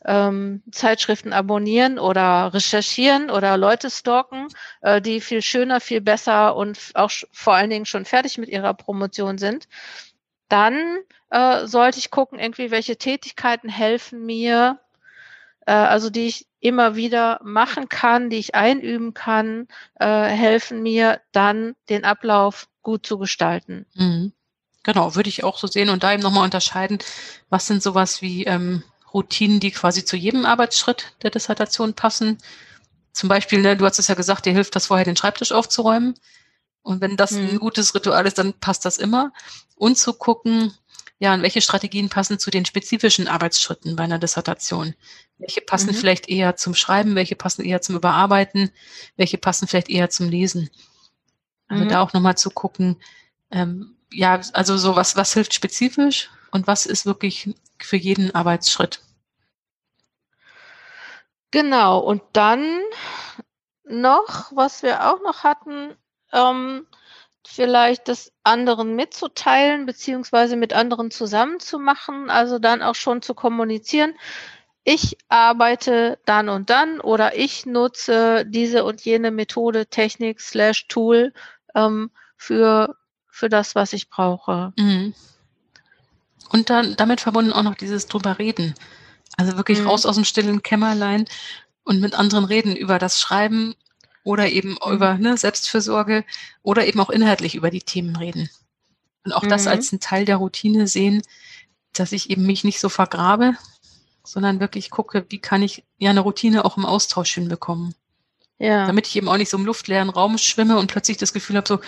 ähm, 0.05 0.63
Zeitschriften 0.71 1.33
abonnieren 1.33 1.99
oder 1.99 2.53
recherchieren 2.53 3.31
oder 3.31 3.57
Leute 3.57 3.91
stalken, 3.91 4.49
äh, 4.83 5.01
die 5.01 5.21
viel 5.21 5.41
schöner, 5.41 5.81
viel 5.81 6.03
besser 6.03 6.57
und 6.57 6.79
auch 6.95 7.11
vor 7.33 7.55
allen 7.55 7.71
Dingen 7.71 7.87
schon 7.87 8.05
fertig 8.05 8.37
mit 8.37 8.51
ihrer 8.51 8.75
Promotion 8.75 9.39
sind, 9.39 9.67
dann 10.49 10.99
äh, 11.31 11.67
sollte 11.67 11.99
ich 11.99 12.11
gucken, 12.11 12.39
irgendwie 12.39 12.71
welche 12.71 12.97
Tätigkeiten 12.99 13.71
helfen 13.71 14.27
mir, 14.27 14.79
äh, 15.67 15.73
also 15.73 16.11
die 16.11 16.27
ich 16.27 16.47
immer 16.61 16.97
wieder 16.97 17.41
machen 17.43 17.89
kann, 17.89 18.29
die 18.29 18.39
ich 18.39 18.55
einüben 18.55 19.15
kann, 19.15 19.69
äh, 19.99 20.07
helfen 20.07 20.83
mir 20.83 21.21
dann 21.33 21.75
den 21.89 22.05
Ablauf 22.05 22.69
gut 22.87 23.05
zu 23.05 23.18
gestalten. 23.18 23.84
Mhm. 23.95 24.32
Genau, 24.84 25.16
würde 25.16 25.28
ich 25.28 25.43
auch 25.43 25.59
so 25.59 25.66
sehen 25.66 25.89
und 25.89 26.05
da 26.05 26.12
eben 26.12 26.22
nochmal 26.22 26.45
unterscheiden, 26.45 26.99
was 27.51 27.66
sind 27.66 27.82
sowas 27.82 28.22
wie 28.22 28.45
ähm, 28.45 28.84
Routinen, 29.12 29.59
die 29.59 29.72
quasi 29.72 30.05
zu 30.05 30.16
jedem 30.16 30.47
Arbeitsschritt 30.47 31.12
der 31.22 31.30
Dissertation 31.30 31.95
passen. 31.95 32.39
Zum 33.12 33.28
Beispiel, 33.28 33.61
ne, 33.61 33.76
du 33.76 33.84
hast 33.84 33.99
es 33.99 34.07
ja 34.07 34.14
gesagt, 34.14 34.47
dir 34.47 34.53
hilft 34.53 34.76
das 34.76 34.87
vorher, 34.87 35.05
den 35.05 35.16
Schreibtisch 35.16 35.51
aufzuräumen. 35.51 36.14
Und 36.82 37.01
wenn 37.01 37.16
das 37.16 37.32
mhm. 37.32 37.49
ein 37.49 37.59
gutes 37.59 37.93
Ritual 37.93 38.24
ist, 38.24 38.39
dann 38.39 38.53
passt 38.53 38.84
das 38.84 38.99
immer. 38.99 39.32
Und 39.74 39.99
zu 39.99 40.12
gucken, 40.12 40.72
ja, 41.18 41.34
und 41.34 41.43
welche 41.43 41.62
Strategien 41.62 42.09
passen 42.09 42.39
zu 42.39 42.53
den 42.53 42.66
spezifischen 42.66 43.26
Arbeitsschritten 43.26 43.97
bei 43.97 44.05
einer 44.05 44.20
Dissertation? 44.20 44.95
Welche 45.39 45.61
passen 45.61 45.89
mhm. 45.89 45.95
vielleicht 45.95 46.28
eher 46.28 46.55
zum 46.55 46.76
Schreiben, 46.76 47.16
welche 47.16 47.34
passen 47.34 47.64
eher 47.64 47.82
zum 47.82 47.97
Überarbeiten, 47.97 48.70
welche 49.16 49.39
passen 49.39 49.66
vielleicht 49.66 49.91
eher 49.91 50.09
zum 50.09 50.28
Lesen? 50.28 50.70
Also 51.69 51.85
mhm. 51.85 51.89
da 51.89 52.01
auch 52.01 52.12
nochmal 52.12 52.37
zu 52.37 52.51
gucken, 52.51 52.97
ähm, 53.51 53.97
ja, 54.12 54.41
also 54.53 54.77
so 54.77 54.97
was, 54.97 55.17
was 55.17 55.35
hilft 55.35 55.55
spezifisch 55.55 56.31
und 56.51 56.67
was 56.67 56.87
ist 56.87 57.07
wirklich 57.07 57.55
für 57.79 57.97
jeden 57.97 58.35
Arbeitsschritt. 58.35 59.03
Genau, 61.51 61.99
und 61.99 62.23
dann 62.33 62.81
noch, 63.85 64.53
was 64.55 64.83
wir 64.83 65.11
auch 65.11 65.23
noch 65.23 65.45
hatten, 65.45 65.95
ähm, 66.33 66.87
vielleicht 67.47 68.09
das 68.09 68.33
anderen 68.43 68.97
mitzuteilen, 68.97 69.87
beziehungsweise 69.87 70.57
mit 70.57 70.73
anderen 70.73 71.11
zusammenzumachen, 71.11 72.31
also 72.31 72.59
dann 72.59 72.83
auch 72.83 72.97
schon 72.97 73.23
zu 73.23 73.35
kommunizieren. 73.35 74.14
Ich 74.85 75.17
arbeite 75.29 76.19
dann 76.27 76.49
und 76.49 76.71
dann 76.71 77.01
oder 77.01 77.37
ich 77.37 77.67
nutze 77.67 78.45
diese 78.47 78.85
und 78.85 79.05
jene 79.05 79.31
Methode, 79.31 79.87
Technik, 79.87 80.41
slash 80.41 80.87
Tool 80.89 81.33
ähm, 81.77 82.11
für, 82.37 82.97
für 83.29 83.49
das, 83.49 83.77
was 83.77 83.93
ich 83.93 84.11
brauche. 84.11 84.72
Mhm. 84.77 85.14
Und 86.51 86.70
dann 86.70 86.97
damit 86.97 87.20
verbunden 87.20 87.53
auch 87.53 87.62
noch 87.62 87.74
dieses 87.74 88.07
drüber 88.07 88.39
reden. 88.39 88.74
Also 89.37 89.57
wirklich 89.57 89.81
mhm. 89.81 89.89
raus 89.89 90.07
aus 90.07 90.16
dem 90.16 90.24
stillen 90.24 90.62
Kämmerlein 90.62 91.27
und 91.85 92.01
mit 92.01 92.14
anderen 92.14 92.45
reden 92.45 92.74
über 92.74 92.99
das 92.99 93.20
Schreiben 93.20 93.74
oder 94.24 94.49
eben 94.49 94.70
mhm. 94.70 94.93
über 94.93 95.14
ne, 95.14 95.37
Selbstfürsorge 95.37 96.24
oder 96.62 96.87
eben 96.87 97.01
auch 97.01 97.11
inhaltlich 97.11 97.55
über 97.55 97.70
die 97.70 97.83
Themen 97.83 98.16
reden. 98.16 98.49
Und 99.24 99.33
auch 99.33 99.43
mhm. 99.43 99.51
das 99.51 99.66
als 99.66 99.93
ein 99.93 100.01
Teil 100.01 100.24
der 100.24 100.37
Routine 100.37 100.87
sehen, 100.87 101.22
dass 101.93 102.12
ich 102.12 102.31
eben 102.31 102.47
mich 102.47 102.64
nicht 102.64 102.81
so 102.81 102.89
vergrabe, 102.89 103.57
sondern 104.24 104.61
wirklich 104.61 104.91
gucke, 104.91 105.27
wie 105.29 105.39
kann 105.39 105.62
ich 105.62 105.85
ja 105.99 106.11
eine 106.11 106.20
Routine 106.20 106.64
auch 106.64 106.77
im 106.77 106.85
Austausch 106.85 107.35
hinbekommen. 107.35 107.95
Ja. 108.59 108.87
Damit 108.87 109.07
ich 109.07 109.17
eben 109.17 109.29
auch 109.29 109.37
nicht 109.37 109.51
so 109.51 109.59
im 109.59 109.67
luftleeren 109.67 110.09
Raum 110.09 110.39
schwimme 110.39 110.79
und 110.79 110.91
plötzlich 110.91 111.19
das 111.19 111.35
Gefühl 111.35 111.57
habe, 111.57 111.69
so, 111.69 111.81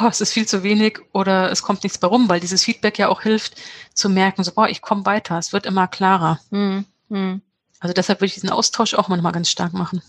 oh, 0.00 0.06
es 0.08 0.22
ist 0.22 0.32
viel 0.32 0.46
zu 0.46 0.62
wenig 0.62 1.00
oder 1.12 1.50
es 1.50 1.62
kommt 1.62 1.82
nichts 1.82 1.98
bei 1.98 2.06
rum, 2.06 2.28
weil 2.28 2.40
dieses 2.40 2.64
Feedback 2.64 2.98
ja 2.98 3.08
auch 3.08 3.20
hilft 3.20 3.60
zu 3.92 4.08
merken, 4.08 4.42
so, 4.42 4.52
boah, 4.52 4.68
ich 4.68 4.80
komme 4.80 5.04
weiter, 5.04 5.36
es 5.38 5.52
wird 5.52 5.66
immer 5.66 5.86
klarer. 5.86 6.40
Mhm. 6.50 6.86
Mhm. 7.10 7.42
Also 7.78 7.92
deshalb 7.92 8.20
würde 8.20 8.28
ich 8.28 8.34
diesen 8.34 8.48
Austausch 8.48 8.94
auch 8.94 9.08
manchmal 9.08 9.32
ganz 9.32 9.50
stark 9.50 9.74
machen. 9.74 10.02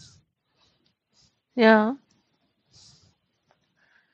Ja. 1.55 1.97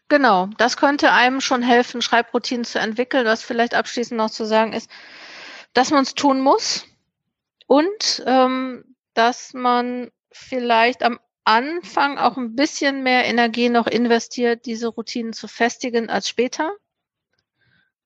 Genau, 0.07 0.47
das 0.57 0.75
könnte 0.75 1.11
einem 1.11 1.39
schon 1.39 1.61
helfen, 1.61 2.01
Schreibroutinen 2.01 2.65
zu 2.65 2.79
entwickeln. 2.79 3.25
Was 3.25 3.43
vielleicht 3.43 3.75
abschließend 3.75 4.17
noch 4.17 4.31
zu 4.31 4.45
sagen 4.45 4.73
ist, 4.73 4.89
dass 5.73 5.91
man 5.91 6.03
es 6.03 6.15
tun 6.15 6.41
muss 6.41 6.85
und 7.67 8.23
ähm, 8.25 8.83
dass 9.13 9.53
man 9.53 10.11
vielleicht 10.31 11.03
am 11.03 11.19
Anfang 11.43 12.17
auch 12.17 12.37
ein 12.37 12.55
bisschen 12.55 13.03
mehr 13.03 13.25
Energie 13.25 13.69
noch 13.69 13.87
investiert, 13.87 14.65
diese 14.65 14.87
Routinen 14.87 15.33
zu 15.33 15.47
festigen 15.47 16.09
als 16.09 16.29
später. 16.29 16.71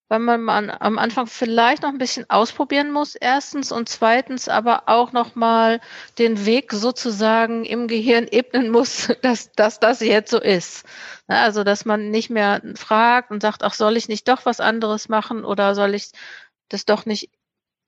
Weil 0.08 0.20
man 0.20 0.70
am 0.70 1.00
Anfang 1.00 1.26
vielleicht 1.26 1.82
noch 1.82 1.90
ein 1.90 1.98
bisschen 1.98 2.30
ausprobieren 2.30 2.92
muss, 2.92 3.16
erstens, 3.16 3.72
und 3.72 3.90
zweitens 3.90 4.48
aber 4.48 4.84
auch 4.86 5.12
nochmal 5.14 5.82
den 6.20 6.46
Weg 6.46 6.72
sozusagen 6.72 7.66
im 7.66 7.88
Gehirn 7.88 8.28
ebnen 8.30 8.70
muss, 8.70 9.08
dass, 9.24 9.52
dass 9.54 9.80
das 9.80 10.02
jetzt 10.02 10.30
so 10.30 10.40
ist. 10.40 10.86
Also, 11.28 11.64
dass 11.64 11.86
man 11.86 12.12
nicht 12.12 12.30
mehr 12.30 12.62
fragt 12.76 13.32
und 13.32 13.42
sagt, 13.42 13.64
ach, 13.64 13.74
soll 13.74 13.98
ich 13.98 14.08
nicht 14.08 14.28
doch 14.28 14.46
was 14.46 14.60
anderes 14.60 15.10
machen 15.10 15.44
oder 15.44 15.74
soll 15.74 15.96
ich 15.96 16.12
das 16.70 16.86
doch 16.86 17.06
nicht 17.08 17.32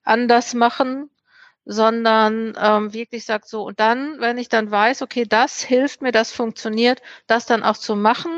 anders 0.04 0.54
machen, 0.56 1.12
sondern 1.70 2.54
ähm, 2.58 2.94
wirklich 2.94 3.26
sagt 3.26 3.50
so, 3.50 3.64
und 3.64 3.82
dann, 3.82 4.22
wenn 4.22 4.38
ich 4.38 4.48
dann 4.48 4.72
weiß, 4.72 5.02
okay, 5.02 5.26
das 5.28 5.62
hilft 5.62 6.02
mir, 6.02 6.14
das 6.14 6.32
funktioniert, 6.32 7.02
das 7.28 7.46
dann 7.46 7.62
auch 7.64 7.76
zu 7.78 7.98
machen 7.98 8.32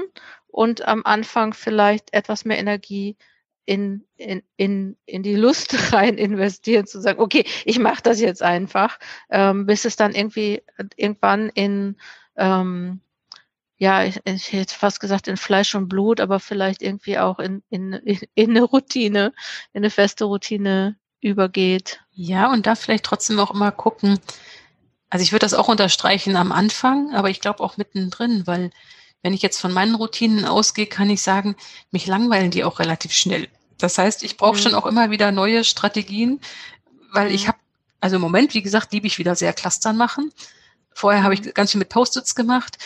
und 0.48 0.88
am 0.88 1.04
Anfang 1.06 1.54
vielleicht 1.54 2.12
etwas 2.12 2.44
mehr 2.44 2.58
Energie 2.58 3.18
in, 3.66 4.04
in, 4.18 4.42
in, 4.58 4.98
in 5.06 5.22
die 5.22 5.36
Lust 5.36 5.76
rein 5.94 6.18
investieren, 6.18 6.88
zu 6.88 7.00
sagen, 7.00 7.20
okay, 7.20 7.46
ich 7.66 7.78
mache 7.78 8.02
das 8.02 8.20
jetzt 8.20 8.42
einfach, 8.42 8.98
ähm, 9.30 9.68
bis 9.68 9.86
es 9.86 9.96
dann 9.96 10.16
irgendwie 10.16 10.64
irgendwann 10.96 11.50
in, 11.50 11.98
ähm, 12.36 13.02
ja, 13.78 14.06
ich, 14.06 14.20
ich 14.26 14.52
hätte 14.54 14.74
fast 14.74 15.00
gesagt 15.00 15.28
in 15.28 15.38
Fleisch 15.38 15.76
und 15.76 15.88
Blut, 15.88 16.20
aber 16.20 16.40
vielleicht 16.40 16.82
irgendwie 16.82 17.20
auch 17.20 17.38
in, 17.38 17.62
in, 17.70 17.94
in 18.34 18.50
eine 18.50 18.64
Routine, 18.64 19.34
in 19.72 19.84
eine 19.84 19.92
feste 19.92 20.26
Routine 20.26 20.98
übergeht. 21.22 22.02
Ja, 22.14 22.52
und 22.52 22.66
da 22.66 22.76
vielleicht 22.76 23.04
trotzdem 23.04 23.40
auch 23.40 23.52
immer 23.52 23.72
gucken. 23.72 24.20
Also 25.10 25.24
ich 25.24 25.32
würde 25.32 25.46
das 25.46 25.54
auch 25.54 25.68
unterstreichen 25.68 26.36
am 26.36 26.52
Anfang, 26.52 27.14
aber 27.16 27.30
ich 27.30 27.42
glaube 27.42 27.62
auch 27.62 27.78
mittendrin, 27.78 28.46
weil 28.46 28.72
wenn 29.22 29.34
ich 29.34 29.42
jetzt 29.42 29.60
von 29.60 29.74
meinen 29.74 29.96
Routinen 29.96 30.46
ausgehe, 30.46 30.86
kann 30.86 31.10
ich 31.10 31.22
sagen, 31.22 31.56
mich 31.92 32.08
langweilen 32.08 32.52
die 32.52 32.64
auch 32.64 32.80
relativ 32.80 33.12
schnell. 33.12 33.48
Das 33.78 33.98
heißt, 33.98 34.24
ich 34.24 34.38
brauche 34.38 34.58
mhm. 34.58 34.62
schon 34.62 34.76
auch 34.76 34.86
immer 34.86 35.10
wieder 35.10 35.32
neue 35.32 35.64
Strategien, 35.64 36.40
weil 37.12 37.30
mhm. 37.30 37.36
ich 37.36 37.48
habe, 37.48 37.58
also 38.00 38.18
im 38.18 38.22
Moment, 38.22 38.54
wie 38.54 38.62
gesagt, 38.62 38.94
liebe 38.94 39.08
ich 39.08 39.18
wieder 39.18 39.36
sehr 39.36 39.54
Clustern 39.54 39.98
machen. 39.98 40.32
Vorher 40.94 41.24
habe 41.24 41.34
ich 41.34 41.42
mhm. 41.42 41.54
ganz 41.54 41.72
viel 41.72 41.80
mit 41.80 41.90
Post-its 41.90 42.36
gemacht, 42.36 42.78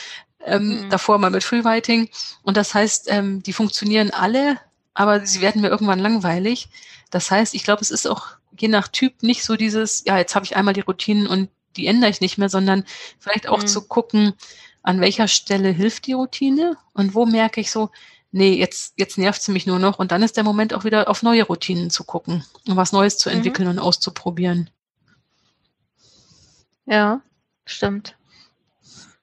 ähm, 0.45 0.85
mhm. 0.85 0.89
davor 0.89 1.17
mal 1.17 1.29
mit 1.29 1.43
Freewriting. 1.43 2.09
Und 2.43 2.57
das 2.57 2.73
heißt, 2.73 3.11
ähm, 3.11 3.43
die 3.43 3.53
funktionieren 3.53 4.11
alle, 4.11 4.59
aber 4.93 5.25
sie 5.25 5.41
werden 5.41 5.61
mir 5.61 5.69
irgendwann 5.69 5.99
langweilig. 5.99 6.69
Das 7.13 7.29
heißt, 7.29 7.53
ich 7.53 7.63
glaube, 7.63 7.83
es 7.83 7.91
ist 7.91 8.07
auch 8.07 8.29
je 8.57 8.67
nach 8.67 8.87
Typ 8.87 9.21
nicht 9.21 9.43
so 9.43 9.55
dieses, 9.55 10.03
ja, 10.07 10.17
jetzt 10.17 10.33
habe 10.33 10.45
ich 10.45 10.55
einmal 10.55 10.73
die 10.73 10.81
Routinen 10.81 11.27
und 11.27 11.49
die 11.75 11.85
ändere 11.85 12.09
ich 12.09 12.21
nicht 12.21 12.39
mehr, 12.39 12.49
sondern 12.49 12.85
vielleicht 13.19 13.47
auch 13.47 13.61
mhm. 13.61 13.67
zu 13.67 13.87
gucken, 13.87 14.33
an 14.81 14.99
welcher 14.99 15.27
Stelle 15.27 15.69
hilft 15.69 16.07
die 16.07 16.13
Routine 16.13 16.75
und 16.93 17.13
wo 17.13 17.27
merke 17.27 17.61
ich 17.61 17.69
so, 17.69 17.91
nee, 18.31 18.55
jetzt, 18.55 18.95
jetzt 18.97 19.19
nervt 19.19 19.43
sie 19.43 19.51
mich 19.51 19.67
nur 19.67 19.77
noch 19.77 19.99
und 19.99 20.11
dann 20.11 20.23
ist 20.23 20.37
der 20.37 20.43
Moment 20.43 20.73
auch 20.73 20.85
wieder 20.85 21.07
auf 21.07 21.21
neue 21.21 21.43
Routinen 21.43 21.91
zu 21.91 22.03
gucken 22.03 22.43
und 22.67 22.77
was 22.77 22.93
Neues 22.93 23.19
zu 23.19 23.29
mhm. 23.29 23.35
entwickeln 23.35 23.67
mhm. 23.67 23.73
und 23.73 23.79
auszuprobieren. 23.79 24.71
Ja, 26.87 27.21
stimmt. 27.63 28.15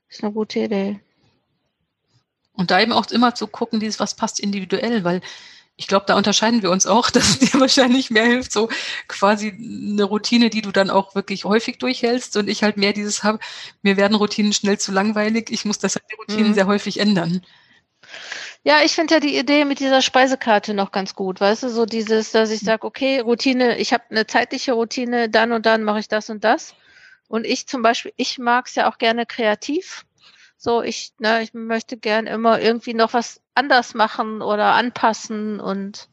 Ist 0.08 0.22
eine 0.22 0.32
gute 0.32 0.60
Idee. 0.60 1.00
Und 2.52 2.70
da 2.70 2.80
eben 2.80 2.92
auch 2.92 3.10
immer 3.10 3.34
zu 3.34 3.48
gucken, 3.48 3.80
dieses, 3.80 3.98
was 3.98 4.14
passt 4.14 4.38
individuell, 4.38 5.02
weil 5.02 5.22
ich 5.80 5.86
glaube, 5.86 6.04
da 6.06 6.14
unterscheiden 6.14 6.62
wir 6.62 6.70
uns 6.70 6.86
auch, 6.86 7.08
dass 7.10 7.30
es 7.30 7.38
dir 7.38 7.58
wahrscheinlich 7.58 8.10
mehr 8.10 8.26
hilft, 8.26 8.52
so 8.52 8.68
quasi 9.08 9.48
eine 9.48 10.04
Routine, 10.04 10.50
die 10.50 10.60
du 10.60 10.72
dann 10.72 10.90
auch 10.90 11.14
wirklich 11.14 11.46
häufig 11.46 11.78
durchhältst 11.78 12.36
und 12.36 12.48
ich 12.48 12.62
halt 12.62 12.76
mehr 12.76 12.92
dieses 12.92 13.24
habe, 13.24 13.38
mir 13.80 13.96
werden 13.96 14.14
Routinen 14.14 14.52
schnell 14.52 14.78
zu 14.78 14.92
langweilig, 14.92 15.50
ich 15.50 15.64
muss 15.64 15.78
deshalb 15.78 16.06
die 16.08 16.16
Routinen 16.16 16.50
mhm. 16.50 16.54
sehr 16.54 16.66
häufig 16.66 17.00
ändern. 17.00 17.40
Ja, 18.62 18.82
ich 18.84 18.92
finde 18.92 19.14
ja 19.14 19.20
die 19.20 19.38
Idee 19.38 19.64
mit 19.64 19.80
dieser 19.80 20.02
Speisekarte 20.02 20.74
noch 20.74 20.92
ganz 20.92 21.14
gut, 21.14 21.40
weißt 21.40 21.62
du, 21.62 21.70
so 21.70 21.86
dieses, 21.86 22.30
dass 22.30 22.50
ich 22.50 22.60
sage, 22.60 22.86
okay, 22.86 23.20
Routine, 23.20 23.78
ich 23.78 23.94
habe 23.94 24.04
eine 24.10 24.26
zeitliche 24.26 24.72
Routine, 24.72 25.30
dann 25.30 25.52
und 25.52 25.64
dann 25.64 25.82
mache 25.82 26.00
ich 26.00 26.08
das 26.08 26.28
und 26.28 26.44
das. 26.44 26.74
Und 27.26 27.46
ich 27.46 27.66
zum 27.66 27.80
Beispiel, 27.80 28.12
ich 28.16 28.38
mag 28.38 28.66
es 28.66 28.74
ja 28.74 28.90
auch 28.90 28.98
gerne 28.98 29.24
kreativ. 29.24 30.04
So, 30.62 30.82
ich, 30.82 31.14
ne, 31.18 31.42
ich 31.42 31.54
möchte 31.54 31.96
gern 31.96 32.26
immer 32.26 32.60
irgendwie 32.60 32.92
noch 32.92 33.14
was 33.14 33.40
anders 33.54 33.94
machen 33.94 34.42
oder 34.42 34.74
anpassen 34.74 35.58
und 35.58 36.10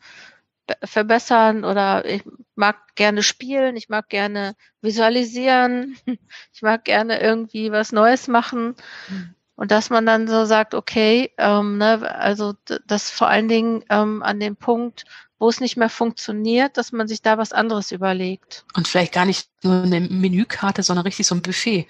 verbessern 0.86 1.66
oder 1.66 2.06
ich 2.06 2.24
mag 2.56 2.96
gerne 2.96 3.24
spielen, 3.24 3.76
ich 3.76 3.90
mag 3.90 4.08
gerne 4.08 4.56
visualisieren, 4.82 5.98
ich 6.54 6.62
mag 6.62 6.86
gerne 6.86 7.20
irgendwie 7.20 7.74
was 7.74 7.92
Neues 7.92 8.30
machen. 8.30 8.76
Mhm. 9.10 9.36
Und 9.58 9.72
dass 9.72 9.90
man 9.90 10.06
dann 10.06 10.30
so 10.30 10.46
sagt, 10.46 10.76
okay, 10.76 11.34
ähm, 11.38 11.78
ne, 11.78 12.10
also 12.18 12.54
das 12.86 13.10
vor 13.10 13.28
allen 13.28 13.50
Dingen 13.50 13.84
ähm, 13.90 14.24
an 14.24 14.40
dem 14.40 14.56
Punkt, 14.56 15.04
wo 15.40 15.50
es 15.50 15.60
nicht 15.60 15.76
mehr 15.76 15.90
funktioniert, 15.90 16.78
dass 16.78 16.94
man 16.94 17.10
sich 17.10 17.22
da 17.22 17.38
was 17.38 17.52
anderes 17.52 17.92
überlegt. 17.92 18.64
Und 18.76 18.88
vielleicht 18.88 19.14
gar 19.14 19.26
nicht 19.26 19.50
nur 19.62 19.84
eine 19.84 20.00
Menükarte, 20.00 20.84
sondern 20.84 21.04
richtig 21.04 21.28
so 21.28 21.36
ein 21.36 21.42
Buffet 21.42 21.86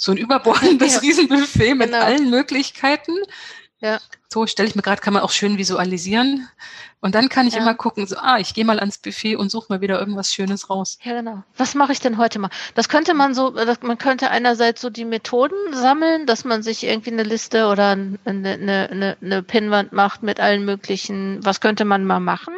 so 0.00 0.12
ein 0.12 0.18
überbordendes 0.18 0.94
ja. 0.94 1.00
Riesenbuffet 1.00 1.74
mit 1.74 1.92
genau. 1.92 2.02
allen 2.02 2.30
Möglichkeiten. 2.30 3.12
Ja. 3.80 3.98
So 4.32 4.46
stelle 4.46 4.68
ich 4.68 4.74
mir 4.74 4.82
gerade, 4.82 5.00
kann 5.00 5.14
man 5.14 5.22
auch 5.22 5.30
schön 5.30 5.58
visualisieren. 5.58 6.48
Und 7.00 7.14
dann 7.14 7.28
kann 7.28 7.46
ich 7.46 7.54
ja. 7.54 7.60
immer 7.60 7.74
gucken, 7.74 8.06
so, 8.06 8.16
ah, 8.18 8.38
ich 8.38 8.52
gehe 8.52 8.64
mal 8.64 8.78
ans 8.78 8.98
Buffet 8.98 9.36
und 9.36 9.50
suche 9.50 9.66
mal 9.70 9.80
wieder 9.80 9.98
irgendwas 9.98 10.32
Schönes 10.32 10.68
raus. 10.68 10.98
Ja, 11.02 11.14
genau. 11.14 11.42
Was 11.56 11.74
mache 11.74 11.92
ich 11.92 12.00
denn 12.00 12.18
heute 12.18 12.38
mal? 12.38 12.50
Das 12.74 12.88
könnte 12.88 13.14
man 13.14 13.34
so, 13.34 13.50
das, 13.50 13.80
man 13.82 13.98
könnte 13.98 14.30
einerseits 14.30 14.80
so 14.80 14.90
die 14.90 15.06
Methoden 15.06 15.56
sammeln, 15.72 16.26
dass 16.26 16.44
man 16.44 16.62
sich 16.62 16.84
irgendwie 16.84 17.12
eine 17.12 17.22
Liste 17.22 17.68
oder 17.68 17.90
eine, 17.90 18.18
eine, 18.24 18.88
eine, 18.90 19.16
eine 19.20 19.42
Pinnwand 19.42 19.92
macht 19.92 20.22
mit 20.22 20.40
allen 20.40 20.64
möglichen, 20.64 21.44
was 21.44 21.60
könnte 21.60 21.84
man 21.84 22.04
mal 22.04 22.20
machen? 22.20 22.54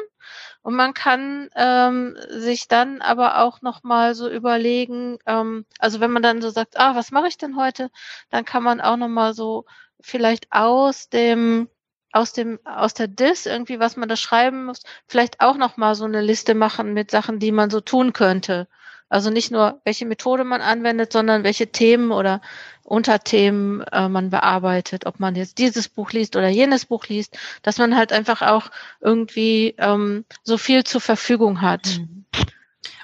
Und 0.63 0.75
man 0.75 0.95
kann 0.95 1.49
ähm, 1.57 2.17
sich 2.29 2.69
dann 2.69 3.03
aber 3.03 3.39
auch 3.43 3.63
nochmal 3.63 4.15
so 4.15 4.31
überlegen, 4.31 5.19
ähm, 5.27 5.67
also 5.79 6.01
wenn 6.01 6.13
man 6.13 6.23
dann 6.23 6.41
so 6.41 6.51
sagt, 6.51 6.79
ah, 6.79 6.95
was 6.95 7.11
mache 7.11 7.27
ich 7.29 7.37
denn 7.37 7.57
heute, 7.57 7.91
dann 8.31 8.45
kann 8.45 8.63
man 8.63 8.81
auch 8.81 8.97
nochmal 8.97 9.35
so 9.35 9.67
vielleicht 10.01 10.47
aus 10.53 11.09
dem 11.09 11.69
aus 12.13 12.33
dem 12.33 12.61
aus 12.65 12.95
der 12.95 13.09
Dis 13.09 13.47
irgendwie, 13.47 13.81
was 13.81 13.97
man 13.97 14.09
da 14.09 14.17
schreiben 14.17 14.67
muss, 14.67 14.83
vielleicht 15.09 15.41
auch 15.41 15.57
noch 15.57 15.77
mal 15.77 15.95
so 15.95 16.05
eine 16.05 16.21
Liste 16.21 16.55
machen 16.55 16.93
mit 16.95 17.11
Sachen, 17.11 17.39
die 17.39 17.53
man 17.53 17.71
so 17.71 17.81
tun 17.81 18.13
könnte. 18.13 18.69
Also 19.13 19.29
nicht 19.29 19.51
nur, 19.51 19.79
welche 19.85 20.07
Methode 20.07 20.43
man 20.43 20.63
anwendet, 20.63 21.13
sondern 21.13 21.45
welche 21.45 21.71
Themen 21.71 22.13
oder 22.13 22.41
Unterthemen 22.83 23.83
äh, 23.93 24.09
man 24.09 24.31
bearbeitet, 24.31 25.05
ob 25.05 25.21
man 25.21 25.35
jetzt 25.37 25.59
dieses 25.59 25.91
Buch 25.91 26.13
liest 26.13 26.35
oder 26.35 26.49
jenes 26.49 26.87
Buch 26.87 27.07
liest, 27.09 27.37
dass 27.63 27.77
man 27.77 27.95
halt 27.95 28.11
einfach 28.11 28.41
auch 28.41 28.71
irgendwie 29.03 29.75
ähm, 29.77 30.25
so 30.45 30.57
viel 30.57 30.85
zur 30.85 31.03
Verfügung 31.03 31.61
hat. 31.61 31.99
Mhm. 31.99 32.25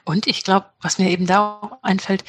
Und 0.06 0.26
ich 0.26 0.44
glaube, 0.44 0.66
was 0.80 0.98
mir 0.98 1.10
eben 1.10 1.26
da 1.26 1.58
auch 1.60 1.78
einfällt, 1.82 2.24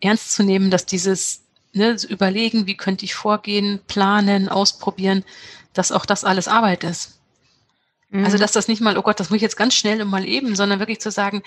ernst 0.00 0.32
zu 0.32 0.42
nehmen, 0.42 0.72
dass 0.72 0.84
dieses 0.84 1.44
ne, 1.72 1.96
Überlegen, 2.08 2.66
wie 2.66 2.76
könnte 2.76 3.04
ich 3.04 3.14
vorgehen, 3.14 3.78
planen, 3.86 4.48
ausprobieren, 4.48 5.24
dass 5.74 5.92
auch 5.92 6.06
das 6.06 6.24
alles 6.24 6.48
Arbeit 6.48 6.82
ist. 6.82 7.20
Also, 8.10 8.18
mhm. 8.18 8.24
Also, 8.24 8.38
dass 8.38 8.50
das 8.50 8.66
nicht 8.66 8.80
mal, 8.80 8.98
oh 8.98 9.02
Gott, 9.02 9.20
das 9.20 9.30
muss 9.30 9.36
ich 9.36 9.42
jetzt 9.42 9.56
ganz 9.56 9.74
schnell 9.74 10.02
und 10.02 10.08
mal 10.08 10.26
eben, 10.26 10.56
sondern 10.56 10.80
wirklich 10.80 11.00
zu 11.00 11.12
sagen, 11.12 11.44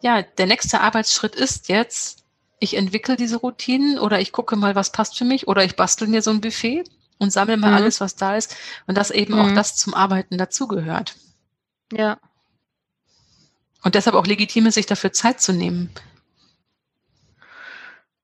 ja, 0.00 0.22
der 0.22 0.46
nächste 0.46 0.80
Arbeitsschritt 0.80 1.34
ist 1.34 1.68
jetzt, 1.68 2.24
ich 2.58 2.76
entwickle 2.76 3.16
diese 3.16 3.36
Routinen 3.36 3.98
oder 3.98 4.20
ich 4.20 4.32
gucke 4.32 4.56
mal, 4.56 4.74
was 4.74 4.92
passt 4.92 5.16
für 5.18 5.24
mich 5.24 5.48
oder 5.48 5.64
ich 5.64 5.76
bastel 5.76 6.08
mir 6.08 6.22
so 6.22 6.30
ein 6.30 6.40
Buffet 6.40 6.84
und 7.18 7.32
sammle 7.32 7.56
mal 7.56 7.70
mhm. 7.70 7.76
alles, 7.76 8.00
was 8.00 8.16
da 8.16 8.36
ist 8.36 8.56
und 8.86 8.96
dass 8.96 9.10
eben 9.10 9.34
mhm. 9.34 9.40
auch 9.40 9.54
das 9.54 9.76
zum 9.76 9.94
Arbeiten 9.94 10.38
dazugehört. 10.38 11.16
Ja. 11.92 12.18
Und 13.82 13.94
deshalb 13.94 14.16
auch 14.16 14.26
legitim 14.26 14.66
ist, 14.66 14.74
sich 14.74 14.86
dafür 14.86 15.12
Zeit 15.12 15.40
zu 15.40 15.52
nehmen. 15.52 15.90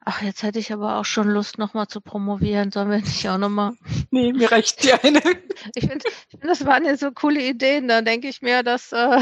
Ach, 0.04 0.20
jetzt 0.20 0.42
hätte 0.42 0.58
ich 0.58 0.72
aber 0.72 0.96
auch 0.96 1.04
schon 1.04 1.28
Lust, 1.28 1.58
nochmal 1.58 1.86
zu 1.86 2.00
promovieren. 2.00 2.72
Sollen 2.72 2.90
wir 2.90 2.98
nicht 2.98 3.28
auch 3.28 3.38
nochmal? 3.38 3.72
Nee, 4.10 4.32
mir 4.32 4.50
reicht 4.50 4.82
die 4.82 4.92
eine. 4.92 5.20
Ich 5.76 5.86
finde, 5.86 6.04
find, 6.28 6.44
das 6.44 6.66
waren 6.66 6.84
ja 6.84 6.96
so 6.96 7.12
coole 7.12 7.40
Ideen. 7.40 7.86
Da 7.86 8.02
denke 8.02 8.26
ich 8.26 8.42
mir, 8.42 8.64
dass 8.64 8.90
äh, 8.90 9.20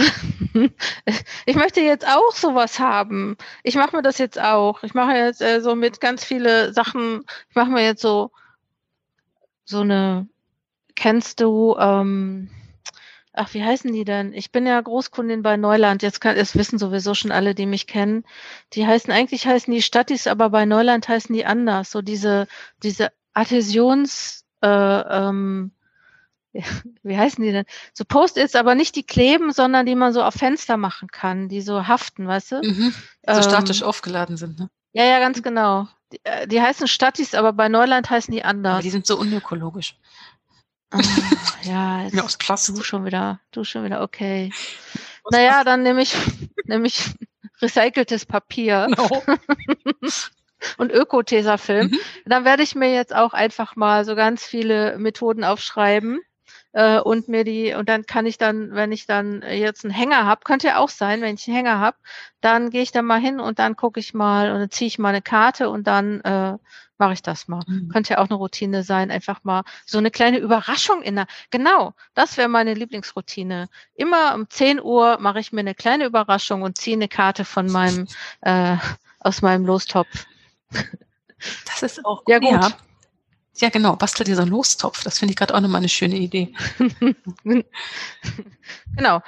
ich 1.45 1.55
möchte 1.55 1.81
jetzt 1.83 2.07
auch 2.07 2.33
sowas 2.33 2.79
haben. 2.79 3.37
Ich 3.63 3.75
mache 3.75 3.95
mir 3.95 4.03
das 4.03 4.17
jetzt 4.17 4.41
auch. 4.41 4.83
Ich 4.83 4.95
mache 4.95 5.13
jetzt 5.13 5.43
äh, 5.43 5.61
so 5.61 5.75
mit 5.75 6.01
ganz 6.01 6.25
viele 6.25 6.73
Sachen. 6.73 7.25
Ich 7.51 7.57
mache 7.57 7.71
mir 7.71 7.85
jetzt 7.85 8.01
so 8.01 8.31
so 9.65 9.81
eine. 9.81 10.29
Kennst 10.97 11.41
du? 11.41 11.77
Ähm, 11.79 12.49
ach, 13.41 13.55
wie 13.55 13.65
heißen 13.65 13.93
die 13.93 14.05
denn? 14.05 14.35
Ich 14.35 14.53
bin 14.53 14.67
ja 14.67 14.79
Großkundin 14.79 15.43
bei 15.43 15.57
Neuland. 15.57 16.03
Jetzt 16.03 16.21
kann, 16.21 16.37
es 16.37 16.57
wissen 16.57 16.79
sowieso 16.79 17.15
schon 17.15 17.33
alle, 17.33 17.55
die 17.55 17.65
mich 17.65 17.87
kennen. 17.87 18.25
Die 18.75 18.87
heißen, 18.87 19.13
eigentlich 19.13 19.47
heißen 19.47 19.73
die 19.73 19.81
Stattis, 19.81 20.27
aber 20.27 20.51
bei 20.51 20.67
Neuland 20.67 21.09
heißen 21.09 21.35
die 21.35 21.47
anders. 21.47 21.91
So 21.91 22.03
diese, 22.03 22.47
diese 22.83 23.11
Adhäsions, 23.33 24.45
äh, 24.61 24.69
ähm, 24.69 25.73
wie 27.03 27.17
heißen 27.17 27.43
die 27.43 27.53
denn? 27.53 27.65
So 27.95 28.05
Post-its, 28.05 28.55
aber 28.55 28.75
nicht 28.75 28.95
die 28.95 29.05
kleben, 29.05 29.53
sondern 29.53 29.87
die 29.87 29.95
man 29.95 30.13
so 30.13 30.23
auf 30.23 30.35
Fenster 30.35 30.77
machen 30.77 31.09
kann, 31.09 31.49
die 31.49 31.63
so 31.63 31.87
haften, 31.87 32.29
weißt 32.29 32.53
du? 32.53 32.57
Mhm. 32.63 32.95
So 33.27 33.33
ähm, 33.37 33.43
statisch 33.43 33.83
aufgeladen 33.83 34.37
sind, 34.37 34.59
ne? 34.59 34.69
Ja, 34.93 35.05
ja, 35.05 35.19
ganz 35.19 35.43
genau. 35.43 35.89
Die, 36.13 36.21
äh, 36.25 36.47
die 36.47 36.61
heißen 36.61 36.89
Stattis, 36.89 37.35
aber 37.35 37.55
bei 37.55 37.69
Neuland 37.71 38.11
heißen 38.11 38.35
die 38.35 38.45
anders. 38.45 38.75
Aber 38.75 38.83
die 38.83 38.91
sind 38.91 39.07
so 39.07 39.19
unökologisch. 39.19 39.97
Ah, 40.91 41.01
ja, 41.63 42.03
jetzt, 42.05 42.21
aus 42.21 42.39
Klasse. 42.39 42.75
du 42.75 42.83
schon 42.83 43.05
wieder, 43.05 43.41
du 43.53 43.65
schon 43.65 43.85
wieder, 43.85 44.03
okay. 44.03 44.53
Was 45.25 45.33
naja, 45.33 45.65
dann 45.65 45.83
nehme 45.83 46.03
ich, 46.03 46.15
nehme 46.65 46.87
ich 46.87 47.11
recyceltes 47.61 48.27
Papier. 48.27 48.89
No. 48.89 49.23
und 50.79 50.93
Öko-Tesafilm. 50.93 51.89
Mhm. 51.89 51.99
Dann 52.27 52.45
werde 52.45 52.63
ich 52.63 52.75
mir 52.75 52.93
jetzt 52.93 53.15
auch 53.15 53.33
einfach 53.33 53.77
mal 53.77 54.05
so 54.05 54.15
ganz 54.15 54.45
viele 54.45 54.99
Methoden 54.99 55.45
aufschreiben 55.45 56.21
äh, 56.73 56.99
und 56.99 57.29
mir 57.29 57.45
die, 57.45 57.75
und 57.75 57.89
dann 57.89 58.07
kann 58.07 58.27
ich 58.27 58.39
dann, 58.39 58.75
wenn 58.75 58.93
ich 58.93 59.07
dann 59.07 59.43
jetzt 59.43 59.85
einen 59.85 59.95
Hänger 59.95 60.27
habe, 60.27 60.43
könnte 60.45 60.69
ja 60.69 60.79
auch 60.79 60.89
sein, 60.89 61.21
wenn 61.23 61.35
ich 61.35 61.47
einen 61.47 61.57
Hänger 61.57 61.79
habe, 61.79 61.97
dann 62.41 62.71
gehe 62.71 62.83
ich 62.83 62.93
da 62.93 63.03
mal 63.03 63.21
hin 63.21 63.41
und 63.41 63.59
dann 63.59 63.77
gucke 63.77 64.01
ich 64.01 64.15
mal 64.15 64.53
und 64.53 64.61
dann 64.61 64.71
ziehe 64.71 64.89
ich 64.89 64.99
mal 64.99 65.11
eine 65.11 65.23
Karte 65.23 65.69
und 65.71 65.87
dann 65.87 66.21
äh, 66.21 66.59
mache 67.01 67.15
ich 67.15 67.23
das 67.23 67.49
mal. 67.49 67.65
Mhm. 67.67 67.89
Könnte 67.89 68.13
ja 68.13 68.19
auch 68.19 68.29
eine 68.29 68.35
Routine 68.35 68.85
sein, 68.85 69.11
einfach 69.11 69.43
mal 69.43 69.65
so 69.87 69.99
eine 69.99 70.13
kleine 70.13 70.39
Überraschung 70.39 71.03
in 71.03 71.17
der, 71.17 71.27
genau, 71.51 71.95
das 72.15 72.37
wäre 72.37 72.49
meine 72.49 72.75
Lieblingsroutine. 72.75 73.69
Immer 73.95 74.35
um 74.35 74.49
10 74.49 74.81
Uhr 74.81 75.19
mache 75.19 75.41
ich 75.41 75.51
mir 75.51 75.61
eine 75.61 75.75
kleine 75.75 76.05
Überraschung 76.05 76.63
und 76.63 76.79
ziehe 76.79 76.97
eine 76.97 77.09
Karte 77.09 77.45
von 77.45 77.67
meinem, 77.67 78.07
äh, 78.43 78.77
aus 79.19 79.43
meinem 79.43 79.67
Lostopf. 79.67 80.27
Das 81.67 81.83
ist 81.83 82.05
auch 82.05 82.25
gut. 82.25 82.29
Ja, 82.29 82.39
gut. 82.39 82.51
Ja. 82.51 82.71
Ja, 83.57 83.69
genau, 83.69 83.97
bastel 83.97 84.25
dir 84.25 84.37
so 84.37 84.43
einen 84.43 84.51
Lostopf. 84.51 85.03
Das 85.03 85.19
finde 85.19 85.33
ich 85.33 85.37
gerade 85.37 85.55
auch 85.55 85.61
nochmal 85.61 85.81
eine 85.81 85.89
schöne 85.89 86.17
Idee. 86.17 86.55
genau. 88.97 89.21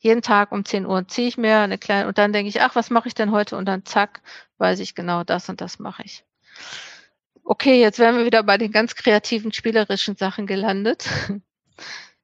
Jeden 0.00 0.20
Tag 0.20 0.52
um 0.52 0.66
10 0.66 0.84
Uhr 0.84 1.08
ziehe 1.08 1.28
ich 1.28 1.38
mir 1.38 1.60
eine 1.60 1.78
kleine 1.78 2.08
und 2.08 2.18
dann 2.18 2.34
denke 2.34 2.50
ich, 2.50 2.60
ach, 2.60 2.74
was 2.74 2.90
mache 2.90 3.08
ich 3.08 3.14
denn 3.14 3.30
heute? 3.30 3.56
Und 3.56 3.64
dann 3.64 3.86
zack, 3.86 4.20
weiß 4.58 4.80
ich 4.80 4.94
genau, 4.94 5.24
das 5.24 5.48
und 5.48 5.62
das 5.62 5.78
mache 5.78 6.02
ich. 6.02 6.24
Okay, 7.46 7.78
jetzt 7.78 7.98
wären 7.98 8.16
wir 8.16 8.24
wieder 8.24 8.42
bei 8.42 8.56
den 8.56 8.72
ganz 8.72 8.94
kreativen, 8.94 9.52
spielerischen 9.52 10.16
Sachen 10.16 10.46
gelandet. 10.46 11.06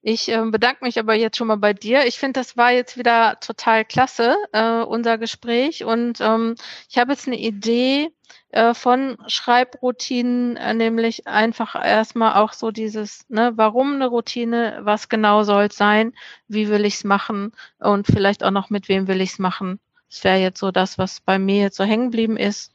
Ich 0.02 0.30
äh, 0.30 0.42
bedanke 0.46 0.82
mich 0.82 0.98
aber 0.98 1.12
jetzt 1.12 1.36
schon 1.36 1.48
mal 1.48 1.58
bei 1.58 1.74
dir. 1.74 2.06
Ich 2.06 2.18
finde, 2.18 2.40
das 2.40 2.56
war 2.56 2.72
jetzt 2.72 2.96
wieder 2.96 3.38
total 3.40 3.84
klasse, 3.84 4.34
äh, 4.52 4.80
unser 4.80 5.18
Gespräch. 5.18 5.84
Und 5.84 6.22
ähm, 6.22 6.54
ich 6.88 6.96
habe 6.96 7.12
jetzt 7.12 7.26
eine 7.26 7.38
Idee 7.38 8.08
äh, 8.48 8.72
von 8.72 9.18
Schreibroutinen, 9.26 10.56
äh, 10.56 10.72
nämlich 10.72 11.26
einfach 11.26 11.74
erstmal 11.74 12.36
auch 12.42 12.54
so 12.54 12.70
dieses, 12.70 13.28
ne, 13.28 13.52
warum 13.56 13.96
eine 13.96 14.06
Routine, 14.06 14.78
was 14.84 15.10
genau 15.10 15.42
soll 15.42 15.64
es 15.64 15.76
sein, 15.76 16.14
wie 16.48 16.70
will 16.70 16.86
ich 16.86 16.94
es 16.94 17.04
machen 17.04 17.52
und 17.78 18.06
vielleicht 18.06 18.42
auch 18.42 18.52
noch 18.52 18.70
mit 18.70 18.88
wem 18.88 19.06
will 19.06 19.20
ich 19.20 19.32
es 19.32 19.38
machen. 19.38 19.80
Das 20.08 20.24
wäre 20.24 20.38
jetzt 20.38 20.60
so 20.60 20.70
das, 20.70 20.96
was 20.96 21.20
bei 21.20 21.38
mir 21.38 21.60
jetzt 21.60 21.76
so 21.76 21.84
hängen 21.84 22.10
geblieben 22.10 22.38
ist. 22.38 22.72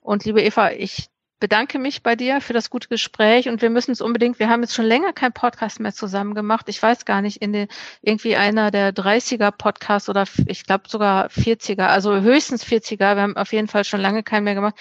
Und 0.00 0.24
liebe 0.24 0.40
Eva, 0.42 0.70
ich 0.70 1.10
bedanke 1.40 1.78
mich 1.78 2.02
bei 2.02 2.14
dir 2.14 2.40
für 2.40 2.52
das 2.52 2.70
gute 2.70 2.88
Gespräch 2.88 3.48
und 3.48 3.62
wir 3.62 3.70
müssen 3.70 3.90
es 3.90 4.00
unbedingt, 4.00 4.38
wir 4.38 4.48
haben 4.48 4.62
jetzt 4.62 4.74
schon 4.74 4.84
länger 4.84 5.12
keinen 5.12 5.32
Podcast 5.32 5.80
mehr 5.80 5.92
zusammen 5.92 6.34
gemacht. 6.34 6.68
Ich 6.68 6.80
weiß 6.80 7.06
gar 7.06 7.22
nicht, 7.22 7.38
in 7.38 7.52
den 7.52 7.68
irgendwie 8.02 8.36
einer 8.36 8.70
der 8.70 8.94
30er 8.94 9.50
Podcasts 9.50 10.08
oder 10.08 10.24
ich 10.46 10.64
glaube 10.64 10.84
sogar 10.88 11.28
40er, 11.28 11.86
also 11.86 12.20
höchstens 12.20 12.64
40er. 12.64 13.16
Wir 13.16 13.22
haben 13.22 13.36
auf 13.36 13.52
jeden 13.52 13.68
Fall 13.68 13.84
schon 13.84 14.00
lange 14.00 14.22
keinen 14.22 14.44
mehr 14.44 14.54
gemacht. 14.54 14.76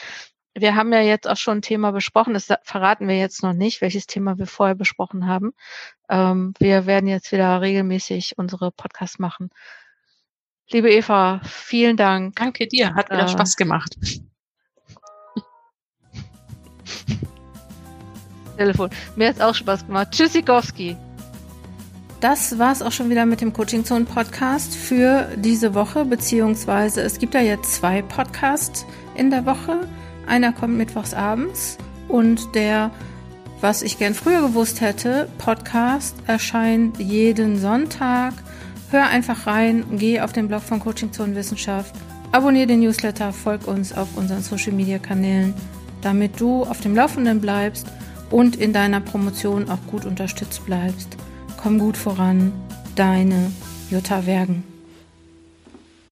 Wir 0.54 0.76
haben 0.76 0.92
ja 0.92 1.02
jetzt 1.02 1.28
auch 1.28 1.38
schon 1.38 1.60
ein 1.60 1.62
Thema 1.62 1.92
besprochen, 1.92 2.34
das 2.34 2.48
verraten 2.64 3.08
wir 3.08 3.18
jetzt 3.18 3.42
noch 3.44 3.54
nicht, 3.54 3.82
welches 3.82 4.08
Thema 4.08 4.38
wir 4.38 4.48
vorher 4.48 4.76
besprochen 4.76 5.28
haben. 5.28 5.54
Ähm, 6.10 6.54
wir 6.60 6.86
werden 6.86 7.08
jetzt 7.08 7.32
wieder 7.32 7.62
regelmäßig 7.62 8.38
unsere 8.38 8.72
Podcasts 8.72 9.20
machen. 9.20 9.50
Liebe 10.72 10.92
Eva, 10.92 11.40
vielen 11.46 11.98
Dank. 11.98 12.36
Danke 12.36 12.68
dir, 12.68 12.94
hat 12.94 13.10
wieder 13.10 13.24
äh, 13.24 13.30
Spaß 13.30 13.56
gemacht. 13.56 13.96
Telefon. 18.58 18.90
Mir 19.16 19.30
hat 19.30 19.36
es 19.38 19.42
auch 19.42 19.56
Spaß 19.56 19.88
gemacht. 19.88 20.10
Tschüssikowski. 20.12 20.98
Das 22.20 22.60
war 22.60 22.74
es 22.74 22.82
auch 22.82 22.92
schon 22.92 23.10
wieder 23.10 23.26
mit 23.26 23.40
dem 23.40 23.54
Coaching 23.54 23.86
Zone 23.86 24.04
Podcast 24.04 24.76
für 24.76 25.30
diese 25.38 25.74
Woche, 25.74 26.04
beziehungsweise 26.04 27.02
es 27.02 27.18
gibt 27.18 27.34
ja 27.34 27.40
jetzt 27.40 27.76
zwei 27.76 28.02
Podcasts 28.02 28.86
in 29.16 29.30
der 29.30 29.46
Woche. 29.46 29.88
Einer 30.28 30.52
kommt 30.52 30.78
mittwochs 30.78 31.14
abends 31.14 31.78
und 32.10 32.54
der, 32.56 32.92
was 33.62 33.82
ich 33.82 33.98
gern 33.98 34.14
früher 34.14 34.42
gewusst 34.42 34.82
hätte, 34.82 35.30
Podcast 35.38 36.18
erscheint 36.28 37.00
jeden 37.00 37.58
Sonntag. 37.58 38.34
Hör 38.92 39.08
einfach 39.08 39.48
rein, 39.48 39.86
geh 39.92 40.20
auf 40.20 40.34
den 40.34 40.50
Blog 40.50 40.64
von 40.64 40.82
Coaching 40.82 41.14
Zone 41.14 41.36
Wissenschaft, 41.36 41.96
abonniere 42.34 42.68
den 42.68 42.82
Newsletter, 42.82 43.32
folg 43.32 43.66
uns 43.66 43.94
auf 43.94 44.10
unseren 44.18 44.44
Social 44.44 44.74
Media 44.74 45.00
Kanälen, 45.00 45.54
damit 46.02 46.40
du 46.40 46.64
auf 46.64 46.82
dem 46.82 46.96
Laufenden 46.96 47.42
bleibst 47.42 47.88
und 48.30 48.56
in 48.56 48.74
deiner 48.74 49.02
Promotion 49.02 49.70
auch 49.70 49.86
gut 49.88 50.06
unterstützt 50.06 50.66
bleibst. 50.66 51.18
Komm 51.62 51.80
gut 51.80 51.98
voran, 51.98 52.54
deine 52.96 53.52
Jutta 53.90 54.26
Wergen. 54.26 54.69